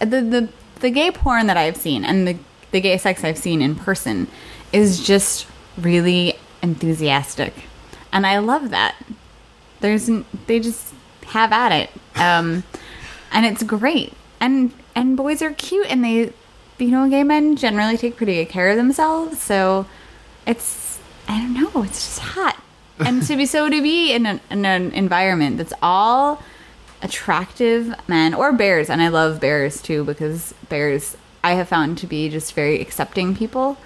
the, 0.01 0.21
the, 0.21 0.49
the 0.81 0.91
gay 0.91 1.11
porn 1.11 1.47
that 1.47 1.57
I've 1.57 1.77
seen 1.77 2.05
and 2.05 2.29
the, 2.29 2.37
the 2.71 2.81
gay 2.81 2.99
sex 2.99 3.25
I've 3.25 3.39
seen 3.39 3.63
in 3.63 3.75
person 3.75 4.29
is 4.73 5.05
just 5.05 5.47
really 5.79 6.39
enthusiastic. 6.63 7.55
And 8.13 8.27
I 8.27 8.39
love 8.39 8.71
that. 8.71 8.97
There's, 9.81 10.11
they 10.47 10.61
just 10.61 10.93
have 11.29 11.53
at 11.53 11.73
it. 11.73 11.91
Um, 12.17 12.65
and 13.33 13.47
it's 13.47 13.63
great. 13.63 14.13
And, 14.41 14.73
and 14.95 15.17
boys 15.17 15.41
are 15.41 15.53
cute 15.53 15.87
and 15.91 16.05
they, 16.05 16.33
you 16.79 16.91
know, 16.91 17.09
gay 17.09 17.23
men 17.23 17.57
generally 17.57 17.97
take 17.97 18.17
pretty 18.17 18.35
good 18.35 18.51
care 18.51 18.69
of 18.69 18.77
themselves. 18.77 19.41
So 19.41 19.87
it's, 20.47 20.99
I 21.29 21.39
don't 21.41 21.55
know, 21.55 21.83
it's 21.83 22.05
just 22.05 22.19
hot. 22.21 22.63
And 23.01 23.23
to 23.23 23.37
be 23.37 23.47
so 23.47 23.71
to 23.71 23.81
be 23.81 24.13
in, 24.13 24.27
an 24.27 24.41
in 24.51 24.65
an 24.65 24.91
environment 24.93 25.57
that's 25.57 25.73
all 25.81 26.43
attractive 27.03 27.95
men 28.09 28.35
or 28.35 28.53
bears, 28.53 28.91
and 28.91 29.01
I 29.03 29.09
love 29.09 29.41
bears 29.41 29.81
too 29.83 30.05
because 30.05 30.55
bears 30.69 31.17
I 31.45 31.53
have 31.53 31.69
found 31.69 31.99
to 31.99 32.07
be 32.07 32.29
just 32.29 32.53
very 32.55 32.81
accepting 32.81 33.35
people, 33.37 33.77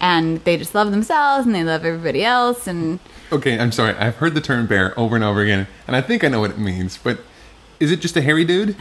and 0.00 0.38
they 0.44 0.56
just 0.56 0.74
love 0.74 0.90
themselves 0.90 1.46
and 1.46 1.54
they 1.54 1.64
love 1.64 1.84
everybody 1.84 2.24
else, 2.24 2.66
and 2.66 2.98
Okay, 3.32 3.58
I'm 3.58 3.70
sorry. 3.72 3.94
I've 3.94 4.16
heard 4.16 4.34
the 4.34 4.40
term 4.40 4.66
bear 4.66 4.98
over 4.98 5.14
and 5.14 5.24
over 5.24 5.40
again, 5.40 5.68
and 5.86 5.94
I 5.94 6.00
think 6.00 6.24
I 6.24 6.28
know 6.28 6.40
what 6.40 6.50
it 6.50 6.58
means. 6.58 6.98
But 6.98 7.20
is 7.78 7.90
it 7.92 8.00
just 8.00 8.16
a 8.16 8.22
hairy 8.22 8.44
dude? 8.44 8.76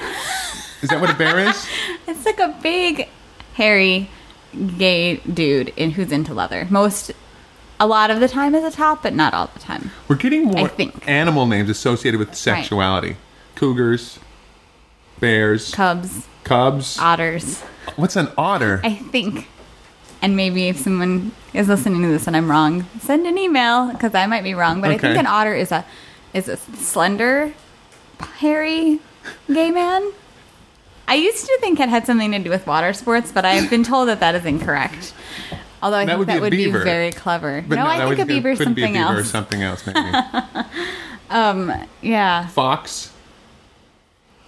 Is 0.81 0.89
that 0.89 0.99
what 1.01 1.09
a 1.09 1.13
bear 1.15 1.39
is? 1.39 1.67
it's 2.07 2.25
like 2.25 2.39
a 2.39 2.57
big, 2.63 3.09
hairy, 3.53 4.09
gay 4.77 5.17
dude 5.17 5.69
in 5.75 5.91
who's 5.91 6.11
into 6.11 6.33
leather. 6.33 6.65
Most, 6.69 7.11
a 7.79 7.85
lot 7.85 8.09
of 8.09 8.19
the 8.19 8.27
time 8.27 8.55
is 8.55 8.63
a 8.63 8.71
top, 8.75 9.03
but 9.03 9.13
not 9.13 9.33
all 9.33 9.47
the 9.53 9.59
time. 9.59 9.91
We're 10.07 10.15
getting 10.15 10.45
more 10.45 10.65
I 10.65 10.67
think. 10.67 11.07
animal 11.07 11.45
names 11.45 11.69
associated 11.69 12.19
with 12.19 12.33
sexuality. 12.33 13.17
Cougars, 13.59 14.19
bears, 15.19 15.73
Cubs, 15.73 16.25
cubs. 16.45 16.97
otters. 16.97 17.59
What's 17.97 18.15
an 18.15 18.29
otter? 18.37 18.79
I 18.85 18.93
think. 18.95 19.49
And 20.21 20.37
maybe 20.37 20.69
if 20.69 20.77
someone 20.79 21.33
is 21.53 21.67
listening 21.67 22.01
to 22.03 22.07
this 22.07 22.25
and 22.25 22.37
I'm 22.37 22.49
wrong, 22.49 22.85
send 23.01 23.27
an 23.27 23.37
email 23.37 23.91
because 23.91 24.15
I 24.15 24.27
might 24.27 24.43
be 24.45 24.53
wrong. 24.53 24.79
But 24.79 24.91
I 24.91 24.97
think 24.97 25.17
an 25.17 25.27
otter 25.27 25.53
is 25.53 25.73
a 25.73 25.83
is 26.33 26.47
a 26.47 26.55
slender, 26.55 27.53
hairy 28.37 29.01
gay 29.53 29.71
man. 29.71 30.09
I 31.09 31.15
used 31.15 31.45
to 31.45 31.57
think 31.59 31.81
it 31.81 31.89
had 31.89 32.05
something 32.05 32.31
to 32.31 32.39
do 32.39 32.49
with 32.49 32.65
water 32.65 32.93
sports, 32.93 33.29
but 33.33 33.43
I've 33.43 33.69
been 33.69 33.83
told 33.83 34.07
that 34.07 34.21
that 34.21 34.35
is 34.35 34.45
incorrect. 34.45 35.13
Although 35.83 35.97
I 35.97 36.05
That 36.05 36.11
think 36.11 36.19
would 36.19 36.27
that 36.29 36.37
a 36.37 36.41
would 36.41 36.51
be 36.51 36.71
very 36.71 37.11
clever. 37.11 37.61
But 37.67 37.75
no, 37.75 37.85
I 37.85 38.07
think 38.07 38.19
a 38.19 38.25
beaver 38.25 38.51
is 38.51 38.57
couldn't 38.59 38.75
be 38.75 38.83
a 38.83 38.85
something 38.85 39.01
beaver 39.01 39.13
Or 39.15 39.17
else. 39.17 39.29
something 39.29 39.61
else, 39.63 39.85
maybe. 39.85 39.99
Um, 41.31 41.71
yeah. 42.01 42.47
Fox. 42.47 43.11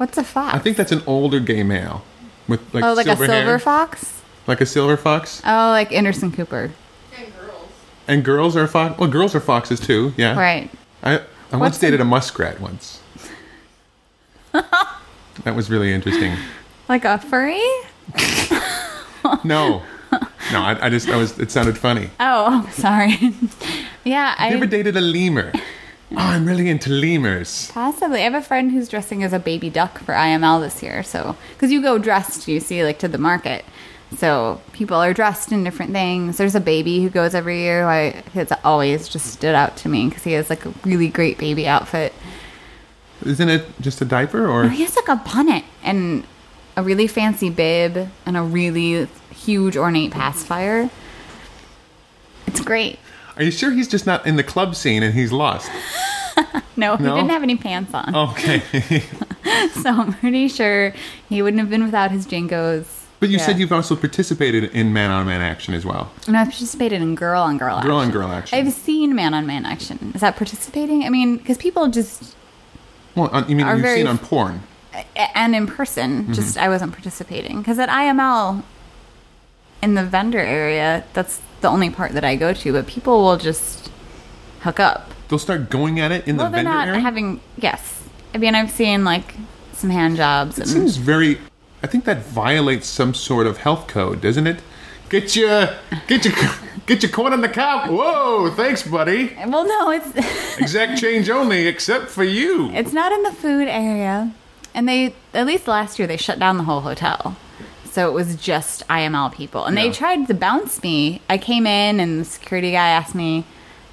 What's 0.02 0.18
a 0.18 0.24
fox? 0.24 0.56
I 0.56 0.58
think 0.58 0.78
that's 0.78 0.92
an 0.92 1.04
older 1.06 1.40
gay 1.40 1.62
male 1.62 2.04
with 2.48 2.60
like 2.74 2.84
oh, 2.84 2.94
like 2.94 3.06
silver 3.06 3.26
a 3.26 3.28
silver 3.28 3.46
hair. 3.52 3.60
fox. 3.60 4.24
Like 4.48 4.60
a 4.60 4.66
silver 4.66 4.98
fox. 4.98 5.44
Oh, 5.46 5.70
like 5.70 5.92
Anderson 5.94 6.32
Cooper. 6.32 6.72
And 7.16 7.32
girls 7.36 7.70
And 8.08 8.26
girls 8.26 8.56
are 8.58 8.68
fox. 8.68 8.98
Well, 8.98 9.12
girls 9.12 9.36
are 9.36 9.40
foxes 9.40 9.80
too. 9.80 10.12
Yeah. 10.18 10.36
Right. 10.40 10.72
I 11.04 11.18
I 11.20 11.20
once 11.52 11.60
What's 11.76 11.78
dated 11.78 12.00
the- 12.00 12.04
a 12.04 12.08
muskrat 12.08 12.60
once. 12.60 13.00
that 14.54 15.56
was 15.56 15.70
really 15.70 15.94
interesting. 15.94 16.36
Like 16.90 17.06
a 17.06 17.20
furry? 17.20 17.62
No, 19.44 19.84
no, 20.52 20.60
I, 20.62 20.88
I 20.88 20.90
just 20.90 21.08
I 21.08 21.16
was. 21.16 21.38
It 21.38 21.52
sounded 21.52 21.78
funny. 21.78 22.10
Oh, 22.20 22.68
sorry. 22.74 23.18
yeah, 24.04 24.34
I 24.40 24.50
You 24.50 24.56
ever 24.56 24.66
dated 24.66 24.98
a 24.98 25.02
lemur? 25.02 25.54
Oh, 26.12 26.18
I'm 26.18 26.46
really 26.46 26.70
into 26.70 26.90
lemurs. 26.90 27.72
Possibly. 27.74 28.20
I 28.20 28.24
have 28.24 28.34
a 28.34 28.42
friend 28.42 28.72
who's 28.72 28.90
dressing 28.90 29.24
as 29.24 29.32
a 29.32 29.40
baby 29.40 29.70
duck 29.70 30.00
for 30.00 30.14
IML 30.14 30.62
this 30.62 30.84
year. 30.84 31.04
So, 31.04 31.38
because 31.54 31.72
you 31.72 31.82
go 31.82 31.98
dressed, 31.98 32.48
you 32.48 32.60
see, 32.60 32.84
like 32.84 33.00
to 33.00 33.08
the 33.08 33.18
market. 33.18 33.64
So 34.18 34.62
people 34.74 34.98
are 34.98 35.14
dressed 35.14 35.52
in 35.52 35.64
different 35.64 35.94
things. 35.94 36.38
There's 36.38 36.56
a 36.56 36.60
baby 36.60 37.02
who 37.02 37.10
goes 37.10 37.34
every 37.34 37.60
year. 37.60 37.84
Who 37.84 37.88
I 37.88 38.24
it's 38.34 38.52
always 38.64 39.08
just 39.08 39.28
stood 39.28 39.56
out 39.56 39.78
to 39.78 39.90
me 39.90 40.10
because 40.10 40.24
he 40.24 40.34
has 40.34 40.50
like 40.50 40.66
a 40.66 40.74
really 40.84 41.08
great 41.08 41.38
baby 41.38 41.68
outfit. 41.68 42.14
Isn't 43.26 43.50
it 43.50 43.66
just 43.80 44.02
a 44.02 44.06
diaper 44.06 44.48
or? 44.48 44.68
He 44.68 44.84
has 44.84 44.96
like 44.96 45.08
a 45.08 45.16
bonnet 45.16 45.64
and 45.84 46.26
a 46.76 46.84
really 46.84 47.08
fancy 47.08 47.50
bib 47.50 48.10
and 48.26 48.36
a 48.36 48.42
really 48.42 49.08
huge 49.30 49.78
ornate 49.78 50.12
pacifier. 50.12 50.90
It's 52.48 52.62
great. 52.62 53.00
Are 53.42 53.44
you 53.44 53.50
sure 53.52 53.72
he's 53.72 53.88
just 53.88 54.06
not 54.06 54.28
in 54.28 54.36
the 54.36 54.44
club 54.44 54.76
scene 54.76 55.02
and 55.02 55.16
he's 55.16 55.32
lost? 55.32 55.70
No, 56.78 56.96
he 56.96 57.04
didn't 57.04 57.30
have 57.30 57.44
any 57.44 57.58
pants 57.58 57.94
on. 57.94 58.16
Okay. 58.16 58.62
So 59.74 59.90
I'm 59.90 60.14
pretty 60.14 60.48
sure 60.48 60.94
he 61.28 61.42
wouldn't 61.42 61.60
have 61.60 61.70
been 61.70 61.84
without 61.84 62.10
his 62.12 62.26
JNCOs. 62.26 62.86
but 63.20 63.30
you 63.30 63.38
Yeah. 63.38 63.46
said 63.46 63.60
you've 63.60 63.72
also 63.74 63.96
participated 63.96 64.64
in 64.72 64.94
man 64.94 65.12
on 65.12 65.26
man 65.28 65.42
action 65.42 65.74
as 65.74 65.86
well. 65.86 66.10
And 66.28 66.38
I've 66.38 66.48
participated 66.48 67.02
in 67.02 67.16
girl 67.16 67.42
on 67.44 67.58
girl 67.58 67.76
action. 67.76 67.90
Girl 67.90 67.98
on 67.98 68.10
girl 68.12 68.30
action. 68.32 68.58
I've 68.58 68.72
seen 68.74 69.14
man 69.14 69.34
on 69.34 69.46
man 69.46 69.66
action. 69.66 70.12
Is 70.16 70.22
that 70.22 70.38
participating? 70.38 71.04
I 71.04 71.10
mean, 71.10 71.38
because 71.38 71.58
people 71.58 71.88
just, 71.90 72.36
Well, 73.16 73.30
you 73.50 73.56
mean 73.58 73.68
you've 73.68 73.86
seen 73.86 74.08
on 74.08 74.18
porn? 74.18 74.64
and 75.36 75.54
in 75.56 75.68
person, 75.68 76.24
Mm-hmm. 76.24 76.34
just 76.34 76.58
I 76.58 76.70
wasn't 76.70 76.94
participating. 76.94 77.58
Because 77.60 77.78
at 77.80 77.90
IML, 77.90 78.64
in 79.84 79.96
the 79.96 80.04
vendor 80.06 80.40
area, 80.40 81.04
that's 81.14 81.42
the 81.62 81.70
only 81.70 81.90
part 81.90 82.12
that 82.14 82.24
I 82.24 82.36
go 82.36 82.54
to, 82.54 82.74
but 82.74 82.88
people 82.88 83.22
will 83.24 83.38
just 83.38 83.90
hook 84.62 84.80
up. 84.80 85.12
They'll 85.30 85.40
start 85.40 85.70
going 85.70 86.00
at 86.00 86.12
it 86.12 86.28
in 86.28 86.38
well, 86.38 86.48
the 86.48 86.58
vendor 86.58 86.70
not 86.70 86.88
area. 86.88 87.00
having, 87.00 87.40
yes. 87.58 88.04
I 88.34 88.38
mean, 88.38 88.56
I've 88.56 88.72
seen 88.72 89.04
like 89.04 89.36
some 89.74 89.90
hand 89.90 90.18
jobs. 90.18 90.60
It 90.60 90.68
seems 90.68 90.98
very. 90.98 91.40
I 91.84 91.88
think 91.88 92.06
that 92.06 92.24
violates 92.26 92.88
some 92.88 93.14
sort 93.14 93.48
of 93.48 93.58
health 93.58 93.88
code, 93.88 94.22
doesn't 94.22 94.46
it? 94.46 94.60
Get 95.10 95.36
your 95.36 95.70
get 96.08 96.24
your 96.26 96.34
get 96.86 97.04
your 97.04 97.12
corn 97.12 97.34
on 97.34 97.42
the 97.42 97.50
cob. 97.50 97.90
Whoa, 97.90 98.52
thanks, 98.52 98.84
buddy. 98.84 99.36
well, 99.48 99.66
no, 99.68 99.92
it's. 99.92 100.58
Exact 100.60 101.00
change 101.02 101.30
only, 101.30 101.68
except 101.68 102.10
for 102.10 102.24
you. 102.24 102.70
It's 102.72 102.94
not 102.94 103.12
in 103.12 103.24
the 103.24 103.32
food 103.32 103.68
area. 103.68 104.34
And 104.74 104.88
they, 104.88 105.14
at 105.34 105.46
least 105.46 105.68
last 105.68 105.98
year, 105.98 106.08
they 106.08 106.18
shut 106.18 106.40
down 106.40 106.58
the 106.58 106.64
whole 106.64 106.82
hotel. 106.82 107.36
So 107.92 108.08
it 108.10 108.14
was 108.14 108.36
just 108.38 108.88
IML 108.88 109.34
people. 109.34 109.66
And 109.66 109.76
Yeah. 109.78 109.84
they 109.84 109.92
tried 109.92 110.26
to 110.28 110.34
bounce 110.34 110.82
me. 110.82 111.22
I 111.30 111.38
came 111.38 111.68
in 111.68 112.00
and 112.00 112.22
the 112.22 112.26
security 112.26 112.72
guy 112.72 112.88
asked 112.90 113.14
me, 113.14 113.44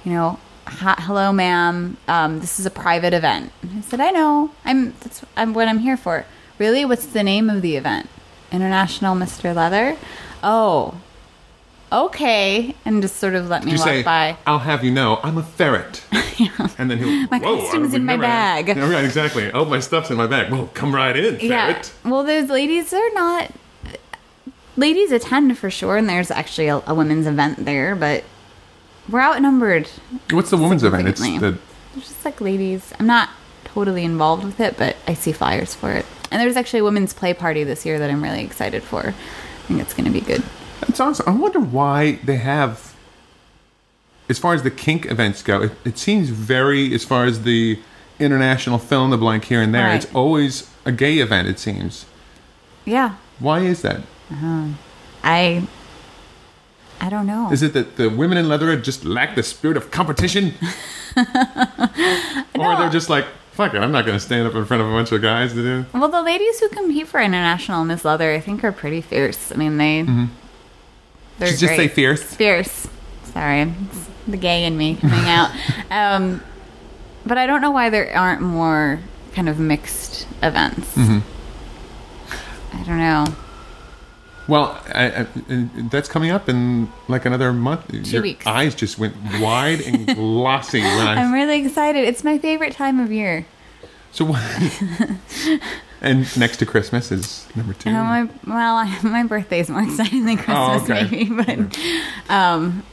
you 0.05 0.13
know, 0.13 0.39
hello, 0.65 1.33
ma'am. 1.33 1.97
Um, 2.07 2.39
this 2.39 2.59
is 2.61 2.65
a 2.65 2.69
private 2.69 3.13
event. 3.13 3.51
I 3.77 3.81
said, 3.81 3.99
I 3.99 4.11
know. 4.11 4.51
I'm, 4.63 4.93
that's 5.01 5.21
I'm, 5.35 5.53
what 5.53 5.67
I'm 5.67 5.79
here 5.79 5.97
for. 5.97 6.25
Really? 6.59 6.85
What's 6.85 7.07
the 7.07 7.23
name 7.23 7.49
of 7.49 7.61
the 7.61 7.75
event? 7.75 8.07
International 8.53 9.15
Mr. 9.15 9.53
Leather? 9.53 9.97
Oh, 10.41 11.01
okay. 11.91 12.75
And 12.85 13.01
just 13.01 13.17
sort 13.17 13.35
of 13.35 13.47
let 13.49 13.63
me 13.65 13.71
You 13.73 13.77
walk 13.77 13.87
say, 13.87 14.03
by. 14.03 14.37
"I'll 14.47 14.59
have 14.59 14.83
you 14.83 14.91
know, 14.91 15.19
I'm 15.23 15.37
a 15.37 15.43
ferret," 15.43 16.03
yeah. 16.37 16.49
and 16.77 16.89
then 16.89 16.97
he'll. 16.99 17.27
My 17.29 17.39
"Whoa, 17.39 17.57
costume's 17.61 17.93
in 17.93 18.05
my 18.05 18.13
remember 18.13 18.25
that." 18.27 18.65
bag. 18.65 18.77
Yeah, 18.77 18.89
right, 18.91 19.03
exactly. 19.05 19.51
Oh, 19.51 19.65
my 19.65 19.79
stuff's 19.79 20.09
in 20.09 20.17
my 20.17 20.27
bag. 20.27 20.51
Well, 20.51 20.69
come 20.73 20.93
right 20.95 21.15
in, 21.15 21.37
ferret. 21.37 21.41
Yeah. 21.43 22.09
Well, 22.09 22.23
those 22.23 22.49
ladies 22.49 22.93
are 22.93 23.13
not. 23.13 23.51
Ladies 24.79 25.11
attend 25.11 25.57
for 25.57 25.69
sure, 25.69 25.97
and 25.97 26.07
there's 26.07 26.31
actually 26.31 26.69
a, 26.69 26.81
a 26.87 26.95
women's 26.95 27.27
event 27.27 27.65
there, 27.65 27.97
but 27.97 28.23
we're 29.09 29.19
outnumbered. 29.19 29.89
What's 30.31 30.51
the 30.51 30.55
women's 30.55 30.85
event? 30.85 31.05
It's 31.05 31.19
the 31.19 31.37
There's 31.37 31.57
just 32.07 32.23
like 32.23 32.39
ladies. 32.39 32.93
I'm 32.97 33.05
not 33.05 33.29
totally 33.65 34.05
involved 34.05 34.45
with 34.45 34.61
it, 34.61 34.77
but 34.77 34.95
I 35.05 35.15
see 35.15 35.33
flyers 35.33 35.75
for 35.75 35.91
it. 35.91 36.05
And 36.31 36.41
there's 36.41 36.55
actually 36.55 36.79
a 36.79 36.83
women's 36.85 37.13
play 37.13 37.33
party 37.33 37.65
this 37.65 37.85
year 37.85 37.99
that 37.99 38.09
I'm 38.09 38.23
really 38.23 38.41
excited 38.41 38.81
for. 38.81 39.07
I 39.07 39.11
think 39.67 39.81
it's 39.81 39.93
going 39.93 40.05
to 40.05 40.11
be 40.11 40.21
good. 40.21 40.43
It's 40.83 41.01
awesome. 41.01 41.27
I 41.27 41.37
wonder 41.37 41.59
why 41.59 42.13
they 42.23 42.37
have, 42.37 42.95
as 44.29 44.39
far 44.39 44.53
as 44.53 44.63
the 44.63 44.71
kink 44.71 45.11
events 45.11 45.43
go, 45.43 45.63
it, 45.63 45.71
it 45.83 45.97
seems 45.97 46.29
very, 46.29 46.93
as 46.93 47.03
far 47.03 47.25
as 47.25 47.43
the 47.43 47.79
international 48.17 48.77
fill 48.79 49.03
in 49.03 49.11
the 49.11 49.17
blank 49.17 49.43
here 49.43 49.61
and 49.61 49.75
there, 49.75 49.87
Right. 49.87 50.01
it's 50.01 50.13
always 50.15 50.69
a 50.85 50.93
gay 50.93 51.17
event, 51.17 51.49
it 51.49 51.59
seems. 51.59 52.05
Yeah, 52.85 53.15
Why 53.39 53.59
is 53.59 53.81
that? 53.81 54.03
I 54.31 55.67
I 57.01 57.09
don't 57.09 57.25
know. 57.25 57.51
Is 57.51 57.63
it 57.63 57.73
that 57.73 57.95
the 57.95 58.09
women 58.09 58.37
in 58.37 58.47
leather 58.49 58.75
just 58.75 59.05
lack 59.05 59.35
the 59.35 59.43
spirit 59.43 59.77
of 59.77 59.89
competition? 59.91 60.53
or 61.17 62.75
they're 62.75 62.89
just 62.89 63.09
like, 63.09 63.25
fuck 63.53 63.73
it, 63.73 63.77
I'm 63.77 63.91
not 63.91 64.05
going 64.05 64.17
to 64.17 64.23
stand 64.23 64.47
up 64.47 64.55
in 64.55 64.65
front 64.65 64.81
of 64.81 64.89
a 64.89 64.91
bunch 64.91 65.11
of 65.11 65.21
guys 65.21 65.53
to 65.53 65.61
do. 65.61 65.85
well, 65.93 66.09
the 66.09 66.21
ladies 66.21 66.59
who 66.59 66.69
compete 66.69 67.07
for 67.07 67.19
international 67.21 67.85
Miss 67.85 68.03
Leather, 68.03 68.33
I 68.33 68.39
think, 68.39 68.63
are 68.63 68.71
pretty 68.71 69.01
fierce. 69.01 69.51
I 69.51 69.55
mean, 69.55 69.77
they 69.77 70.01
they're 70.03 70.13
Mm-hmm. 70.15 71.57
Just 71.57 71.59
say 71.59 71.87
fierce. 71.87 72.21
Fierce. 72.21 72.87
Sorry, 73.23 73.61
it's 73.61 74.09
the 74.27 74.37
gay 74.37 74.65
in 74.65 74.77
me 74.77 74.95
coming 74.95 75.25
out. 75.29 75.51
um, 75.91 76.43
but 77.25 77.37
I 77.37 77.45
don't 77.47 77.61
know 77.61 77.71
why 77.71 77.89
there 77.89 78.15
aren't 78.15 78.41
more 78.41 78.99
kind 79.33 79.47
of 79.47 79.59
mixed 79.59 80.27
events. 80.43 80.95
Mm-hmm. 80.95 82.77
I 82.77 82.83
don't 82.83 82.97
know. 82.97 83.25
Well, 84.49 84.81
I, 84.93 85.05
I, 85.23 85.27
and 85.47 85.91
that's 85.91 86.09
coming 86.09 86.31
up 86.31 86.49
in 86.49 86.91
like 87.07 87.25
another 87.25 87.53
month. 87.53 87.93
Your 88.11 88.21
weeks. 88.23 88.45
eyes 88.47 88.75
just 88.75 88.97
went 88.99 89.15
wide 89.39 89.81
and 89.81 90.07
glossy 90.15 90.81
when 90.81 91.07
I 91.07 91.15
I'm 91.21 91.31
really 91.31 91.63
excited. 91.65 92.07
It's 92.07 92.23
my 92.23 92.37
favorite 92.39 92.73
time 92.73 92.99
of 92.99 93.11
year. 93.11 93.45
So 94.11 94.25
what? 94.25 94.41
and 96.01 96.37
next 96.37 96.57
to 96.57 96.65
Christmas 96.65 97.11
is 97.11 97.47
number 97.55 97.73
two. 97.73 97.89
You 97.89 97.95
know, 97.95 98.03
my 98.03 98.29
well, 98.47 98.85
my 99.03 99.23
birthday's 99.23 99.69
more 99.69 99.83
exciting 99.83 100.25
than 100.25 100.37
Christmas, 100.37 100.57
Oh, 100.57 100.83
okay. 100.83 101.07
maybe, 101.11 101.29
but 101.29 101.79
um, 102.33 102.83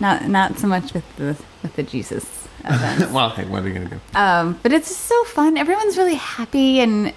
not 0.00 0.28
not 0.28 0.58
so 0.58 0.66
much 0.66 0.92
with 0.92 1.04
the 1.16 1.36
with 1.62 1.76
the 1.76 1.82
Jesus 1.84 2.48
event. 2.64 3.10
well, 3.12 3.30
hey, 3.30 3.44
what 3.46 3.62
are 3.64 3.68
you 3.68 3.74
gonna 3.74 3.88
do? 3.90 4.00
um, 4.14 4.58
but 4.62 4.72
it's 4.72 4.94
so 4.94 5.22
fun. 5.24 5.56
Everyone's 5.56 5.96
really 5.96 6.14
happy, 6.16 6.80
and 6.80 7.12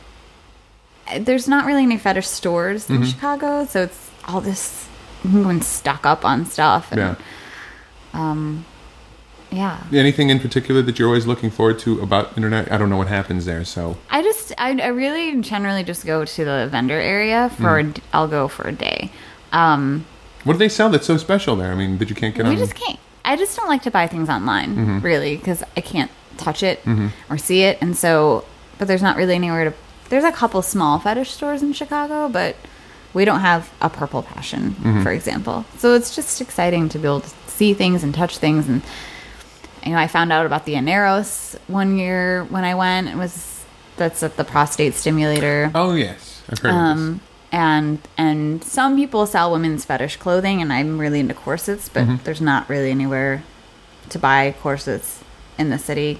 there's 1.19 1.47
not 1.47 1.65
really 1.65 1.83
any 1.83 1.97
fetish 1.97 2.27
stores 2.27 2.85
Mm-hmm. 2.87 3.03
in 3.03 3.07
Chicago, 3.09 3.65
so 3.65 3.83
it's 3.83 4.09
all 4.27 4.41
this 4.41 4.87
you 5.23 5.29
can 5.31 5.43
go 5.43 5.49
and 5.49 5.63
stock 5.63 6.05
up 6.05 6.25
on 6.25 6.45
stuff. 6.45 6.91
And, 6.91 6.99
Yeah. 8.13 8.57
yeah. 9.51 9.83
Anything 9.93 10.29
in 10.29 10.39
particular 10.39 10.81
that 10.81 10.97
you're 10.97 11.07
always 11.07 11.27
looking 11.27 11.49
forward 11.51 11.79
to 11.79 12.01
about 12.01 12.35
internet? 12.37 12.71
I 12.71 12.77
don't 12.77 12.89
know 12.89 12.97
what 12.97 13.07
happens 13.07 13.45
there, 13.45 13.63
so 13.63 13.97
I 14.09 14.21
just, 14.21 14.51
I, 14.57 14.71
I 14.81 14.87
really 14.87 15.39
generally 15.41 15.83
just 15.83 16.05
go 16.05 16.25
to 16.25 16.45
the 16.45 16.67
vendor 16.71 16.99
area 16.99 17.49
for, 17.57 17.81
Mm. 17.83 17.97
I'll 18.13 18.27
go 18.27 18.47
for 18.47 18.67
a 18.67 18.71
day. 18.71 19.11
Um, 19.51 20.05
what 20.43 20.53
do 20.53 20.59
they 20.59 20.69
sell 20.69 20.89
that's 20.89 21.05
so 21.07 21.17
special 21.17 21.55
there? 21.55 21.71
I 21.71 21.75
mean, 21.75 21.99
that 21.99 22.09
you 22.09 22.15
can't 22.15 22.35
get 22.35 22.45
we 22.45 22.51
on. 22.51 22.57
just 22.57 22.75
can't, 22.75 22.99
I 23.23 23.35
just 23.37 23.55
don't 23.55 23.67
like 23.69 23.83
to 23.83 23.91
buy 23.91 24.07
things 24.07 24.27
online, 24.29 24.99
really, 25.01 25.37
because 25.37 25.63
I 25.77 25.81
can't 25.81 26.11
touch 26.37 26.63
it 26.63 26.81
or 27.29 27.37
see 27.37 27.61
it. 27.63 27.77
And 27.81 27.95
so, 27.95 28.43
but 28.79 28.87
there's 28.87 29.01
not 29.03 29.15
really 29.15 29.35
anywhere 29.35 29.65
to, 29.71 29.73
there's 30.13 30.23
a 30.23 30.31
couple 30.31 30.61
small 30.61 30.99
fetish 30.99 31.31
stores 31.31 31.63
in 31.63 31.73
Chicago, 31.73 32.29
but 32.29 32.55
we 33.15 33.25
don't 33.25 33.39
have 33.39 33.71
a 33.81 33.89
purple 33.89 34.21
passion, 34.21 34.75
for 35.01 35.11
example. 35.11 35.65
So 35.79 35.95
it's 35.95 36.15
just 36.15 36.39
exciting 36.39 36.87
to 36.89 36.99
be 36.99 37.05
able 37.07 37.21
to 37.21 37.29
see 37.47 37.73
things 37.73 38.03
and 38.03 38.13
touch 38.13 38.37
things. 38.37 38.67
And, 38.69 38.83
you 39.83 39.91
know, 39.91 39.97
I 39.97 40.05
found 40.07 40.31
out 40.31 40.45
about 40.45 40.65
the 40.65 40.73
Aneros 40.75 41.55
one 41.67 41.97
year 41.97 42.43
when 42.45 42.63
I 42.63 42.75
went. 42.75 43.07
It 43.07 43.15
was, 43.15 43.65
that's 43.97 44.21
at 44.21 44.37
the 44.37 44.43
prostate 44.43 44.93
stimulator. 44.93 45.71
Oh 45.73 45.95
yes, 45.95 46.43
I've 46.47 46.59
heard 46.59 46.69
of 46.69 46.75
Um, 46.75 47.21
and 47.51 47.99
and 48.17 48.63
some 48.63 48.95
people 48.95 49.25
sell 49.25 49.51
women's 49.51 49.83
fetish 49.83 50.17
clothing, 50.17 50.61
and 50.61 50.71
I'm 50.71 50.99
really 50.99 51.19
into 51.19 51.33
corsets, 51.33 51.89
but 51.89 52.03
Mm-hmm. 52.03 52.23
there's 52.23 52.41
not 52.41 52.69
really 52.69 52.91
anywhere 52.91 53.41
to 54.09 54.19
buy 54.19 54.53
corsets 54.61 55.23
in 55.57 55.69
the 55.71 55.79
city. 55.79 56.19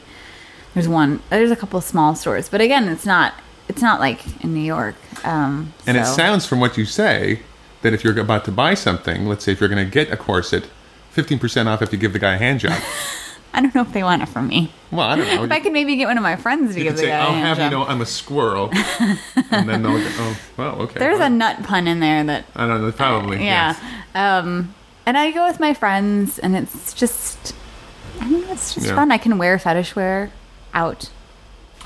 There's 0.74 0.88
one. 0.88 1.22
There's 1.30 1.52
a 1.52 1.56
couple 1.56 1.80
small 1.82 2.16
stores, 2.16 2.50
but 2.50 2.60
again, 2.60 2.88
it's 2.88 3.06
not. 3.06 3.34
It's 3.70 3.82
not 3.82 4.00
like 4.00 4.44
in 4.44 4.54
New 4.54 4.62
York. 4.64 4.96
Um. 5.26 5.74
And 5.88 5.98
it 5.98 6.06
sounds 6.06 6.46
from 6.46 6.60
what 6.60 6.78
you 6.78 6.86
say 6.86 7.40
that 7.82 7.94
if 7.94 8.04
you're 8.04 8.18
about 8.20 8.46
to 8.46 8.52
buy 8.52 8.74
something, 8.74 9.26
let's 9.28 9.44
say 9.46 9.52
if 9.54 9.60
you're 9.60 9.70
going 9.70 9.84
to 9.86 9.90
get 9.92 10.12
a 10.12 10.18
corset, 10.18 10.66
fifteen 11.12 11.40
percent 11.40 11.70
off 11.70 11.82
if 11.82 11.92
you 11.94 12.00
give 12.00 12.14
the 12.14 12.20
guy 12.20 12.36
a 12.36 12.38
hand 12.38 12.60
job. 12.60 12.82
I 13.56 13.62
don't 13.62 13.76
know 13.76 13.82
if 13.82 13.94
they 13.94 14.02
want 14.02 14.24
it 14.24 14.30
from 14.30 14.48
me. 14.48 14.72
Well, 14.92 15.08
I 15.08 15.16
don't 15.16 15.28
know. 15.28 15.44
If 15.46 15.52
I 15.52 15.60
could 15.60 15.74
maybe 15.74 15.96
get 15.96 16.08
one 16.08 16.18
of 16.18 16.24
my 16.24 16.36
friends 16.36 16.74
to 16.74 16.80
you 16.80 16.86
give 16.86 16.96
the 16.96 17.04
say, 17.04 17.08
guy 17.10 17.18
a 17.18 17.22
"I'll 17.22 17.32
hand 17.34 17.60
have 17.60 17.72
you 17.72 17.78
know 17.78 17.86
I'm 17.86 18.02
a 18.02 18.06
squirrel," 18.06 18.70
and 19.52 19.70
then 19.70 19.84
they'll 19.84 20.00
go, 20.00 20.10
"Oh, 20.18 20.38
well, 20.58 20.82
okay." 20.82 20.98
There's 21.00 21.20
well, 21.20 21.28
a 21.28 21.30
nut 21.30 21.62
pun 21.64 21.88
in 21.88 22.00
there 22.00 22.24
that 22.24 22.46
I 22.56 22.66
don't 22.68 22.82
know. 22.82 22.92
Probably. 22.92 23.38
yeah. 23.46 23.78
yes. 23.80 23.82
Um, 24.16 24.74
and 25.06 25.18
I 25.18 25.30
go 25.32 25.46
with 25.46 25.60
my 25.60 25.74
friends, 25.76 26.40
and 26.40 26.56
it's 26.56 26.94
just, 26.94 27.54
I 28.20 28.28
don't 28.30 28.50
it's 28.50 28.74
just 28.74 28.88
Yeah. 28.88 28.96
fun. 28.96 29.12
I 29.12 29.18
can 29.20 29.38
wear 29.38 29.60
fetish 29.60 29.96
wear 29.96 30.32
out 30.74 31.12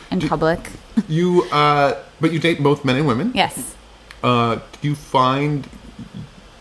in 0.09 0.21
public. 0.21 0.71
You, 1.07 1.43
uh, 1.51 2.01
but 2.19 2.31
you 2.31 2.39
date 2.39 2.61
both 2.63 2.83
men 2.83 2.95
and 2.95 3.07
women. 3.07 3.31
Yes. 3.35 3.75
Uh, 4.23 4.55
do 4.81 4.87
you 4.89 4.95
find 4.95 5.67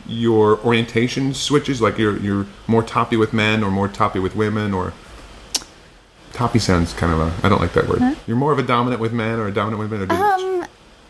your 0.07 0.59
orientation 0.61 1.35
switches 1.35 1.81
like 1.81 1.99
you're 1.99 2.17
you're 2.19 2.47
more 2.69 2.83
toppy 2.83 3.17
with 3.17 3.33
men 3.33 3.65
or 3.65 3.71
more 3.71 3.89
toppy 3.89 4.21
with 4.21 4.37
women 4.37 4.73
or 4.73 4.93
toppy 6.33 6.59
sounds 6.61 6.93
kind 6.93 7.13
of 7.13 7.19
a 7.19 7.33
I 7.45 7.49
don't 7.49 7.61
like 7.61 7.73
that 7.73 7.89
word. 7.89 8.17
You're 8.27 8.37
more 8.37 8.53
of 8.53 8.59
a 8.59 8.63
dominant 8.63 9.01
with 9.01 9.13
men 9.13 9.39
or 9.39 9.49
a 9.49 9.53
dominant 9.53 9.81
with 9.81 9.91
women 9.91 10.05
or 10.05 10.15
do 10.15 10.23
Um, 10.23 10.67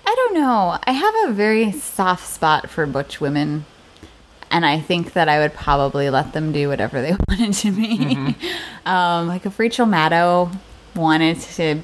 I 0.07 0.15
don't 0.15 0.35
know. 0.35 0.79
I 0.85 0.93
have 0.93 1.15
a 1.29 1.33
very 1.33 1.73
soft 1.73 2.27
spot 2.27 2.71
for 2.71 2.87
butch 2.87 3.21
women, 3.21 3.67
and 4.51 4.65
I 4.65 4.81
think 4.81 5.13
that 5.15 5.29
I 5.29 5.41
would 5.41 5.53
probably 5.53 6.09
let 6.09 6.33
them 6.33 6.53
do 6.53 6.69
whatever 6.69 7.03
they 7.03 7.17
wanted 7.29 7.53
to 7.55 7.71
me. 7.73 8.35
um, 8.87 9.27
like 9.29 9.45
if 9.45 9.59
Rachel 9.59 9.87
Maddow 9.87 10.57
wanted 10.95 11.41
to 11.41 11.83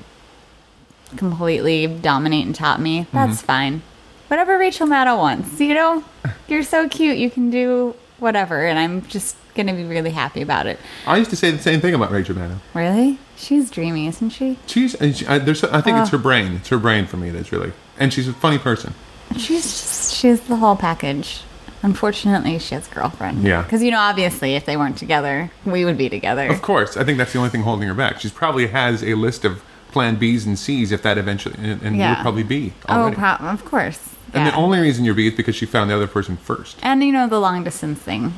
completely 1.16 1.86
dominate 1.86 2.46
and 2.46 2.54
top 2.54 2.80
me, 2.80 3.06
that's 3.12 3.42
fine. 3.42 3.82
Whatever 4.28 4.58
Rachel 4.58 4.86
Maddow 4.86 5.18
wants, 5.18 5.60
you 5.60 5.74
know, 5.74 6.04
you're 6.48 6.62
so 6.62 6.88
cute. 6.88 7.18
You 7.18 7.30
can 7.30 7.50
do 7.50 7.94
whatever, 8.18 8.64
and 8.66 8.78
I'm 8.78 9.02
just 9.06 9.36
gonna 9.54 9.74
be 9.74 9.84
really 9.84 10.10
happy 10.10 10.40
about 10.40 10.66
it. 10.66 10.78
I 11.06 11.18
used 11.18 11.30
to 11.30 11.36
say 11.36 11.50
the 11.50 11.58
same 11.62 11.80
thing 11.80 11.94
about 11.94 12.10
Rachel 12.10 12.34
Maddow. 12.34 12.56
Really, 12.74 13.18
she's 13.36 13.70
dreamy, 13.70 14.06
isn't 14.06 14.30
she? 14.30 14.58
She's 14.66 14.96
she, 15.14 15.26
I, 15.26 15.38
there's 15.38 15.62
I 15.64 15.80
think 15.82 15.98
it's 15.98 16.08
Uh. 16.08 16.16
her 16.16 16.22
brain. 16.22 16.54
It's 16.54 16.68
her 16.68 16.78
brain 16.78 17.06
for 17.06 17.16
me 17.18 17.30
that's 17.30 17.52
really 17.52 17.72
and 17.98 18.12
she's 18.12 18.26
a 18.28 18.32
funny 18.32 18.58
person. 18.58 18.94
She's 19.36 19.62
just 19.64 20.14
she's 20.14 20.40
the 20.42 20.56
whole 20.56 20.76
package. 20.76 21.42
Unfortunately, 21.82 22.58
she 22.60 22.74
has 22.76 22.88
a 22.90 22.94
girlfriend. 22.94 23.42
Yeah. 23.42 23.62
Because 23.62 23.82
you 23.82 23.90
know, 23.90 23.98
obviously, 23.98 24.54
if 24.54 24.64
they 24.64 24.76
weren't 24.76 24.96
together, 24.96 25.50
we 25.66 25.84
would 25.84 25.98
be 25.98 26.08
together. 26.08 26.46
Of 26.46 26.62
course, 26.62 26.96
I 26.96 27.02
think 27.04 27.18
that's 27.18 27.32
the 27.32 27.38
only 27.38 27.50
thing 27.50 27.62
holding 27.62 27.88
her 27.88 27.94
back. 27.94 28.20
She 28.20 28.30
probably 28.30 28.68
has 28.68 29.02
a 29.02 29.14
list 29.14 29.44
of 29.44 29.62
plan 29.92 30.16
B's 30.16 30.46
and 30.46 30.58
C's 30.58 30.90
if 30.92 31.02
that 31.02 31.18
eventually 31.18 31.54
and, 31.58 31.82
and 31.82 31.96
Yeah. 31.96 32.14
you're 32.14 32.22
probably 32.22 32.42
B 32.42 32.72
oh, 32.88 33.12
pro- 33.14 33.46
of 33.48 33.64
course. 33.64 34.00
and 34.32 34.46
the 34.46 34.54
only 34.54 34.80
reason 34.80 35.04
you're 35.04 35.14
B 35.14 35.28
is 35.28 35.34
because 35.34 35.54
she 35.54 35.66
found 35.66 35.90
the 35.90 35.94
other 35.96 36.06
person 36.08 36.36
first. 36.36 36.78
and 36.82 37.02
you 37.04 37.12
know, 37.12 37.28
the 37.28 37.38
long 37.40 37.62
distance 37.64 37.98
thing 38.00 38.34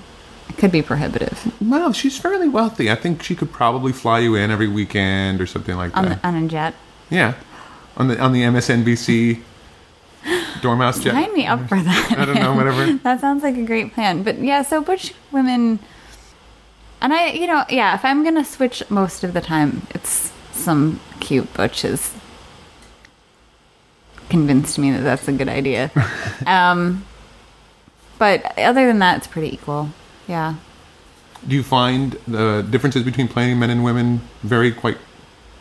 it 0.48 0.58
could 0.58 0.70
be 0.72 0.82
prohibitive 0.82 1.52
Well, 1.60 1.92
she's 1.92 2.18
fairly 2.18 2.48
wealthy. 2.48 2.90
I 2.90 2.96
think 2.96 3.22
she 3.22 3.34
could 3.34 3.50
probably 3.52 3.92
fly 3.92 4.18
you 4.18 4.34
in 4.34 4.50
every 4.50 4.68
weekend 4.68 5.40
or 5.40 5.46
something 5.46 5.76
like 5.76 5.96
on 5.96 6.04
that. 6.06 6.20
the, 6.22 6.28
on 6.28 6.34
a 6.44 6.46
jet. 6.48 6.74
yeah, 7.08 7.34
on 7.96 8.08
the 8.08 8.20
on 8.20 8.32
the 8.32 8.42
MSNBC 8.42 9.40
Dormouse 10.60 11.00
jet. 11.02 11.12
Sign 11.12 11.32
me 11.34 11.46
up 11.46 11.68
for 11.68 11.78
that. 11.80 12.14
I 12.18 12.24
don't 12.24 12.36
know, 12.36 12.54
whatever. 12.54 12.92
that 13.04 13.20
sounds 13.20 13.42
like 13.42 13.56
a 13.56 13.62
great 13.64 13.92
plan. 13.94 14.22
But 14.22 14.38
yeah, 14.38 14.62
so 14.62 14.82
butch 14.82 15.14
women, 15.32 15.78
and 17.00 17.12
I, 17.12 17.30
you 17.30 17.46
know, 17.46 17.64
yeah, 17.68 17.94
if 17.94 18.04
I'm 18.04 18.22
gonna 18.24 18.44
switch 18.44 18.82
most 18.90 19.24
of 19.24 19.32
the 19.34 19.40
time, 19.40 19.86
it's 19.94 20.32
some 20.54 21.00
cute 21.20 21.52
butches. 21.54 22.14
Convinced 24.28 24.78
me 24.78 24.90
that 24.92 25.02
that's 25.02 25.28
a 25.28 25.32
good 25.32 25.48
idea. 25.48 25.90
um, 26.46 27.04
but 28.18 28.56
other 28.58 28.86
than 28.86 28.98
that, 29.00 29.18
it's 29.18 29.26
pretty 29.26 29.52
equal. 29.52 29.90
Yeah. 30.26 30.54
Do 31.46 31.54
you 31.54 31.62
find 31.62 32.12
the 32.26 32.66
differences 32.68 33.02
between 33.02 33.28
playing 33.28 33.58
men 33.58 33.70
and 33.70 33.84
women 33.84 34.22
vary 34.42 34.72
quite 34.72 34.98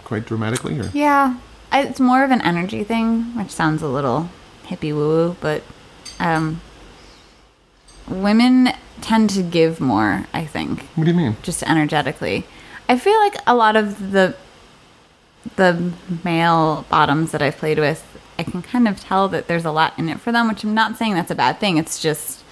quite 0.03 0.25
dramatically? 0.25 0.79
Or 0.79 0.89
Yeah, 0.93 1.37
I, 1.71 1.83
it's 1.83 1.99
more 1.99 2.23
of 2.23 2.31
an 2.31 2.41
energy 2.41 2.83
thing, 2.83 3.35
which 3.35 3.49
sounds 3.49 3.81
a 3.81 3.87
little 3.87 4.29
hippie 4.65 4.93
woo 4.93 5.09
woo, 5.09 5.35
but 5.41 5.63
um, 6.19 6.61
women 8.07 8.69
tend 9.01 9.29
to 9.31 9.43
give 9.43 9.81
more. 9.81 10.25
I 10.33 10.45
think 10.45 10.83
what 10.95 11.03
do 11.03 11.11
you 11.11 11.17
mean? 11.17 11.35
just 11.41 11.63
energetically. 11.63 12.45
I 12.87 12.97
feel 12.97 13.17
like 13.19 13.35
a 13.47 13.55
lot 13.55 13.75
of 13.75 14.11
the 14.11 14.35
the 15.55 15.93
male 16.23 16.85
bottoms 16.89 17.31
that 17.31 17.41
I've 17.41 17.57
played 17.57 17.79
with, 17.79 18.05
I 18.39 18.43
can 18.43 18.61
kind 18.61 18.87
of 18.87 18.99
tell 18.99 19.27
that 19.29 19.47
there's 19.47 19.65
a 19.65 19.71
lot 19.71 19.97
in 19.97 20.09
it 20.09 20.19
for 20.19 20.31
them, 20.31 20.47
which 20.47 20.63
I'm 20.63 20.73
not 20.73 20.97
saying 20.97 21.13
that's 21.13 21.31
a 21.31 21.35
bad 21.35 21.59
thing. 21.59 21.77
It's 21.77 22.01
just 22.01 22.43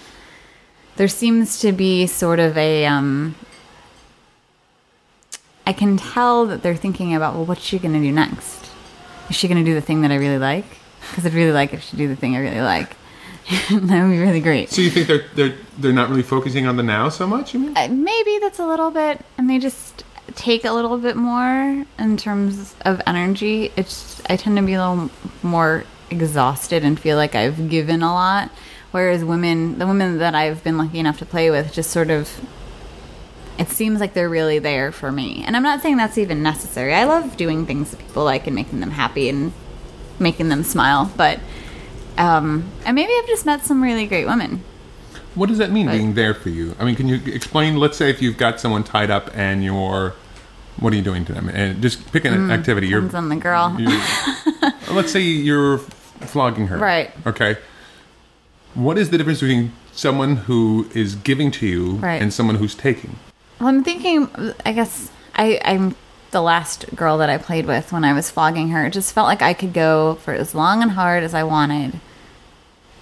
there 0.97 1.07
seems 1.07 1.59
to 1.61 1.71
be 1.71 2.05
sort 2.07 2.39
of 2.39 2.57
a 2.57 2.85
um 2.85 3.35
I 5.65 5.73
can 5.73 5.97
tell 5.97 6.45
that 6.47 6.63
they're 6.63 6.75
thinking 6.75 7.15
about, 7.15 7.35
well, 7.35 7.45
what's 7.45 7.61
she 7.61 7.79
going 7.79 7.93
to 7.93 7.99
do 7.99 8.11
next? 8.11 8.69
Is 9.29 9.35
she 9.35 9.47
going 9.47 9.63
to 9.63 9.63
do 9.63 9.73
the 9.73 9.81
thing 9.81 10.01
that 10.01 10.11
I 10.11 10.15
really 10.15 10.39
like? 10.39 10.65
Because 11.09 11.25
I'd 11.25 11.33
really 11.33 11.51
like 11.51 11.73
if 11.73 11.83
she 11.83 11.97
do 11.97 12.07
the 12.07 12.15
thing 12.15 12.35
I 12.35 12.39
really 12.39 12.61
like. 12.61 12.95
that 13.69 14.03
would 14.03 14.11
be 14.11 14.19
really 14.19 14.39
great. 14.39 14.69
So 14.69 14.81
you 14.81 14.89
think 14.89 15.07
they're 15.07 15.25
they're 15.35 15.55
they're 15.77 15.93
not 15.93 16.09
really 16.09 16.23
focusing 16.23 16.67
on 16.67 16.77
the 16.77 16.83
now 16.83 17.09
so 17.09 17.25
much? 17.25 17.53
You 17.53 17.59
mean? 17.59 17.77
Uh, 17.77 17.87
maybe 17.87 18.37
that's 18.39 18.59
a 18.59 18.65
little 18.65 18.91
bit, 18.91 19.25
and 19.37 19.49
they 19.49 19.59
just 19.59 20.03
take 20.35 20.65
a 20.65 20.71
little 20.71 20.97
bit 20.97 21.15
more 21.15 21.85
in 21.99 22.17
terms 22.17 22.75
of 22.85 23.01
energy. 23.05 23.71
It's 23.75 24.21
I 24.29 24.35
tend 24.37 24.57
to 24.57 24.63
be 24.63 24.73
a 24.73 24.79
little 24.89 25.09
more 25.43 25.83
exhausted 26.09 26.83
and 26.83 26.99
feel 26.99 27.17
like 27.17 27.35
I've 27.35 27.69
given 27.69 28.01
a 28.03 28.13
lot, 28.13 28.49
whereas 28.91 29.23
women, 29.23 29.79
the 29.79 29.87
women 29.87 30.17
that 30.19 30.35
I've 30.35 30.63
been 30.63 30.77
lucky 30.77 30.99
enough 30.99 31.19
to 31.19 31.25
play 31.25 31.49
with, 31.51 31.73
just 31.73 31.89
sort 31.91 32.09
of. 32.09 32.29
It 33.59 33.69
seems 33.69 33.99
like 33.99 34.13
they're 34.13 34.29
really 34.29 34.57
there 34.59 34.91
for 34.91 35.11
me, 35.11 35.43
and 35.45 35.55
I'm 35.55 35.61
not 35.61 35.81
saying 35.81 35.97
that's 35.97 36.17
even 36.17 36.41
necessary. 36.41 36.93
I 36.95 37.03
love 37.03 37.37
doing 37.37 37.65
things 37.65 37.91
that 37.91 37.99
people 37.99 38.23
like 38.23 38.47
and 38.47 38.55
making 38.55 38.79
them 38.79 38.91
happy 38.91 39.29
and 39.29 39.53
making 40.19 40.49
them 40.49 40.63
smile, 40.63 41.11
but 41.15 41.39
um, 42.17 42.71
and 42.85 42.95
maybe 42.95 43.11
I've 43.13 43.27
just 43.27 43.45
met 43.45 43.63
some 43.63 43.83
really 43.83 44.07
great 44.07 44.25
women. 44.25 44.63
What 45.35 45.47
does 45.49 45.59
that 45.59 45.71
mean 45.71 45.85
But- 45.85 45.93
being 45.93 46.13
there 46.15 46.33
for 46.33 46.49
you? 46.49 46.75
I 46.79 46.85
mean, 46.85 46.95
can 46.95 47.07
you 47.07 47.19
explain? 47.25 47.77
Let's 47.77 47.97
say 47.97 48.09
if 48.09 48.21
you've 48.21 48.37
got 48.37 48.59
someone 48.59 48.83
tied 48.83 49.11
up 49.11 49.29
and 49.35 49.63
you're, 49.63 50.13
what 50.81 50.91
are 50.91 50.95
you 50.95 51.01
doing 51.01 51.23
to 51.25 51.33
them? 51.33 51.47
And 51.49 51.81
just 51.81 52.11
pick 52.11 52.25
an 52.25 52.33
mm, 52.33 52.51
activity. 52.51 52.87
You're, 52.87 53.01
Depends 53.01 53.15
on 53.15 53.29
the 53.29 53.35
girl. 53.37 53.77
let's 54.91 55.11
say 55.11 55.21
you're 55.21 55.77
flogging 55.77 56.67
her. 56.67 56.77
Right. 56.77 57.11
Okay. 57.25 57.57
What 58.73 58.97
is 58.97 59.09
the 59.09 59.17
difference 59.17 59.39
between 59.39 59.73
someone 59.93 60.37
who 60.37 60.89
is 60.93 61.15
giving 61.15 61.51
to 61.51 61.67
you 61.67 61.91
Right. 61.93 62.21
and 62.21 62.33
someone 62.33 62.55
who's 62.55 62.75
taking? 62.75 63.17
Well, 63.59 63.69
I'm 63.69 63.83
thinking. 63.83 64.29
I 64.65 64.73
guess 64.73 65.11
I, 65.35 65.61
I'm 65.63 65.95
the 66.31 66.41
last 66.41 66.95
girl 66.95 67.17
that 67.19 67.29
I 67.29 67.37
played 67.37 67.67
with 67.67 67.91
when 67.91 68.03
I 68.03 68.13
was 68.13 68.31
flogging 68.31 68.69
her. 68.69 68.85
It 68.85 68.93
just 68.93 69.13
felt 69.13 69.27
like 69.27 69.41
I 69.41 69.53
could 69.53 69.73
go 69.73 70.15
for 70.15 70.33
as 70.33 70.55
long 70.55 70.81
and 70.81 70.91
hard 70.91 71.23
as 71.23 71.33
I 71.33 71.43
wanted, 71.43 71.99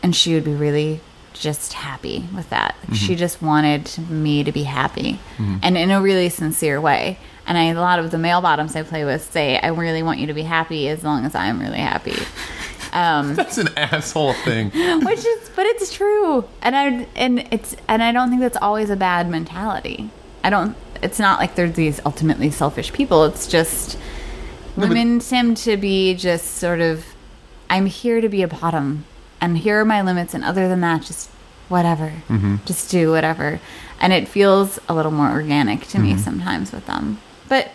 and 0.04 0.16
she 0.16 0.34
would 0.34 0.44
be 0.44 0.54
really 0.54 1.00
just 1.32 1.74
happy 1.74 2.26
with 2.36 2.50
that. 2.50 2.76
Like, 2.82 2.88
mm-hmm. 2.88 2.94
She 2.96 3.16
just 3.16 3.42
wanted 3.42 3.98
me 4.10 4.44
to 4.44 4.52
be 4.52 4.64
happy, 4.64 5.14
mm-hmm. 5.38 5.58
and 5.64 5.78
in 5.78 5.92
a 5.92 6.02
really 6.02 6.28
sincere 6.28 6.82
way. 6.82 7.18
And 7.50 7.58
I, 7.58 7.64
a 7.66 7.82
lot 7.82 7.98
of 7.98 8.12
the 8.12 8.20
male 8.20 8.42
bottoms 8.42 8.76
I 8.76 8.84
play 8.84 9.04
with 9.04 9.24
say, 9.34 9.58
"I 9.58 9.70
really 9.70 10.04
want 10.04 10.20
you 10.20 10.28
to 10.28 10.36
be 10.36 10.44
happy 10.44 10.88
as 10.88 11.04
long 11.04 11.26
as 11.26 11.34
I'm 11.34 11.60
really 11.60 11.80
happy." 11.80 12.16
Um, 12.94 13.34
That's 13.42 13.58
an 13.58 13.70
asshole 13.76 14.34
thing. 14.34 14.70
which 15.06 15.26
is 15.26 15.50
but 15.56 15.66
it's 15.66 15.92
true. 15.92 16.48
And 16.62 16.76
i 16.76 17.08
and 17.16 17.48
it's 17.52 17.76
and 17.88 18.02
i 18.02 18.12
don't 18.12 18.30
think 18.30 18.42
that's 18.42 18.58
always 18.58 18.90
a 18.90 18.96
bad 18.96 19.30
mentality. 19.30 20.10
I 20.44 20.50
don't 20.50 20.76
it's 21.02 21.20
not 21.20 21.40
like 21.40 21.56
they're 21.56 21.70
these 21.70 22.00
ultimately 22.06 22.52
selfish 22.52 22.94
people. 22.94 23.26
It's 23.26 23.48
just 23.48 23.98
but- 24.76 24.90
women 24.90 25.20
seem 25.20 25.56
to 25.56 25.76
be 25.76 26.14
just 26.14 26.56
sort 26.58 26.82
of 26.82 27.04
i'm 27.70 27.88
here 27.88 28.22
to 28.22 28.30
be 28.30 28.44
a 28.44 28.48
bottom. 28.48 29.06
And 29.42 29.58
here 29.58 29.80
are 29.80 29.86
my 29.86 30.02
limits. 30.02 30.34
And 30.34 30.44
other 30.44 30.68
than 30.68 30.82
that 30.82 31.02
just 31.02 31.30
whatever. 31.70 32.14
Just 32.66 32.92
do 32.92 33.10
whatever. 33.12 33.60
And 34.00 34.12
it 34.14 34.28
feels 34.28 34.80
a 34.90 34.94
little 34.94 35.12
more 35.12 35.30
organic 35.32 35.88
to 35.88 36.00
me 36.00 36.18
sometimes 36.18 36.72
with 36.72 36.86
them 36.86 37.20
but 37.50 37.72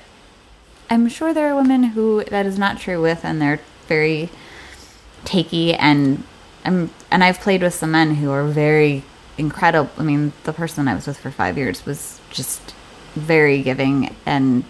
i'm 0.89 1.09
sure 1.09 1.35
there 1.35 1.53
are 1.53 1.57
women 1.57 1.83
who 1.83 2.25
that 2.25 2.47
is 2.47 2.59
not 2.59 2.79
true 2.79 3.03
with 3.03 3.25
and 3.25 3.43
they're 3.43 3.61
very 3.89 4.31
takey 5.25 5.77
and 5.79 6.25
I'm 6.65 6.91
and 7.11 7.23
I've 7.23 7.41
played 7.41 7.63
with 7.63 7.75
some 7.75 7.91
men 7.91 8.15
who 8.17 8.31
are 8.31 8.45
very 8.45 9.05
incredible. 9.37 9.91
I 9.99 10.03
mean, 10.03 10.33
the 10.45 10.53
person 10.53 10.89
I 10.89 10.95
was 10.95 11.07
with 11.07 11.19
for 11.19 11.31
five 11.31 11.59
years 11.59 11.85
was 11.85 12.21
just 12.31 12.75
very 13.15 13.63
giving 13.63 14.15
and 14.25 14.65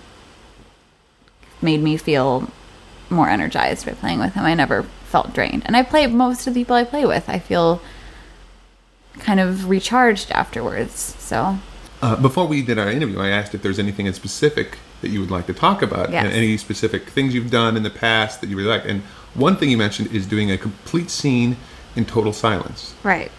made 1.63 1.83
me 1.83 1.97
feel 1.97 2.51
more 3.11 3.29
energized 3.29 3.87
by 3.87 3.93
playing 3.93 4.19
with 4.19 4.35
him. 4.35 4.45
I 4.45 4.55
never 4.55 4.83
felt 5.05 5.33
drained, 5.33 5.63
and 5.67 5.77
I 5.77 5.83
play 5.83 6.07
most 6.07 6.47
of 6.47 6.55
the 6.55 6.61
people 6.61 6.75
I 6.75 6.85
play 6.85 7.07
with. 7.07 7.29
I 7.29 7.39
feel 7.39 7.81
kind 9.21 9.39
of 9.39 9.69
recharged 9.69 10.33
afterwards. 10.33 11.15
So 11.19 11.59
Uh, 12.03 12.17
before 12.17 12.47
we 12.47 12.61
did 12.61 12.79
our 12.79 12.91
interview, 12.91 13.21
I 13.21 13.29
asked 13.29 13.55
if 13.55 13.63
there's 13.63 13.79
anything 13.79 14.07
in 14.07 14.15
specific 14.15 14.79
that 15.05 15.11
you 15.11 15.21
would 15.21 15.31
like 15.31 15.47
to 15.47 15.53
talk 15.55 15.83
about, 15.83 16.11
Yes. 16.11 16.25
and 16.25 16.33
any 16.33 16.57
specific 16.57 17.11
things 17.11 17.35
you've 17.35 17.51
done 17.51 17.77
in 17.77 17.83
the 17.83 17.91
past 17.91 18.41
that 18.41 18.49
you 18.49 18.57
really 18.57 18.71
like. 18.71 18.85
And 18.87 19.03
one 19.35 19.57
thing 19.57 19.69
you 19.69 19.77
mentioned 19.77 20.11
is 20.13 20.27
doing 20.27 20.51
a 20.51 20.57
complete 20.57 21.11
scene 21.11 21.57
in 21.95 22.05
total 22.07 22.33
silence. 22.33 22.95
right, 23.05 23.31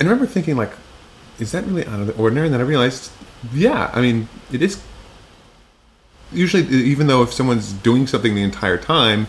And 0.00 0.08
I 0.08 0.10
remember 0.10 0.26
thinking, 0.30 0.56
like, 0.56 0.72
is 1.38 1.52
that 1.52 1.64
really 1.66 1.86
out 1.86 2.00
of 2.00 2.06
the 2.08 2.14
ordinary? 2.16 2.48
And 2.48 2.54
then 2.54 2.60
I 2.60 2.64
realized, 2.64 3.12
yeah, 3.52 3.90
I 3.94 4.00
mean, 4.00 4.28
it 4.52 4.60
is. 4.62 4.82
Usually, 6.32 6.64
even 6.66 7.06
though 7.06 7.22
if 7.22 7.32
someone's 7.32 7.72
doing 7.72 8.06
something 8.08 8.34
the 8.34 8.42
entire 8.42 8.76
time, 8.76 9.28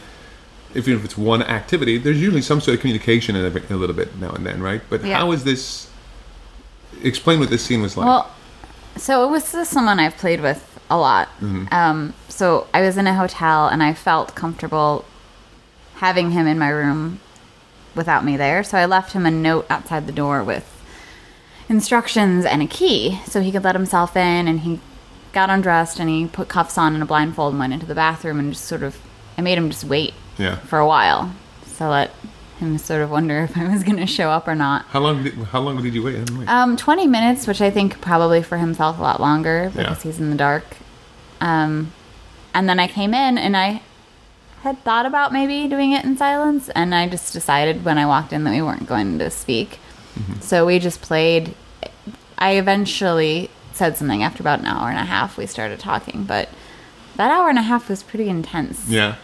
if 0.74 0.88
if 0.88 1.06
it's 1.06 1.16
one 1.18 1.44
activity, 1.44 1.98
there's 2.00 2.20
usually 2.20 2.42
some 2.42 2.60
sort 2.60 2.74
of 2.76 2.82
communication 2.82 3.36
in 3.36 3.46
a, 3.46 3.74
a 3.74 3.78
little 3.78 3.96
bit 3.96 4.18
now 4.20 4.32
and 4.32 4.44
then, 4.46 4.62
right? 4.62 4.82
But 4.90 5.04
Yeah. 5.06 5.20
how 5.20 5.32
is 5.32 5.44
this? 5.44 5.88
Explain 7.04 7.40
what 7.40 7.50
this 7.52 7.64
scene 7.64 7.82
was 7.84 7.96
like. 7.96 8.08
Well, 8.08 8.32
so 8.98 9.28
it 9.28 9.32
was 9.32 9.44
someone 9.68 10.00
I've 10.00 10.18
played 10.18 10.42
with 10.42 10.80
a 10.90 10.98
lot. 10.98 11.30
Um, 11.72 12.14
so 12.30 12.68
I 12.74 12.82
was 12.82 12.98
in 12.98 13.08
a 13.08 13.14
hotel 13.16 13.68
and 13.68 13.82
I 13.82 13.94
felt 13.94 14.36
comfortable 14.36 15.06
having 15.96 16.32
him 16.32 16.46
in 16.48 16.60
my 16.60 16.70
room 16.70 17.20
without 17.96 18.24
me 18.26 18.38
there. 18.38 18.64
So 18.64 18.78
I 18.78 18.86
left 18.86 19.14
him 19.14 19.26
a 19.26 19.32
note 19.32 19.66
outside 19.70 20.06
the 20.06 20.12
door 20.14 20.44
with 20.44 20.72
instructions 21.70 22.46
and 22.46 22.62
a 22.62 22.68
key 22.68 23.20
so 23.26 23.42
he 23.42 23.52
could 23.52 23.64
let 23.64 23.76
himself 23.76 24.16
in 24.16 24.48
and 24.48 24.60
he 24.62 24.80
got 25.34 25.50
undressed 25.50 26.00
and 26.00 26.10
he 26.10 26.28
put 26.28 26.48
cuffs 26.48 26.78
on 26.78 26.94
and 26.94 27.02
a 27.02 27.06
blindfold 27.06 27.54
and 27.54 27.60
went 27.60 27.74
into 27.74 27.86
the 27.86 27.96
bathroom 27.96 28.40
and 28.40 28.54
just 28.54 28.66
sort 28.66 28.84
of 28.84 28.98
I 29.38 29.42
made 29.42 29.58
him 29.58 29.70
just 29.70 29.84
wait 29.84 30.14
Yeah. 30.38 30.58
for 30.58 30.80
a 30.80 30.88
while. 30.88 31.34
So 31.66 31.90
let 31.90 32.12
sort 32.78 33.02
of 33.02 33.10
wonder 33.12 33.40
if 33.44 33.58
I 33.58 33.68
was 33.68 33.84
going 33.84 33.98
to 33.98 34.06
show 34.08 34.30
up 34.30 34.48
or 34.48 34.56
not. 34.56 34.86
how 34.88 35.00
long? 35.00 35.24
Did, 35.24 35.34
how 35.36 35.60
long 35.62 35.82
did 35.82 35.94
you 35.94 36.04
wait? 36.04 36.30
Wait. 36.32 36.48
Um, 36.48 36.76
20 36.78 37.08
minutes, 37.08 37.48
which 37.48 37.62
I 37.62 37.70
think 37.72 38.02
probably 38.02 38.42
for 38.44 38.58
himself 38.58 39.00
a 39.00 39.02
lot 39.02 39.20
longer 39.20 39.72
because 39.74 39.98
Yeah. 40.06 40.12
he's 40.12 40.20
in 40.20 40.30
the 40.30 40.36
dark. 40.38 40.66
Um, 41.42 41.92
and 42.54 42.68
then 42.70 42.80
I 42.80 42.88
came 42.88 43.14
in 43.14 43.38
and 43.38 43.56
I 43.58 43.82
had 44.62 44.82
thought 44.84 45.06
about 45.06 45.32
maybe 45.34 45.68
doing 45.68 45.92
it 45.92 46.04
in 46.06 46.18
silence, 46.18 46.70
and 46.70 46.96
I 46.96 47.08
just 47.08 47.34
decided 47.34 47.86
when 47.86 47.98
I 48.00 48.06
walked 48.08 48.34
in 48.34 48.44
that 48.46 48.52
we 48.52 48.62
weren't 48.62 48.88
going 48.88 49.20
to 49.20 49.30
speak. 49.30 49.80
So 50.42 50.66
we 50.66 50.80
just 50.80 51.02
played. 51.02 51.54
I 52.38 52.52
eventually 52.54 53.50
said 53.74 53.98
something 53.98 54.24
after 54.24 54.42
about 54.42 54.60
an 54.60 54.66
hour 54.66 54.90
and 54.90 54.98
a 54.98 55.04
half. 55.04 55.38
We 55.38 55.46
started 55.46 55.80
talking, 55.80 56.24
but 56.24 56.50
that 57.18 57.30
hour 57.32 57.50
and 57.50 57.60
a 57.60 57.62
half 57.62 57.90
was 57.90 58.02
pretty 58.02 58.28
intense. 58.30 58.88
yeah. 58.90 59.16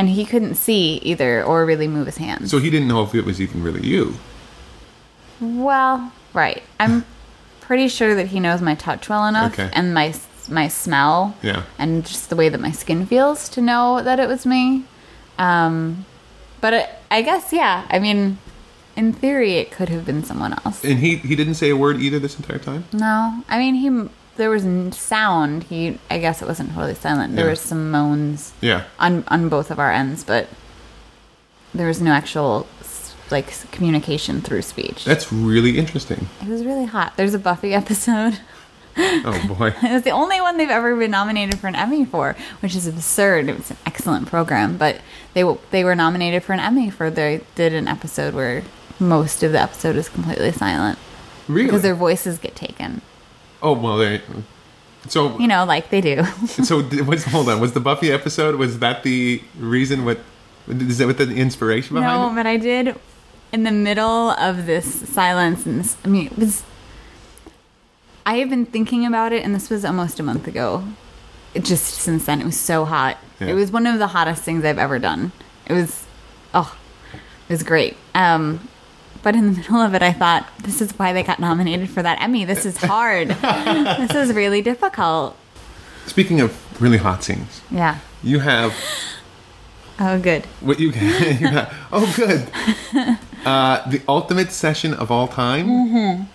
And 0.00 0.08
he 0.08 0.24
couldn't 0.24 0.54
see 0.54 0.94
either 1.02 1.44
or 1.44 1.66
really 1.66 1.86
move 1.86 2.06
his 2.06 2.16
hands. 2.16 2.50
So 2.50 2.56
he 2.56 2.70
didn't 2.70 2.88
know 2.88 3.02
if 3.02 3.14
it 3.14 3.26
was 3.26 3.38
even 3.38 3.62
really 3.62 3.86
you. 3.86 4.14
Well, 5.42 6.10
right. 6.32 6.62
I'm 6.78 7.04
pretty 7.60 7.86
sure 7.88 8.14
that 8.14 8.28
he 8.28 8.40
knows 8.40 8.62
my 8.62 8.74
touch 8.74 9.10
well 9.10 9.26
enough 9.26 9.52
Okay. 9.52 9.68
and 9.74 9.92
my 9.92 10.14
my 10.48 10.68
smell 10.68 11.36
Yeah. 11.42 11.64
and 11.78 12.04
just 12.06 12.30
the 12.30 12.34
way 12.34 12.48
that 12.48 12.62
my 12.62 12.72
skin 12.72 13.04
feels 13.04 13.46
to 13.50 13.60
know 13.60 14.00
that 14.02 14.18
it 14.18 14.26
was 14.26 14.46
me. 14.46 14.84
Um, 15.38 16.06
but 16.62 16.72
it, 16.72 16.88
I 17.10 17.20
guess 17.20 17.52
yeah. 17.52 17.86
I 17.90 17.98
mean, 17.98 18.38
in 18.96 19.12
theory, 19.12 19.56
it 19.58 19.70
could 19.70 19.90
have 19.90 20.06
been 20.06 20.24
someone 20.24 20.54
else. 20.64 20.82
And 20.82 20.98
he 21.00 21.16
he 21.16 21.36
didn't 21.36 21.56
say 21.56 21.68
a 21.68 21.76
word 21.76 22.00
either 22.00 22.18
this 22.18 22.36
entire 22.36 22.58
time. 22.58 22.84
No, 22.94 23.44
I 23.50 23.58
mean 23.58 23.74
he. 23.74 24.08
There 24.36 24.50
was 24.50 24.64
sound. 24.96 25.64
He. 25.64 25.98
I 26.10 26.18
guess 26.18 26.40
it 26.42 26.48
wasn't 26.48 26.70
totally 26.74 26.94
silent. 26.94 27.36
There 27.36 27.44
Yeah. 27.46 27.50
was 27.50 27.60
some 27.60 27.90
moans 27.90 28.52
Yeah. 28.60 28.84
on 28.98 29.24
on 29.28 29.48
both 29.48 29.70
of 29.70 29.78
our 29.78 29.92
ends, 29.92 30.24
but 30.24 30.48
there 31.74 31.86
was 31.86 32.00
no 32.00 32.12
actual 32.12 32.66
like 33.30 33.52
communication 33.70 34.40
through 34.40 34.62
speech. 34.62 35.04
That's 35.04 35.32
really 35.32 35.78
interesting. 35.78 36.28
It 36.42 36.48
was 36.48 36.64
really 36.64 36.86
hot. 36.86 37.16
There's 37.16 37.34
a 37.34 37.38
Buffy 37.38 37.74
episode. 37.82 38.38
Oh 38.98 39.54
boy. 39.56 39.68
It 39.82 39.92
was 39.92 40.02
the 40.02 40.10
only 40.10 40.40
one 40.40 40.56
they've 40.56 40.68
ever 40.68 40.96
been 40.96 41.12
nominated 41.12 41.60
for 41.60 41.68
an 41.68 41.76
Emmy 41.76 42.04
for, 42.04 42.34
which 42.60 42.74
is 42.74 42.86
absurd. 42.88 43.48
It 43.48 43.56
was 43.56 43.70
an 43.70 43.76
excellent 43.86 44.26
program, 44.26 44.76
but 44.76 45.00
they 45.34 45.42
w- 45.42 45.60
they 45.70 45.84
were 45.84 45.94
nominated 45.94 46.42
for 46.42 46.54
an 46.54 46.60
Emmy 46.60 46.90
for 46.90 47.08
they 47.08 47.42
did 47.54 47.72
an 47.72 47.86
episode 47.86 48.34
where 48.34 48.62
most 48.98 49.42
of 49.44 49.52
the 49.52 49.60
episode 49.60 49.94
is 49.96 50.08
completely 50.08 50.50
silent 50.52 50.98
Really? 51.46 51.66
because 51.66 51.82
their 51.82 51.94
voices 51.94 52.36
get 52.38 52.56
taken. 52.56 53.00
Oh 53.62 53.72
well, 53.72 53.98
they. 53.98 54.20
So 55.08 55.38
You 55.38 55.48
know, 55.48 55.64
like 55.64 55.90
they 55.90 56.00
do. 56.00 56.24
so 56.46 56.82
was 57.04 57.24
hold 57.24 57.48
on. 57.48 57.60
Was 57.60 57.72
the 57.72 57.80
Buffy 57.80 58.12
episode? 58.12 58.56
Was 58.56 58.78
that 58.80 59.02
the 59.02 59.42
reason? 59.58 60.04
What 60.04 60.18
is 60.68 60.98
that? 60.98 61.06
What 61.06 61.18
the 61.18 61.34
inspiration 61.34 61.94
behind 61.94 62.20
no, 62.20 62.30
it? 62.30 62.34
but 62.34 62.46
I 62.46 62.56
did 62.56 62.96
in 63.52 63.64
the 63.64 63.70
middle 63.70 64.30
of 64.30 64.66
this 64.66 65.08
silence, 65.08 65.66
and 65.66 65.80
this, 65.80 65.96
I 66.04 66.08
mean, 66.08 66.26
it 66.26 66.38
was. 66.38 66.62
I 68.26 68.36
have 68.36 68.50
been 68.50 68.66
thinking 68.66 69.06
about 69.06 69.32
it, 69.32 69.42
and 69.42 69.54
this 69.54 69.70
was 69.70 69.84
almost 69.84 70.20
a 70.20 70.22
month 70.22 70.46
ago. 70.46 70.84
It 71.54 71.64
just 71.64 71.86
since 71.94 72.26
then, 72.26 72.40
it 72.40 72.44
was 72.44 72.58
so 72.58 72.84
hot. 72.84 73.18
Yeah. 73.40 73.48
It 73.48 73.54
was 73.54 73.72
one 73.72 73.86
of 73.86 73.98
the 73.98 74.08
hottest 74.08 74.42
things 74.42 74.64
I've 74.64 74.78
ever 74.78 74.98
done. 74.98 75.32
It 75.66 75.72
was, 75.72 76.04
oh, 76.54 76.76
it 77.48 77.52
was 77.52 77.62
great. 77.62 77.96
Um, 78.14 78.68
but 79.22 79.34
in 79.36 79.46
the 79.52 79.56
middle 79.58 79.76
of 79.76 79.94
it, 79.94 80.02
I 80.02 80.12
thought, 80.12 80.48
this 80.62 80.80
is 80.80 80.92
why 80.98 81.12
they 81.12 81.22
got 81.22 81.38
nominated 81.40 81.90
for 81.90 82.02
that 82.02 82.20
Emmy. 82.20 82.44
This 82.44 82.64
is 82.66 82.76
hard. 82.78 83.28
this 83.98 84.14
is 84.14 84.32
really 84.34 84.62
difficult. 84.62 85.36
Speaking 86.06 86.40
of 86.40 86.56
really 86.80 86.96
hot 86.98 87.22
scenes, 87.22 87.60
Yeah. 87.70 87.98
you 88.22 88.40
have 88.40 88.74
Oh, 89.98 90.18
good. 90.18 90.46
what 90.60 90.80
you, 90.80 90.88
you 90.92 90.92
have, 91.48 91.74
oh 91.92 92.10
good 92.16 92.48
uh, 93.46 93.88
the 93.90 94.00
ultimate 94.08 94.50
session 94.50 94.94
of 94.94 95.10
all 95.10 95.28
time 95.28 95.66
my 95.68 96.26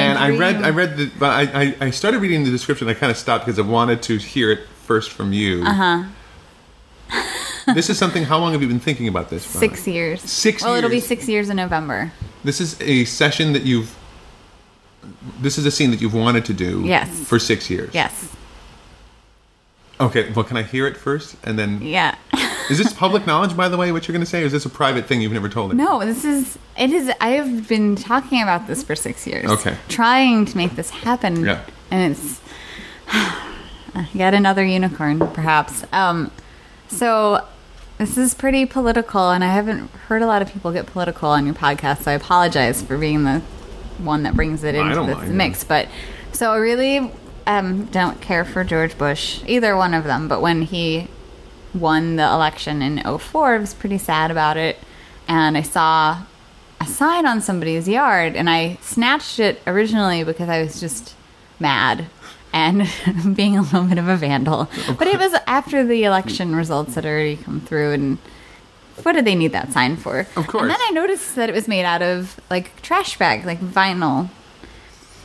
and 0.00 0.18
I 0.18 0.30
read. 0.30 0.56
I 0.62 0.70
read 0.70 0.96
the 0.96 1.10
but 1.18 1.30
I, 1.30 1.62
I, 1.62 1.76
I 1.86 1.90
started 1.90 2.20
reading 2.20 2.44
the 2.44 2.50
description 2.50 2.88
I 2.88 2.94
kind 2.94 3.10
of 3.10 3.18
stopped 3.18 3.44
because 3.44 3.58
I 3.58 3.62
wanted 3.62 4.02
to 4.04 4.16
hear 4.16 4.50
it 4.50 4.60
first 4.86 5.10
from 5.12 5.32
you 5.34 5.62
Uh-huh. 5.62 6.04
this 7.74 7.88
is 7.90 7.98
something 7.98 8.24
how 8.24 8.38
long 8.38 8.52
have 8.52 8.62
you 8.62 8.68
been 8.68 8.80
thinking 8.80 9.08
about 9.08 9.30
this? 9.30 9.44
Six 9.44 9.86
years. 9.86 10.20
Six 10.20 10.62
Well, 10.62 10.74
it'll 10.74 10.90
be 10.90 11.00
six 11.00 11.28
years 11.28 11.48
in 11.50 11.56
November. 11.56 12.12
this 12.44 12.60
is 12.60 12.80
a 12.80 13.04
session 13.06 13.52
that 13.54 13.62
you've 13.62 13.94
this 15.40 15.58
is 15.58 15.66
a 15.66 15.70
scene 15.70 15.90
that 15.90 16.00
you've 16.00 16.14
wanted 16.14 16.44
to 16.46 16.54
do 16.54 16.82
Yes. 16.84 17.08
for 17.28 17.38
six 17.38 17.68
years 17.70 17.92
Yes. 17.94 18.30
okay 20.00 20.30
well 20.32 20.44
can 20.44 20.56
I 20.56 20.62
hear 20.62 20.86
it 20.86 20.96
first 20.96 21.36
and 21.44 21.58
then 21.58 21.80
Yeah. 21.82 22.14
is 22.70 22.78
this 22.78 22.92
public 22.92 23.26
knowledge 23.26 23.54
by 23.56 23.68
the 23.68 23.76
way 23.76 23.92
what 23.92 24.06
you're 24.08 24.12
going 24.14 24.24
to 24.24 24.30
say 24.30 24.42
or 24.42 24.46
is 24.46 24.52
this 24.52 24.64
a 24.64 24.70
private 24.70 25.06
thing 25.06 25.20
you've 25.20 25.32
never 25.32 25.48
told 25.48 25.70
it 25.72 25.74
No, 25.76 26.00
this 26.04 26.24
is 26.24 26.58
it 26.78 26.90
is 26.90 27.10
I 27.20 27.30
have 27.30 27.68
been 27.68 27.96
talking 27.96 28.42
about 28.42 28.66
this 28.66 28.82
for 28.82 28.96
6 28.96 29.26
years. 29.26 29.44
Okay. 29.50 29.76
Trying 29.88 30.46
to 30.46 30.56
make 30.56 30.74
this 30.74 30.90
happen. 30.90 31.44
Yeah. 31.44 31.60
And 31.90 32.12
it's 32.12 32.40
yet 34.14 34.34
another 34.34 34.64
unicorn 34.64 35.18
perhaps. 35.32 35.84
Um 35.92 36.30
so 36.88 37.46
this 38.04 38.18
is 38.18 38.34
pretty 38.34 38.66
political 38.66 39.30
and 39.30 39.42
I 39.42 39.48
haven't 39.48 39.90
heard 40.08 40.22
a 40.22 40.26
lot 40.26 40.42
of 40.42 40.52
people 40.52 40.72
get 40.72 40.86
political 40.86 41.30
on 41.30 41.46
your 41.46 41.54
podcast, 41.54 42.02
so 42.02 42.10
I 42.10 42.14
apologize 42.14 42.82
for 42.82 42.98
being 42.98 43.24
the 43.24 43.40
one 43.98 44.24
that 44.24 44.34
brings 44.34 44.64
it 44.64 44.74
into 44.74 45.04
this 45.06 45.28
mix, 45.30 45.64
but 45.64 45.88
so 46.32 46.52
I 46.52 46.56
really 46.56 47.10
um, 47.46 47.86
don't 47.86 48.20
care 48.20 48.44
for 48.44 48.64
George 48.64 48.98
Bush, 48.98 49.40
either 49.46 49.76
one 49.76 49.94
of 49.94 50.04
them, 50.04 50.28
but 50.28 50.42
when 50.42 50.62
he 50.62 51.08
won 51.74 52.16
the 52.16 52.24
election 52.24 52.82
in 52.82 53.18
04. 53.18 53.54
I 53.54 53.58
was 53.58 53.74
pretty 53.74 53.98
sad 53.98 54.30
about 54.30 54.56
it. 54.56 54.78
And 55.26 55.56
I 55.56 55.62
saw 55.62 56.22
a 56.80 56.86
sign 56.86 57.26
on 57.26 57.40
somebody's 57.40 57.88
yard 57.88 58.36
and 58.36 58.48
I 58.48 58.76
snatched 58.80 59.38
it 59.38 59.60
originally 59.66 60.22
because 60.24 60.48
I 60.48 60.62
was 60.62 60.80
just 60.80 61.14
mad 61.58 62.06
and 62.54 62.88
being 63.36 63.58
a 63.58 63.62
little 63.62 63.82
bit 63.84 63.98
of 63.98 64.08
a 64.08 64.16
vandal. 64.16 64.70
But 64.96 65.08
it 65.08 65.18
was 65.18 65.34
after 65.46 65.84
the 65.84 66.04
election 66.04 66.54
results 66.56 66.94
had 66.94 67.04
already 67.04 67.36
come 67.36 67.60
through 67.60 67.92
and 67.92 68.18
what 69.02 69.12
did 69.12 69.24
they 69.24 69.34
need 69.34 69.50
that 69.52 69.72
sign 69.72 69.96
for? 69.96 70.20
Of 70.36 70.46
course. 70.46 70.62
And 70.62 70.70
then 70.70 70.78
I 70.80 70.90
noticed 70.92 71.34
that 71.34 71.48
it 71.50 71.54
was 71.54 71.66
made 71.66 71.84
out 71.84 72.00
of 72.00 72.38
like 72.48 72.80
trash 72.80 73.18
bag, 73.18 73.44
like 73.44 73.60
vinyl. 73.60 74.30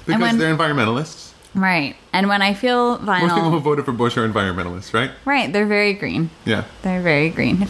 because 0.08 0.22
when- 0.22 0.38
they're 0.40 0.54
environmentalists 0.56 1.28
Right. 1.56 1.96
And 2.14 2.28
when 2.30 2.44
I 2.44 2.54
feel 2.54 3.00
vinyl. 3.00 3.22
most 3.22 3.34
people 3.36 3.50
who 3.52 3.60
voted 3.60 3.84
for 3.86 3.92
Bush 3.92 4.18
are 4.18 4.28
environmentalists 4.28 4.94
right 4.94 5.12
right, 5.26 5.52
they're 5.54 5.66
very 5.68 5.94
green. 5.94 6.30
yeah 6.46 6.64
They're 6.82 7.02
very 7.02 7.30
green. 7.30 7.68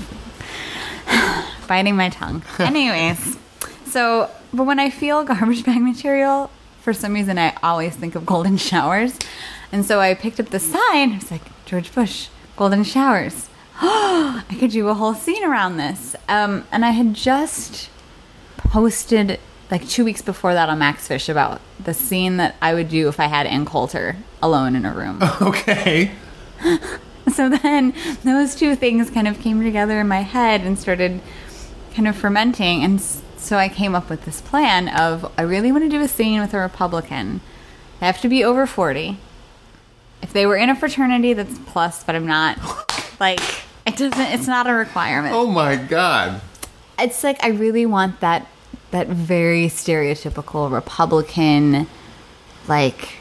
Biting 1.68 1.96
my 1.96 2.10
tongue. 2.10 2.44
Anyways, 2.60 3.38
so, 3.86 4.30
but 4.54 4.64
when 4.66 4.80
I 4.80 4.90
feel 4.90 5.24
garbage 5.24 5.64
bag 5.66 5.82
material, 5.82 6.50
for 6.90 6.94
some 6.94 7.14
reason 7.14 7.38
I 7.38 7.56
always 7.62 7.96
think 7.96 8.16
of 8.16 8.26
golden 8.26 8.58
showers. 8.58 9.16
And 9.72 9.86
so 9.86 10.00
I 10.00 10.16
picked 10.16 10.40
up 10.40 10.48
the 10.48 10.60
sign. 10.60 11.12
I 11.12 11.16
was 11.18 11.30
like, 11.30 11.44
George 11.66 11.94
Bush, 11.94 12.30
golden 12.58 12.84
showers. 12.84 13.48
I 13.80 14.58
could 14.60 14.72
do 14.72 14.88
a 14.88 14.96
whole 14.96 15.14
scene 15.14 15.44
around 15.44 15.78
this. 15.78 16.16
Um, 16.28 16.66
and 16.72 16.84
I 16.84 16.90
had 16.90 17.14
just 17.14 17.92
posted 18.58 19.40
like 19.70 19.88
two 19.88 20.04
weeks 20.04 20.24
before 20.24 20.56
that 20.56 20.68
on 20.68 20.80
Max 20.80 21.08
Fish 21.08 21.30
about 21.30 21.62
the 21.80 21.94
scene 21.94 22.38
that 22.38 22.56
I 22.60 22.74
would 22.74 22.90
do 22.90 23.08
if 23.08 23.20
I 23.20 23.28
had 23.28 23.46
Ann 23.46 23.68
Coulter 23.68 24.16
alone 24.42 24.76
in 24.76 24.84
a 24.84 24.92
room. 24.92 25.20
okay 25.42 26.12
So 27.32 27.48
then 27.50 27.94
those 28.24 28.56
two 28.56 28.76
things 28.76 29.12
kind 29.12 29.28
of 29.28 29.40
came 29.40 29.64
together 29.64 30.00
in 30.00 30.08
my 30.08 30.22
head 30.22 30.62
and 30.62 30.80
started 30.80 31.22
kind 31.94 32.08
of 32.08 32.16
fermenting. 32.16 32.84
And 32.84 33.00
so 33.40 33.58
I 33.58 33.70
came 33.70 33.96
up 33.96 34.10
with 34.10 34.26
this 34.26 34.42
plan 34.42 34.88
of 34.90 35.32
I 35.38 35.42
really 35.44 35.72
want 35.72 35.84
to 35.86 35.90
do 35.90 36.02
a 36.02 36.08
scene 36.08 36.40
with 36.42 36.54
a 36.54 36.60
Republican. 36.60 37.42
They 38.00 38.06
have 38.06 38.22
to 38.22 38.30
be 38.30 38.44
over 38.44 38.66
40. 38.68 39.18
If 40.22 40.34
they 40.34 40.46
were 40.46 40.58
in 40.58 40.70
a 40.70 40.76
fraternity, 40.76 41.34
that's 41.34 41.58
plus, 41.60 42.04
but 42.04 42.16
I'm 42.16 42.28
not. 42.28 42.58
Like, 43.20 43.42
it 43.86 43.98
doesn't, 43.98 44.18
it's 44.18 44.48
not 44.48 44.66
a 44.66 44.72
requirement. 44.74 45.36
oh 45.36 45.46
my 45.46 45.76
god 45.76 46.40
It's 46.98 47.22
like 47.22 47.44
I 47.44 47.50
really 47.50 47.86
want 47.86 48.22
that 48.22 48.48
that 48.92 49.08
very 49.08 49.66
stereotypical 49.66 50.72
Republican, 50.72 51.86
like 52.70 53.18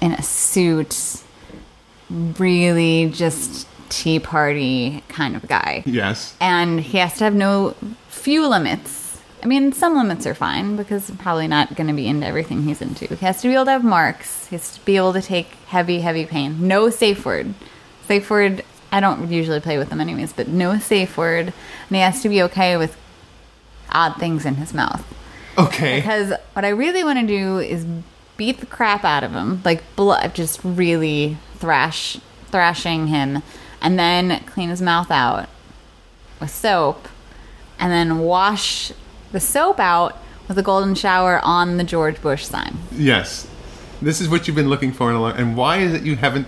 in 0.00 0.12
a 0.12 0.22
suit, 0.22 1.20
really 2.08 3.10
just 3.12 3.66
tea 3.88 4.20
party 4.20 5.02
kind 5.08 5.34
of 5.34 5.48
guy. 5.48 5.82
yes 5.84 6.36
And 6.40 6.78
he 6.80 6.98
has 6.98 7.16
to 7.18 7.24
have 7.24 7.34
no 7.34 7.74
few 8.08 8.46
limits. 8.48 9.03
I 9.44 9.46
mean, 9.46 9.72
some 9.72 9.94
limits 9.94 10.26
are 10.26 10.34
fine 10.34 10.74
because 10.74 11.10
I'm 11.10 11.18
probably 11.18 11.46
not 11.46 11.74
going 11.74 11.88
to 11.88 11.92
be 11.92 12.06
into 12.06 12.26
everything 12.26 12.62
he's 12.62 12.80
into. 12.80 13.06
He 13.14 13.26
has 13.26 13.42
to 13.42 13.48
be 13.48 13.54
able 13.54 13.66
to 13.66 13.72
have 13.72 13.84
marks. 13.84 14.46
He 14.46 14.56
has 14.56 14.74
to 14.78 14.84
be 14.86 14.96
able 14.96 15.12
to 15.12 15.20
take 15.20 15.48
heavy, 15.66 16.00
heavy 16.00 16.24
pain. 16.24 16.66
No 16.66 16.88
safe 16.88 17.26
word. 17.26 17.52
Safe 18.06 18.28
word, 18.30 18.64
I 18.90 19.00
don't 19.00 19.30
usually 19.30 19.60
play 19.60 19.76
with 19.76 19.90
them 19.90 20.00
anyways, 20.00 20.32
but 20.32 20.48
no 20.48 20.78
safe 20.78 21.18
word. 21.18 21.48
And 21.48 21.90
he 21.90 21.98
has 21.98 22.22
to 22.22 22.30
be 22.30 22.42
okay 22.44 22.78
with 22.78 22.96
odd 23.92 24.16
things 24.16 24.46
in 24.46 24.54
his 24.54 24.72
mouth. 24.72 25.04
okay 25.58 25.96
Because 25.96 26.32
what 26.54 26.64
I 26.64 26.70
really 26.70 27.04
want 27.04 27.18
to 27.20 27.26
do 27.26 27.58
is 27.58 27.86
beat 28.38 28.60
the 28.60 28.66
crap 28.66 29.04
out 29.04 29.24
of 29.24 29.32
him, 29.32 29.60
like 29.62 29.82
blood, 29.94 30.34
just 30.34 30.58
really 30.64 31.36
thrash, 31.56 32.18
thrashing 32.46 33.08
him, 33.08 33.42
and 33.82 33.98
then 33.98 34.42
clean 34.46 34.70
his 34.70 34.80
mouth 34.80 35.10
out 35.10 35.50
with 36.40 36.48
soap, 36.48 37.08
and 37.78 37.92
then 37.92 38.20
wash 38.20 38.90
the 39.34 39.40
soap 39.40 39.80
out 39.80 40.16
with 40.46 40.56
a 40.56 40.62
golden 40.62 40.94
shower 40.94 41.40
on 41.42 41.76
the 41.76 41.84
George 41.84 42.22
Bush 42.22 42.46
sign. 42.46 42.78
Yes. 42.92 43.48
This 44.00 44.20
is 44.20 44.28
what 44.28 44.46
you've 44.46 44.54
been 44.54 44.68
looking 44.68 44.92
for 44.92 45.10
in 45.10 45.16
a 45.16 45.20
long 45.20 45.36
And 45.36 45.56
why 45.56 45.78
is 45.78 45.92
it 45.92 46.02
you 46.04 46.14
haven't 46.16 46.46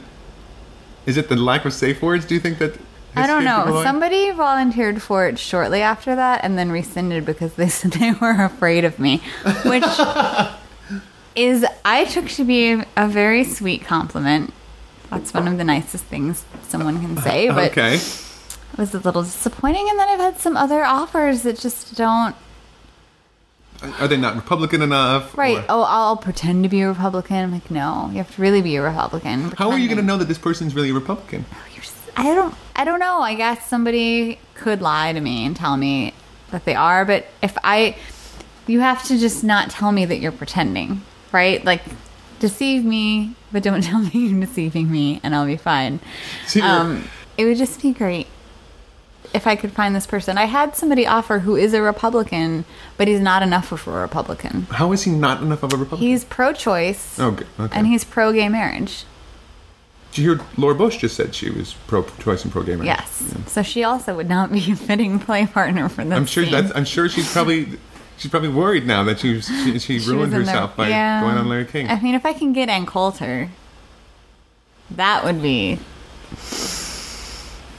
Is 1.05 1.16
it 1.16 1.28
the 1.28 1.37
lack 1.37 1.64
of 1.64 1.72
safe 1.72 2.01
words, 2.01 2.24
do 2.24 2.34
you 2.34 2.41
think 2.41 2.59
that 2.59 2.78
I 3.18 3.26
don't 3.26 3.45
know. 3.45 3.82
Somebody 3.82 4.30
volunteered 4.30 5.01
for 5.03 5.26
it 5.26 5.39
shortly 5.39 5.80
after 5.80 6.14
that 6.14 6.45
and 6.45 6.59
then 6.59 6.70
rescinded 6.70 7.24
because 7.24 7.55
they 7.55 7.68
said 7.76 7.93
they 7.93 8.12
were 8.12 8.45
afraid 8.45 8.84
of 8.84 8.99
me, 8.99 9.22
which 9.64 9.84
is 11.34 11.64
I 11.84 12.05
took 12.05 12.28
to 12.28 12.45
be 12.45 12.82
a 12.97 13.09
very 13.09 13.43
sweet 13.43 13.82
compliment. 13.84 14.53
That's 15.11 15.32
one 15.32 15.49
of 15.49 15.57
the 15.57 15.64
nicest 15.64 16.05
things 16.05 16.45
someone 16.68 17.01
can 17.01 17.16
say, 17.22 17.49
but 17.49 17.70
Okay. 17.72 17.95
it 17.95 18.78
was 18.78 18.95
a 18.95 18.99
little 18.99 19.22
disappointing. 19.22 19.89
And 19.89 19.99
then 19.99 20.09
I've 20.11 20.20
had 20.20 20.39
some 20.39 20.57
other 20.57 20.84
offers 20.84 21.43
that 21.43 21.59
just 21.59 21.97
don't. 21.97 22.37
Are 24.01 24.09
they 24.09 24.16
not 24.16 24.37
Republican 24.37 24.83
enough? 24.83 25.37
Right? 25.37 25.59
or- 25.59 25.64
Oh, 25.68 25.83
I'll 25.83 26.16
pretend 26.16 26.62
to 26.64 26.68
be 26.68 26.81
a 26.83 26.89
Republican. 26.89 27.37
I'm 27.37 27.53
like, 27.53 27.70
no, 27.70 28.09
you 28.11 28.18
have 28.18 28.35
to 28.37 28.43
really 28.43 28.62
be 28.62 28.77
a 28.77 28.83
Republican. 28.83 29.53
How 29.59 29.70
are 29.70 29.79
you 29.79 29.87
going 29.89 29.99
to 29.99 30.05
know 30.05 30.16
that 30.16 30.29
this 30.29 30.39
person's 30.39 30.74
really 30.74 30.91
a 30.91 30.95
Republican? 30.95 31.45
You're 31.74 31.83
don't 32.16 32.55
I 32.74 32.85
don't 32.85 32.99
know. 33.01 33.20
I 33.20 33.35
guess 33.35 33.66
somebody 33.68 34.39
could 34.55 34.81
lie 34.83 35.12
to 35.12 35.20
me 35.20 35.45
and 35.45 35.55
tell 35.55 35.77
me 35.77 36.14
that 36.51 36.64
they 36.64 36.74
are, 36.74 37.05
but 37.05 37.27
if 37.43 37.57
I 37.62 37.97
you 38.66 38.81
have 38.81 39.03
to 39.05 39.18
just 39.18 39.45
not 39.45 39.70
tell 39.70 39.93
me 39.93 40.05
that 40.07 40.16
you're 40.18 40.33
pretending, 40.33 41.03
right? 41.33 41.64
Like 41.64 41.83
deceive 42.39 42.85
me, 42.85 43.35
but 43.53 43.62
don't 43.62 43.83
tell 43.91 44.01
me 44.01 44.11
you're 44.12 44.41
deceiving 44.41 44.91
me 44.91 45.20
and 45.22 45.35
I'll 45.35 45.47
be 45.47 45.57
fine. 45.57 46.01
Um 46.62 47.09
it 47.39 47.45
would 47.45 47.59
just 47.59 47.83
be 47.83 47.93
great 47.93 48.27
if 49.35 49.47
I 49.47 49.57
could 49.57 49.72
find 49.72 49.95
this 49.95 50.07
person. 50.07 50.39
I 50.39 50.45
had 50.45 50.77
somebody 50.77 51.07
offer 51.07 51.41
who 51.41 51.57
is 51.57 51.74
a 51.74 51.83
Republican, 51.83 52.64
but 52.97 53.09
he's 53.09 53.20
not 53.20 53.43
enough 53.43 53.72
of 53.72 53.87
a 53.87 53.91
Republican. 53.91 54.62
How 54.70 54.93
is 54.93 55.03
he 55.03 55.11
not 55.11 55.43
enough 55.43 55.62
of 55.62 55.72
a 55.72 55.77
Republican? 55.77 56.07
He's 56.09 56.24
pro-choice 56.24 57.18
Oh. 57.18 57.39
Okay. 57.59 57.77
and 57.77 57.87
he's 57.87 58.05
pro-gay 58.05 58.49
marriage. 58.49 59.05
Did 60.12 60.22
you 60.22 60.35
hear 60.37 60.45
Laura 60.57 60.74
Bush 60.74 60.97
just 60.99 61.14
said 61.16 61.35
she 61.35 61.51
was 61.51 61.74
pro-choice 61.87 62.43
and 62.45 62.53
pro-gay 62.53 62.77
marriage? 62.77 62.87
Yes. 62.87 63.35
So 63.49 63.62
she 63.62 63.85
also 63.85 64.14
would 64.16 64.29
not 64.29 64.51
be 64.53 64.72
a 64.72 64.77
fitting 64.77 65.18
play 65.18 65.47
partner 65.47 65.89
for 65.91 66.05
this. 66.05 66.14
I'm 66.14 66.27
sure 66.27 66.45
scene. 66.45 66.53
that's. 66.53 66.72
I'm 66.74 66.85
sure 66.87 67.09
she's 67.09 67.31
probably. 67.33 67.68
She's 68.18 68.31
probably 68.31 68.49
worried 68.49 68.87
now 68.87 69.05
that 69.05 69.18
she 69.20 69.43
she, 69.43 69.79
she, 69.79 69.99
She 70.01 70.09
ruined 70.11 70.20
was 70.20 70.33
in 70.33 70.45
the- 70.47 70.51
herself 70.51 70.74
by 70.74 70.89
yeah. 70.89 71.20
going 71.20 71.37
on 71.37 71.49
Larry 71.51 71.66
King. 71.66 71.89
I 71.91 72.01
mean, 72.01 72.14
if 72.14 72.24
I 72.24 72.33
can 72.33 72.55
get 72.55 72.70
Ann 72.70 72.87
Coulter, 72.87 73.51
that 74.93 75.22
would 75.22 75.43
be. 75.43 75.79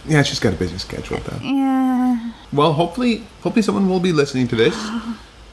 Yeah, 0.07 0.23
she's 0.23 0.39
got 0.39 0.53
a 0.53 0.55
busy 0.57 0.77
schedule 0.77 1.19
though. 1.19 1.39
Yeah. 1.41 2.31
Well, 2.53 2.73
hopefully, 2.73 3.23
hopefully 3.41 3.61
someone 3.61 3.89
will 3.89 3.99
be 3.99 4.11
listening 4.13 4.47
to 4.49 4.55
this. 4.55 4.75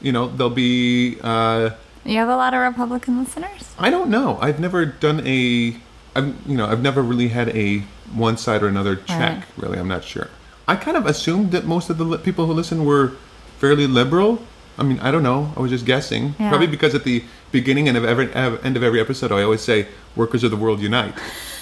You 0.01 0.11
know, 0.11 0.27
they'll 0.27 0.49
be. 0.49 1.17
Uh, 1.21 1.71
You 2.05 2.17
have 2.17 2.29
a 2.29 2.35
lot 2.35 2.53
of 2.53 2.61
Republican 2.61 3.17
listeners? 3.23 3.73
I 3.79 3.89
don't 3.89 4.09
know. 4.09 4.37
I've 4.41 4.59
never 4.59 4.85
done 4.85 5.21
a. 5.25 5.75
I've 6.15 6.33
you 6.47 6.55
know 6.55 6.65
I've 6.67 6.81
never 6.81 7.01
really 7.01 7.27
had 7.29 7.49
a 7.49 7.79
one 8.13 8.37
side 8.37 8.63
or 8.63 8.67
another 8.67 8.95
check. 8.95 9.35
Right. 9.37 9.43
Really, 9.57 9.77
I'm 9.79 9.87
not 9.89 10.03
sure. 10.03 10.29
I 10.67 10.75
kind 10.75 10.95
of 10.97 11.05
assumed 11.05 11.51
that 11.51 11.65
most 11.65 11.89
of 11.89 11.97
the 11.97 12.03
li- 12.05 12.17
people 12.19 12.45
who 12.47 12.53
listen 12.53 12.85
were 12.85 13.13
fairly 13.59 13.85
liberal. 13.87 14.39
I 14.77 14.83
mean, 14.83 14.99
I 14.99 15.09
don't 15.11 15.23
know. 15.23 15.51
I 15.55 15.59
was 15.61 15.71
just 15.71 15.85
guessing. 15.85 16.35
Yeah. 16.39 16.49
Probably 16.49 16.67
because 16.67 16.93
at 16.95 17.03
the 17.03 17.23
beginning 17.51 17.87
and 17.87 17.97
of 17.97 18.03
every 18.05 18.33
end 18.35 18.75
of 18.77 18.83
every 18.83 18.99
episode, 18.99 19.31
I 19.31 19.41
always 19.43 19.61
say, 19.61 19.87
"Workers 20.15 20.43
of 20.43 20.51
the 20.51 20.57
world 20.57 20.79
unite," 20.81 21.15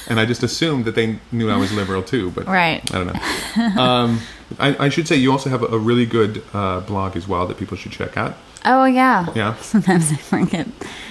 and 0.07 0.19
I 0.19 0.25
just 0.25 0.43
assumed 0.43 0.85
that 0.85 0.95
they 0.95 1.19
knew 1.31 1.49
I 1.49 1.57
was 1.57 1.71
liberal 1.73 2.03
too. 2.03 2.31
But 2.31 2.47
Right. 2.47 2.81
I 2.93 3.03
don't 3.03 3.13
know. 3.13 3.81
um, 3.81 4.19
I, 4.59 4.85
I 4.85 4.89
should 4.89 5.07
say 5.07 5.15
you 5.15 5.31
also 5.31 5.49
have 5.49 5.63
a, 5.63 5.79
really 5.79 6.05
good 6.05 6.43
uh, 6.53 6.81
blog 6.81 7.15
as 7.15 7.27
well 7.27 7.47
that 7.47 7.57
people 7.57 7.77
should 7.77 7.91
check 7.91 8.17
out. 8.17 8.35
Oh 8.65 8.85
yeah. 8.85 9.27
Yeah. 9.35 9.55
Sometimes 9.61 10.11
I 10.11 10.15
forget. 10.15 10.67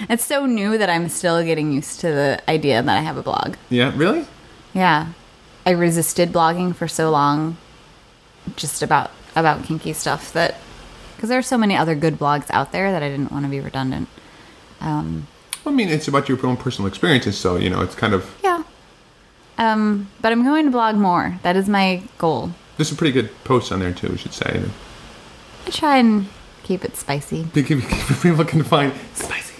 It's 0.09 0.25
so 0.25 0.45
new 0.45 0.77
that 0.77 0.89
I'm 0.89 1.09
still 1.09 1.43
getting 1.43 1.71
used 1.71 1.99
to 2.01 2.07
the 2.07 2.41
idea 2.49 2.81
that 2.81 2.97
I 2.97 3.01
have 3.01 3.17
a 3.17 3.23
blog. 3.23 3.55
Yeah. 3.69 3.91
Really? 3.95 4.25
Yeah. 4.73 5.13
I 5.65 5.71
resisted 5.71 6.31
blogging 6.31 6.75
for 6.75 6.87
so 6.87 7.09
long 7.09 7.57
just 8.55 8.81
about 8.83 9.11
about 9.35 9.63
kinky 9.63 9.93
stuff 9.93 10.33
that 10.33 10.55
because 11.15 11.29
there 11.29 11.39
are 11.39 11.43
so 11.43 11.57
many 11.57 11.75
other 11.75 11.95
good 11.95 12.19
blogs 12.19 12.45
out 12.49 12.71
there 12.71 12.91
that 12.91 13.01
I 13.01 13.09
didn't 13.09 13.31
want 13.31 13.45
to 13.45 13.49
be 13.49 13.59
redundant. 13.59 14.09
Um, 14.81 15.27
I 15.65 15.71
mean, 15.71 15.87
it's 15.87 16.07
about 16.09 16.27
your 16.27 16.45
own 16.45 16.57
personal 16.57 16.87
experiences, 16.87 17.37
so 17.37 17.55
you 17.55 17.69
know, 17.69 17.81
it's 17.81 17.95
kind 17.95 18.13
of 18.13 18.35
yeah. 18.43 18.63
Um, 19.63 20.09
but 20.21 20.31
I'm 20.31 20.43
going 20.43 20.65
to 20.65 20.71
blog 20.71 20.95
more. 20.95 21.39
That 21.43 21.55
is 21.55 21.69
my 21.69 22.01
goal. 22.17 22.51
there's 22.77 22.89
some 22.89 22.97
pretty 22.97 23.13
good 23.13 23.29
posts 23.43 23.71
on 23.71 23.79
there 23.79 23.93
too. 23.93 24.09
We 24.09 24.17
should 24.17 24.33
say. 24.33 24.63
I 25.65 25.69
try 25.69 25.97
and 25.97 26.27
keep 26.63 26.83
it 26.83 26.95
spicy. 26.97 27.45
People 27.53 28.45
can 28.45 28.63
find 28.63 28.93
spicy. 29.13 29.55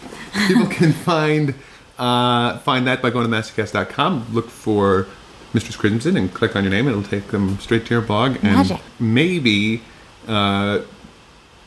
People 0.48 0.68
can 0.68 0.92
find 0.94 1.56
uh, 1.98 2.58
find 2.60 2.88
that 2.88 3.02
by 3.02 3.10
going 3.10 3.30
to 3.30 3.36
masocast.com. 3.36 4.28
Look 4.34 4.50
for 4.50 5.08
Mistress 5.54 5.76
Crimson 5.76 6.18
and 6.18 6.34
click 6.34 6.56
on 6.56 6.64
your 6.64 6.72
name. 6.72 6.88
It'll 6.88 7.04
take 7.04 7.28
them 7.28 7.60
straight 7.60 7.86
to 7.86 7.94
your 7.94 8.02
blog. 8.02 8.36
And 8.38 8.44
Magic. 8.58 8.82
maybe 9.00 9.84
uh, 10.28 10.82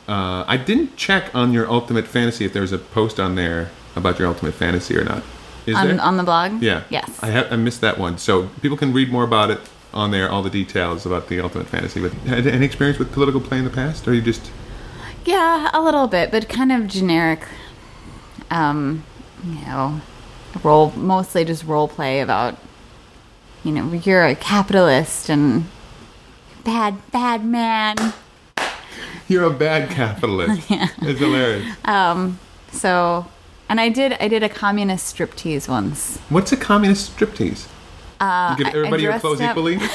uh, 0.07 0.43
I 0.47 0.57
didn't 0.57 0.97
check 0.97 1.33
on 1.33 1.53
your 1.53 1.69
Ultimate 1.69 2.07
Fantasy 2.07 2.45
if 2.45 2.53
there 2.53 2.61
was 2.61 2.73
a 2.73 2.77
post 2.77 3.19
on 3.19 3.35
there 3.35 3.71
about 3.95 4.19
your 4.19 4.27
Ultimate 4.27 4.53
Fantasy 4.53 4.97
or 4.97 5.03
not. 5.05 5.23
Is 5.67 5.75
On, 5.75 5.87
there? 5.87 6.01
on 6.01 6.17
the 6.17 6.23
blog? 6.23 6.61
yeah. 6.63 6.83
Yes. 6.89 7.21
I 7.21 7.27
have 7.27 7.51
I 7.51 7.55
missed 7.57 7.81
that 7.81 7.97
one. 7.99 8.17
So 8.17 8.47
people 8.61 8.77
can 8.77 8.93
read 8.93 9.11
more 9.11 9.23
about 9.25 9.51
it 9.51 9.59
on 9.93 10.11
there, 10.11 10.29
all 10.29 10.41
the 10.41 10.49
details 10.49 11.05
about 11.05 11.27
the 11.27 11.39
Ultimate 11.41 11.67
Fantasy. 11.67 11.99
But 12.01 12.13
had 12.25 12.47
any 12.47 12.65
experience 12.65 12.97
with 12.99 13.11
political 13.11 13.41
play 13.41 13.57
in 13.59 13.63
the 13.65 13.69
past, 13.69 14.07
or 14.07 14.13
you 14.13 14.21
just 14.21 14.49
Yeah, 15.25 15.69
a 15.73 15.81
little 15.81 16.07
bit, 16.07 16.31
but 16.31 16.47
kind 16.49 16.71
of 16.71 16.87
generic. 16.87 17.41
Um, 18.49 19.03
you 19.45 19.59
know, 19.65 20.01
role 20.63 20.91
mostly 20.95 21.43
just 21.43 21.63
role 21.65 21.87
play 21.89 22.21
about, 22.21 22.55
you 23.63 23.71
know, 23.73 23.91
you're 23.91 24.25
a 24.25 24.35
capitalist 24.35 25.29
and 25.29 25.65
bad 26.63 26.95
bad 27.11 27.43
man. 27.45 27.95
You're 29.27 29.43
a 29.43 29.49
bad 29.51 29.89
capitalist. 29.89 30.69
yeah. 30.69 30.87
It's 31.01 31.19
hilarious. 31.19 31.65
Um, 31.83 32.39
So, 32.71 33.25
and 33.69 33.79
I 33.79 33.89
did 33.89 34.13
I 34.19 34.27
did 34.27 34.43
a 34.43 34.49
communist 34.49 35.15
striptease 35.15 35.67
once. 35.67 36.17
What's 36.29 36.51
a 36.51 36.57
communist 36.57 37.15
striptease? 37.17 37.67
Uh, 38.19 38.55
you 38.57 38.65
give 38.65 38.73
everybody 38.73 39.03
your 39.03 39.19
clothes 39.19 39.41
up- 39.41 39.51
equally? 39.51 39.79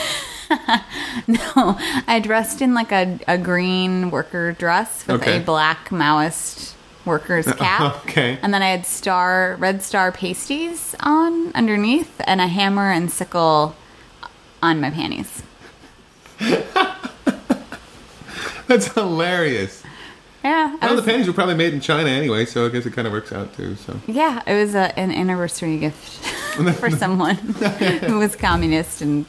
No, 1.26 1.76
I 2.06 2.20
dressed 2.22 2.60
in 2.60 2.74
like 2.74 2.92
a, 2.92 3.18
a 3.26 3.38
green 3.38 4.10
worker 4.10 4.52
dress 4.52 5.06
with 5.06 5.22
Okay. 5.22 5.38
a 5.38 5.40
black 5.40 5.88
Maoist 5.88 6.74
worker's 7.06 7.46
cap. 7.54 8.04
Okay. 8.06 8.38
And 8.42 8.52
then 8.52 8.62
I 8.62 8.68
had 8.68 8.84
star 8.84 9.56
red 9.58 9.82
star 9.82 10.12
pasties 10.12 10.94
on 11.00 11.52
underneath 11.54 12.20
and 12.26 12.40
a 12.42 12.48
hammer 12.48 12.90
and 12.90 13.10
sickle 13.10 13.74
on 14.62 14.78
my 14.80 14.90
panties. 14.90 15.42
That's 18.66 18.92
hilarious. 18.94 19.82
Yeah. 20.44 20.76
I 20.80 20.86
Well, 20.86 20.96
was- 20.96 21.04
the 21.04 21.10
panties 21.10 21.26
were 21.26 21.32
probably 21.32 21.54
made 21.54 21.72
in 21.74 21.80
China 21.80 22.08
anyway, 22.08 22.44
so 22.46 22.66
I 22.66 22.68
guess 22.68 22.84
it 22.86 22.92
kind 22.92 23.06
of 23.06 23.12
works 23.12 23.32
out 23.32 23.54
too. 23.56 23.76
So 23.76 23.98
yeah, 24.06 24.42
it 24.46 24.54
was 24.54 24.74
a, 24.74 24.98
an 24.98 25.10
anniversary 25.12 25.78
gift 25.78 26.24
for 26.78 26.90
someone 26.90 27.36
who 27.36 28.18
was 28.18 28.34
communist 28.36 29.02
and 29.02 29.24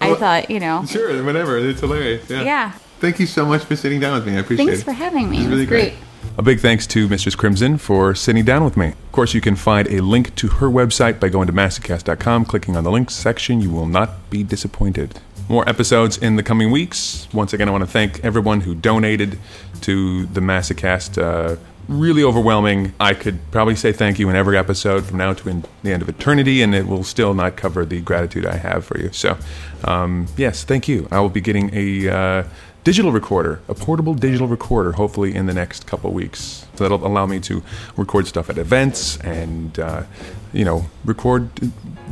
I 0.00 0.14
thought, 0.14 0.50
you 0.50 0.60
know, 0.60 0.84
sure, 0.86 1.22
whatever. 1.24 1.58
It's 1.58 1.80
hilarious. 1.80 2.28
Yeah. 2.30 2.42
yeah. 2.42 2.72
Thank 3.00 3.18
you 3.20 3.26
so 3.26 3.44
much 3.44 3.64
for 3.64 3.76
sitting 3.76 4.00
down 4.00 4.14
with 4.14 4.26
me. 4.26 4.36
I 4.36 4.40
appreciate 4.40 4.66
Thanks 4.66 4.80
it. 4.82 4.84
for 4.84 4.92
having 4.92 5.28
me. 5.30 5.38
It's 5.38 5.46
It 5.46 5.50
was 5.50 5.54
really 5.56 5.66
great. 5.66 5.82
great. 5.92 5.98
A 6.38 6.42
big 6.42 6.60
thanks 6.60 6.86
to 6.88 7.08
Mistress 7.08 7.34
Crimson 7.34 7.76
for 7.78 8.14
sitting 8.14 8.44
down 8.44 8.62
with 8.64 8.76
me. 8.76 8.88
Of 8.88 9.12
course, 9.12 9.34
you 9.34 9.40
can 9.40 9.56
find 9.56 9.88
a 9.88 10.00
link 10.00 10.34
to 10.36 10.48
her 10.48 10.68
website 10.68 11.18
by 11.18 11.28
going 11.28 11.46
to 11.48 11.52
masocast.com, 11.52 12.44
clicking 12.44 12.76
on 12.76 12.84
the 12.84 12.90
links 12.90 13.14
section. 13.14 13.60
You 13.60 13.70
will 13.70 13.86
not 13.86 14.30
be 14.30 14.42
disappointed. 14.42 15.18
More 15.48 15.68
episodes 15.68 16.16
in 16.16 16.36
the 16.36 16.42
coming 16.42 16.70
weeks. 16.70 17.26
Once 17.32 17.52
again, 17.52 17.68
I 17.68 17.72
want 17.72 17.82
to 17.84 17.90
thank 17.90 18.22
everyone 18.24 18.60
who 18.62 18.74
donated 18.74 19.38
to 19.82 20.26
the 20.26 20.40
Masocast. 20.40 21.20
Uh, 21.20 21.56
really 21.88 22.22
overwhelming. 22.22 22.92
I 23.00 23.14
could 23.14 23.38
probably 23.50 23.74
say 23.74 23.92
thank 23.92 24.20
you 24.20 24.30
in 24.30 24.36
every 24.36 24.56
episode 24.56 25.04
from 25.04 25.18
now 25.18 25.32
to 25.34 25.48
in 25.48 25.64
the 25.82 25.92
end 25.92 26.02
of 26.02 26.08
eternity, 26.08 26.62
and 26.62 26.72
it 26.72 26.86
will 26.86 27.02
still 27.02 27.34
not 27.34 27.56
cover 27.56 27.84
the 27.84 28.00
gratitude 28.00 28.46
I 28.46 28.56
have 28.56 28.84
for 28.84 28.96
you. 28.96 29.10
So, 29.12 29.36
um, 29.84 30.26
yes, 30.36 30.62
thank 30.62 30.86
you. 30.86 31.08
I 31.10 31.18
will 31.20 31.30
be 31.30 31.40
getting 31.40 31.70
a. 31.72 32.08
Uh, 32.08 32.44
digital 32.82 33.12
recorder, 33.12 33.60
a 33.68 33.74
portable 33.74 34.14
digital 34.14 34.48
recorder, 34.48 34.92
hopefully 34.92 35.34
in 35.34 35.46
the 35.46 35.52
next 35.52 35.86
couple 35.86 36.10
weeks. 36.12 36.66
So 36.76 36.84
that'll 36.84 37.06
allow 37.06 37.26
me 37.26 37.38
to 37.40 37.62
record 37.96 38.26
stuff 38.26 38.48
at 38.48 38.56
events 38.56 39.18
and, 39.18 39.78
uh, 39.78 40.04
you 40.52 40.64
know, 40.64 40.86
record 41.04 41.54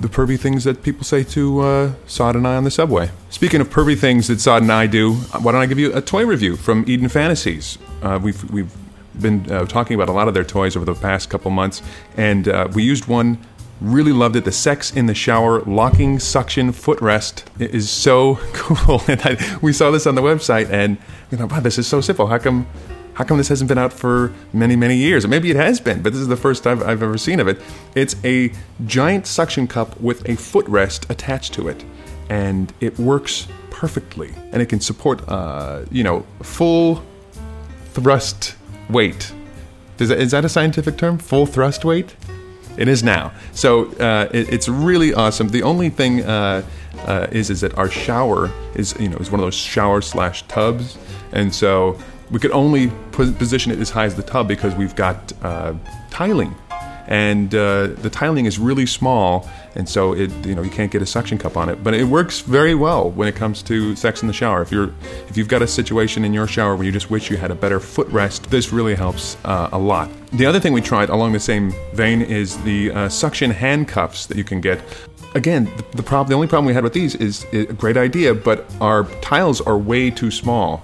the 0.00 0.08
pervy 0.08 0.38
things 0.38 0.64
that 0.64 0.82
people 0.82 1.04
say 1.04 1.24
to 1.24 1.60
uh, 1.60 1.92
Sod 2.06 2.36
and 2.36 2.46
I 2.46 2.56
on 2.56 2.64
the 2.64 2.70
subway. 2.70 3.10
Speaking 3.30 3.60
of 3.60 3.68
pervy 3.68 3.98
things 3.98 4.28
that 4.28 4.40
Sod 4.40 4.62
and 4.62 4.72
I 4.72 4.86
do, 4.86 5.14
why 5.14 5.52
don't 5.52 5.60
I 5.60 5.66
give 5.66 5.78
you 5.78 5.94
a 5.94 6.00
toy 6.00 6.24
review 6.24 6.56
from 6.56 6.84
Eden 6.86 7.08
Fantasys? 7.08 7.78
Uh, 8.02 8.18
we've 8.18 8.48
we've 8.50 8.72
been 9.20 9.50
uh, 9.50 9.66
talking 9.66 9.94
about 9.94 10.08
a 10.08 10.12
lot 10.12 10.28
of 10.28 10.34
their 10.34 10.44
toys 10.44 10.76
over 10.76 10.84
the 10.84 10.94
past 10.94 11.30
couple 11.30 11.50
months, 11.50 11.82
and 12.16 12.48
uh, 12.48 12.68
we 12.72 12.82
used 12.82 13.06
one 13.06 13.38
Really 13.80 14.12
loved 14.12 14.34
it. 14.34 14.44
The 14.44 14.50
sex 14.50 14.90
in 14.92 15.06
the 15.06 15.14
shower 15.14 15.60
locking 15.60 16.18
suction 16.18 16.72
footrest 16.72 17.44
It 17.60 17.72
is 17.72 17.88
so 17.88 18.36
cool. 18.52 19.02
And 19.06 19.20
I, 19.22 19.58
we 19.62 19.72
saw 19.72 19.92
this 19.92 20.04
on 20.06 20.16
the 20.16 20.20
website, 20.20 20.68
and 20.70 20.98
you 21.30 21.38
know, 21.38 21.46
wow, 21.46 21.60
this 21.60 21.78
is 21.78 21.86
so 21.86 22.00
simple. 22.00 22.26
How 22.26 22.38
come? 22.38 22.66
How 23.18 23.24
come 23.24 23.36
this 23.36 23.48
hasn't 23.48 23.66
been 23.66 23.78
out 23.78 23.92
for 23.92 24.32
many, 24.52 24.76
many 24.76 24.96
years? 24.96 25.24
Or 25.24 25.28
maybe 25.28 25.50
it 25.50 25.56
has 25.56 25.80
been, 25.80 26.02
but 26.02 26.12
this 26.12 26.22
is 26.22 26.28
the 26.28 26.36
first 26.36 26.68
I've, 26.68 26.84
I've 26.84 27.02
ever 27.02 27.18
seen 27.18 27.40
of 27.40 27.48
it. 27.48 27.60
It's 27.96 28.14
a 28.24 28.52
giant 28.86 29.26
suction 29.26 29.66
cup 29.66 30.00
with 30.00 30.20
a 30.26 30.36
footrest 30.36 31.10
attached 31.10 31.52
to 31.54 31.66
it, 31.66 31.84
and 32.30 32.72
it 32.78 32.96
works 32.96 33.48
perfectly. 33.70 34.32
And 34.52 34.62
it 34.62 34.66
can 34.66 34.78
support, 34.78 35.28
uh, 35.28 35.84
you 35.90 36.04
know, 36.04 36.24
full 36.44 37.02
thrust 37.86 38.54
weight. 38.88 39.32
Is 39.98 40.10
that, 40.10 40.20
is 40.20 40.30
that 40.30 40.44
a 40.44 40.48
scientific 40.48 40.96
term? 40.96 41.18
Full 41.18 41.46
thrust 41.46 41.84
weight? 41.84 42.14
It 42.76 42.86
is 42.86 43.02
now. 43.02 43.32
So 43.50 43.86
uh, 43.96 44.28
it, 44.32 44.52
it's 44.52 44.68
really 44.68 45.12
awesome. 45.12 45.48
The 45.48 45.64
only 45.64 45.90
thing 45.90 46.22
uh, 46.22 46.62
uh, 46.98 47.26
is 47.32 47.50
is 47.50 47.62
that 47.62 47.76
our 47.76 47.90
shower 47.90 48.52
is 48.76 48.94
you 49.00 49.08
know 49.08 49.16
is 49.16 49.32
one 49.32 49.40
of 49.40 49.44
those 49.44 49.56
shower 49.56 50.02
slash 50.02 50.44
tubs, 50.46 50.96
and 51.32 51.52
so 51.52 51.98
we 52.30 52.38
could 52.38 52.52
only 52.52 52.90
position 53.12 53.72
it 53.72 53.78
as 53.78 53.90
high 53.90 54.04
as 54.04 54.14
the 54.14 54.22
tub 54.22 54.48
because 54.48 54.74
we've 54.74 54.94
got 54.94 55.32
uh, 55.42 55.74
tiling, 56.10 56.54
and 57.06 57.54
uh, 57.54 57.88
the 57.88 58.10
tiling 58.10 58.46
is 58.46 58.58
really 58.58 58.86
small, 58.86 59.48
and 59.74 59.88
so 59.88 60.12
it 60.12 60.30
you 60.46 60.54
know 60.54 60.62
you 60.62 60.70
can't 60.70 60.90
get 60.90 61.00
a 61.00 61.06
suction 61.06 61.38
cup 61.38 61.56
on 61.56 61.68
it. 61.68 61.82
But 61.82 61.94
it 61.94 62.04
works 62.04 62.40
very 62.40 62.74
well 62.74 63.10
when 63.10 63.28
it 63.28 63.34
comes 63.34 63.62
to 63.64 63.96
sex 63.96 64.22
in 64.22 64.28
the 64.28 64.34
shower. 64.34 64.60
If 64.62 64.70
you're 64.70 64.92
if 65.28 65.36
you've 65.36 65.48
got 65.48 65.62
a 65.62 65.66
situation 65.66 66.24
in 66.24 66.32
your 66.32 66.46
shower 66.46 66.76
where 66.76 66.84
you 66.84 66.92
just 66.92 67.10
wish 67.10 67.30
you 67.30 67.36
had 67.36 67.50
a 67.50 67.54
better 67.54 67.80
footrest, 67.80 68.48
this 68.48 68.72
really 68.72 68.94
helps 68.94 69.36
uh, 69.44 69.70
a 69.72 69.78
lot. 69.78 70.10
The 70.32 70.46
other 70.46 70.60
thing 70.60 70.72
we 70.72 70.82
tried 70.82 71.08
along 71.08 71.32
the 71.32 71.40
same 71.40 71.72
vein 71.94 72.20
is 72.20 72.58
the 72.62 72.90
uh, 72.90 73.08
suction 73.08 73.50
handcuffs 73.50 74.26
that 74.26 74.36
you 74.36 74.44
can 74.44 74.60
get. 74.60 74.80
Again, 75.34 75.64
the, 75.76 75.96
the 75.96 76.02
problem, 76.02 76.28
the 76.28 76.34
only 76.34 76.46
problem 76.46 76.66
we 76.66 76.72
had 76.72 76.84
with 76.84 76.94
these 76.94 77.14
is 77.14 77.44
a 77.52 77.66
great 77.66 77.98
idea, 77.98 78.34
but 78.34 78.64
our 78.80 79.04
tiles 79.20 79.60
are 79.60 79.76
way 79.76 80.10
too 80.10 80.30
small, 80.30 80.82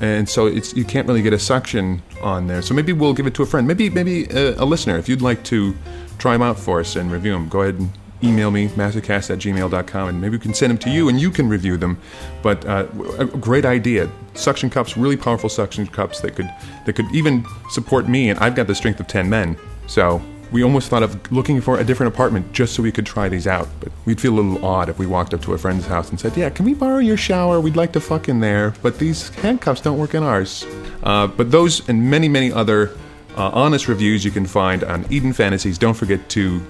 and 0.00 0.28
so 0.28 0.46
it's 0.46 0.74
you 0.74 0.84
can't 0.84 1.06
really 1.06 1.22
get 1.22 1.32
a 1.32 1.38
suction 1.38 2.02
on 2.22 2.46
there. 2.46 2.62
So 2.62 2.74
maybe 2.74 2.92
we'll 2.92 3.14
give 3.14 3.26
it 3.26 3.34
to 3.34 3.42
a 3.42 3.46
friend, 3.46 3.66
maybe 3.66 3.90
maybe 3.90 4.24
a, 4.26 4.62
a 4.62 4.64
listener. 4.64 4.96
If 4.96 5.08
you'd 5.08 5.22
like 5.22 5.44
to 5.44 5.76
try 6.18 6.32
them 6.32 6.42
out 6.42 6.58
for 6.58 6.80
us 6.80 6.96
and 6.96 7.10
review 7.10 7.32
them, 7.32 7.48
go 7.48 7.62
ahead 7.62 7.76
and 7.76 7.90
email 8.22 8.50
me 8.50 8.68
masocast 8.68 9.30
at 9.30 9.38
gmail.com 9.38 10.08
and 10.08 10.20
maybe 10.20 10.36
we 10.36 10.42
can 10.42 10.52
send 10.52 10.70
them 10.70 10.78
to 10.78 10.90
you 10.90 11.08
and 11.08 11.20
you 11.20 11.30
can 11.30 11.48
review 11.48 11.76
them 11.76 11.96
but 12.42 12.64
uh, 12.66 12.84
a 13.18 13.24
great 13.24 13.64
idea 13.64 14.10
suction 14.34 14.68
cups 14.68 14.96
really 14.96 15.16
powerful 15.16 15.48
suction 15.48 15.86
cups 15.86 16.20
that 16.20 16.34
could 16.34 16.50
that 16.84 16.94
could 16.94 17.06
even 17.14 17.46
support 17.70 18.08
me 18.08 18.28
and 18.28 18.38
i've 18.40 18.56
got 18.56 18.66
the 18.66 18.74
strength 18.74 18.98
of 18.98 19.06
10 19.06 19.30
men 19.30 19.56
so 19.86 20.20
we 20.50 20.62
almost 20.62 20.88
thought 20.88 21.02
of 21.02 21.32
looking 21.32 21.60
for 21.60 21.78
a 21.78 21.84
different 21.84 22.12
apartment 22.12 22.52
just 22.52 22.74
so 22.74 22.82
we 22.82 22.92
could 22.92 23.06
try 23.06 23.28
these 23.28 23.46
out 23.46 23.68
but 23.80 23.90
we'd 24.04 24.20
feel 24.20 24.32
a 24.32 24.40
little 24.40 24.64
odd 24.64 24.88
if 24.88 24.98
we 24.98 25.06
walked 25.06 25.34
up 25.34 25.42
to 25.42 25.52
a 25.52 25.58
friend's 25.58 25.86
house 25.86 26.10
and 26.10 26.18
said 26.18 26.36
yeah 26.36 26.50
can 26.50 26.64
we 26.64 26.74
borrow 26.74 26.98
your 26.98 27.16
shower? 27.16 27.60
We'd 27.60 27.76
like 27.76 27.92
to 27.92 28.00
fuck 28.00 28.28
in 28.28 28.40
there. 28.40 28.74
But 28.82 28.98
these 28.98 29.28
handcuffs 29.36 29.80
don't 29.80 29.98
work 29.98 30.14
in 30.14 30.22
ours. 30.22 30.64
Uh, 31.02 31.26
but 31.26 31.50
those 31.50 31.88
and 31.88 32.10
many 32.10 32.28
many 32.28 32.52
other 32.52 32.90
uh, 33.36 33.50
honest 33.52 33.88
reviews 33.88 34.24
you 34.24 34.30
can 34.30 34.46
find 34.46 34.82
on 34.84 35.04
eden 35.10 35.32
fantasys 35.32 35.78
don't 35.78 35.94
forget 35.94 36.28
to 36.30 36.60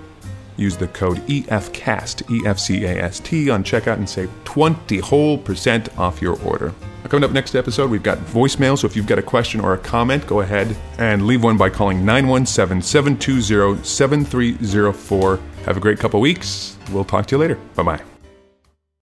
Use 0.59 0.77
the 0.77 0.89
code 0.89 1.19
EFCAST, 1.29 2.29
E 2.33 2.45
F 2.45 2.59
C 2.59 2.85
A 2.85 3.01
S 3.05 3.21
T, 3.21 3.49
on 3.49 3.63
checkout 3.63 3.97
and 3.97 4.11
save 4.11 4.29
20 4.45 4.99
whole 4.99 5.39
percent 5.39 5.97
off 5.97 6.21
your 6.21 6.37
order. 6.43 6.75
Coming 7.09 7.25
up 7.25 7.33
next 7.33 7.55
episode, 7.55 7.91
we've 7.91 8.03
got 8.03 8.19
voicemail. 8.19 8.77
So 8.79 8.87
if 8.87 8.95
you've 8.95 9.07
got 9.07 9.19
a 9.19 9.23
question 9.23 9.61
or 9.61 9.73
a 9.73 9.79
comment, 9.79 10.27
go 10.27 10.41
ahead 10.41 10.77
and 10.99 11.27
leave 11.27 11.43
one 11.43 11.57
by 11.57 11.71
calling 11.71 12.05
917 12.05 12.83
720 12.83 13.83
7304. 13.83 15.41
Have 15.65 15.77
a 15.77 15.81
great 15.81 15.99
couple 15.99 16.21
weeks. 16.21 16.77
We'll 16.93 17.05
talk 17.05 17.27
to 17.27 17.37
you 17.37 17.41
later. 17.41 17.57
Bye 17.75 17.83
bye. 17.83 18.18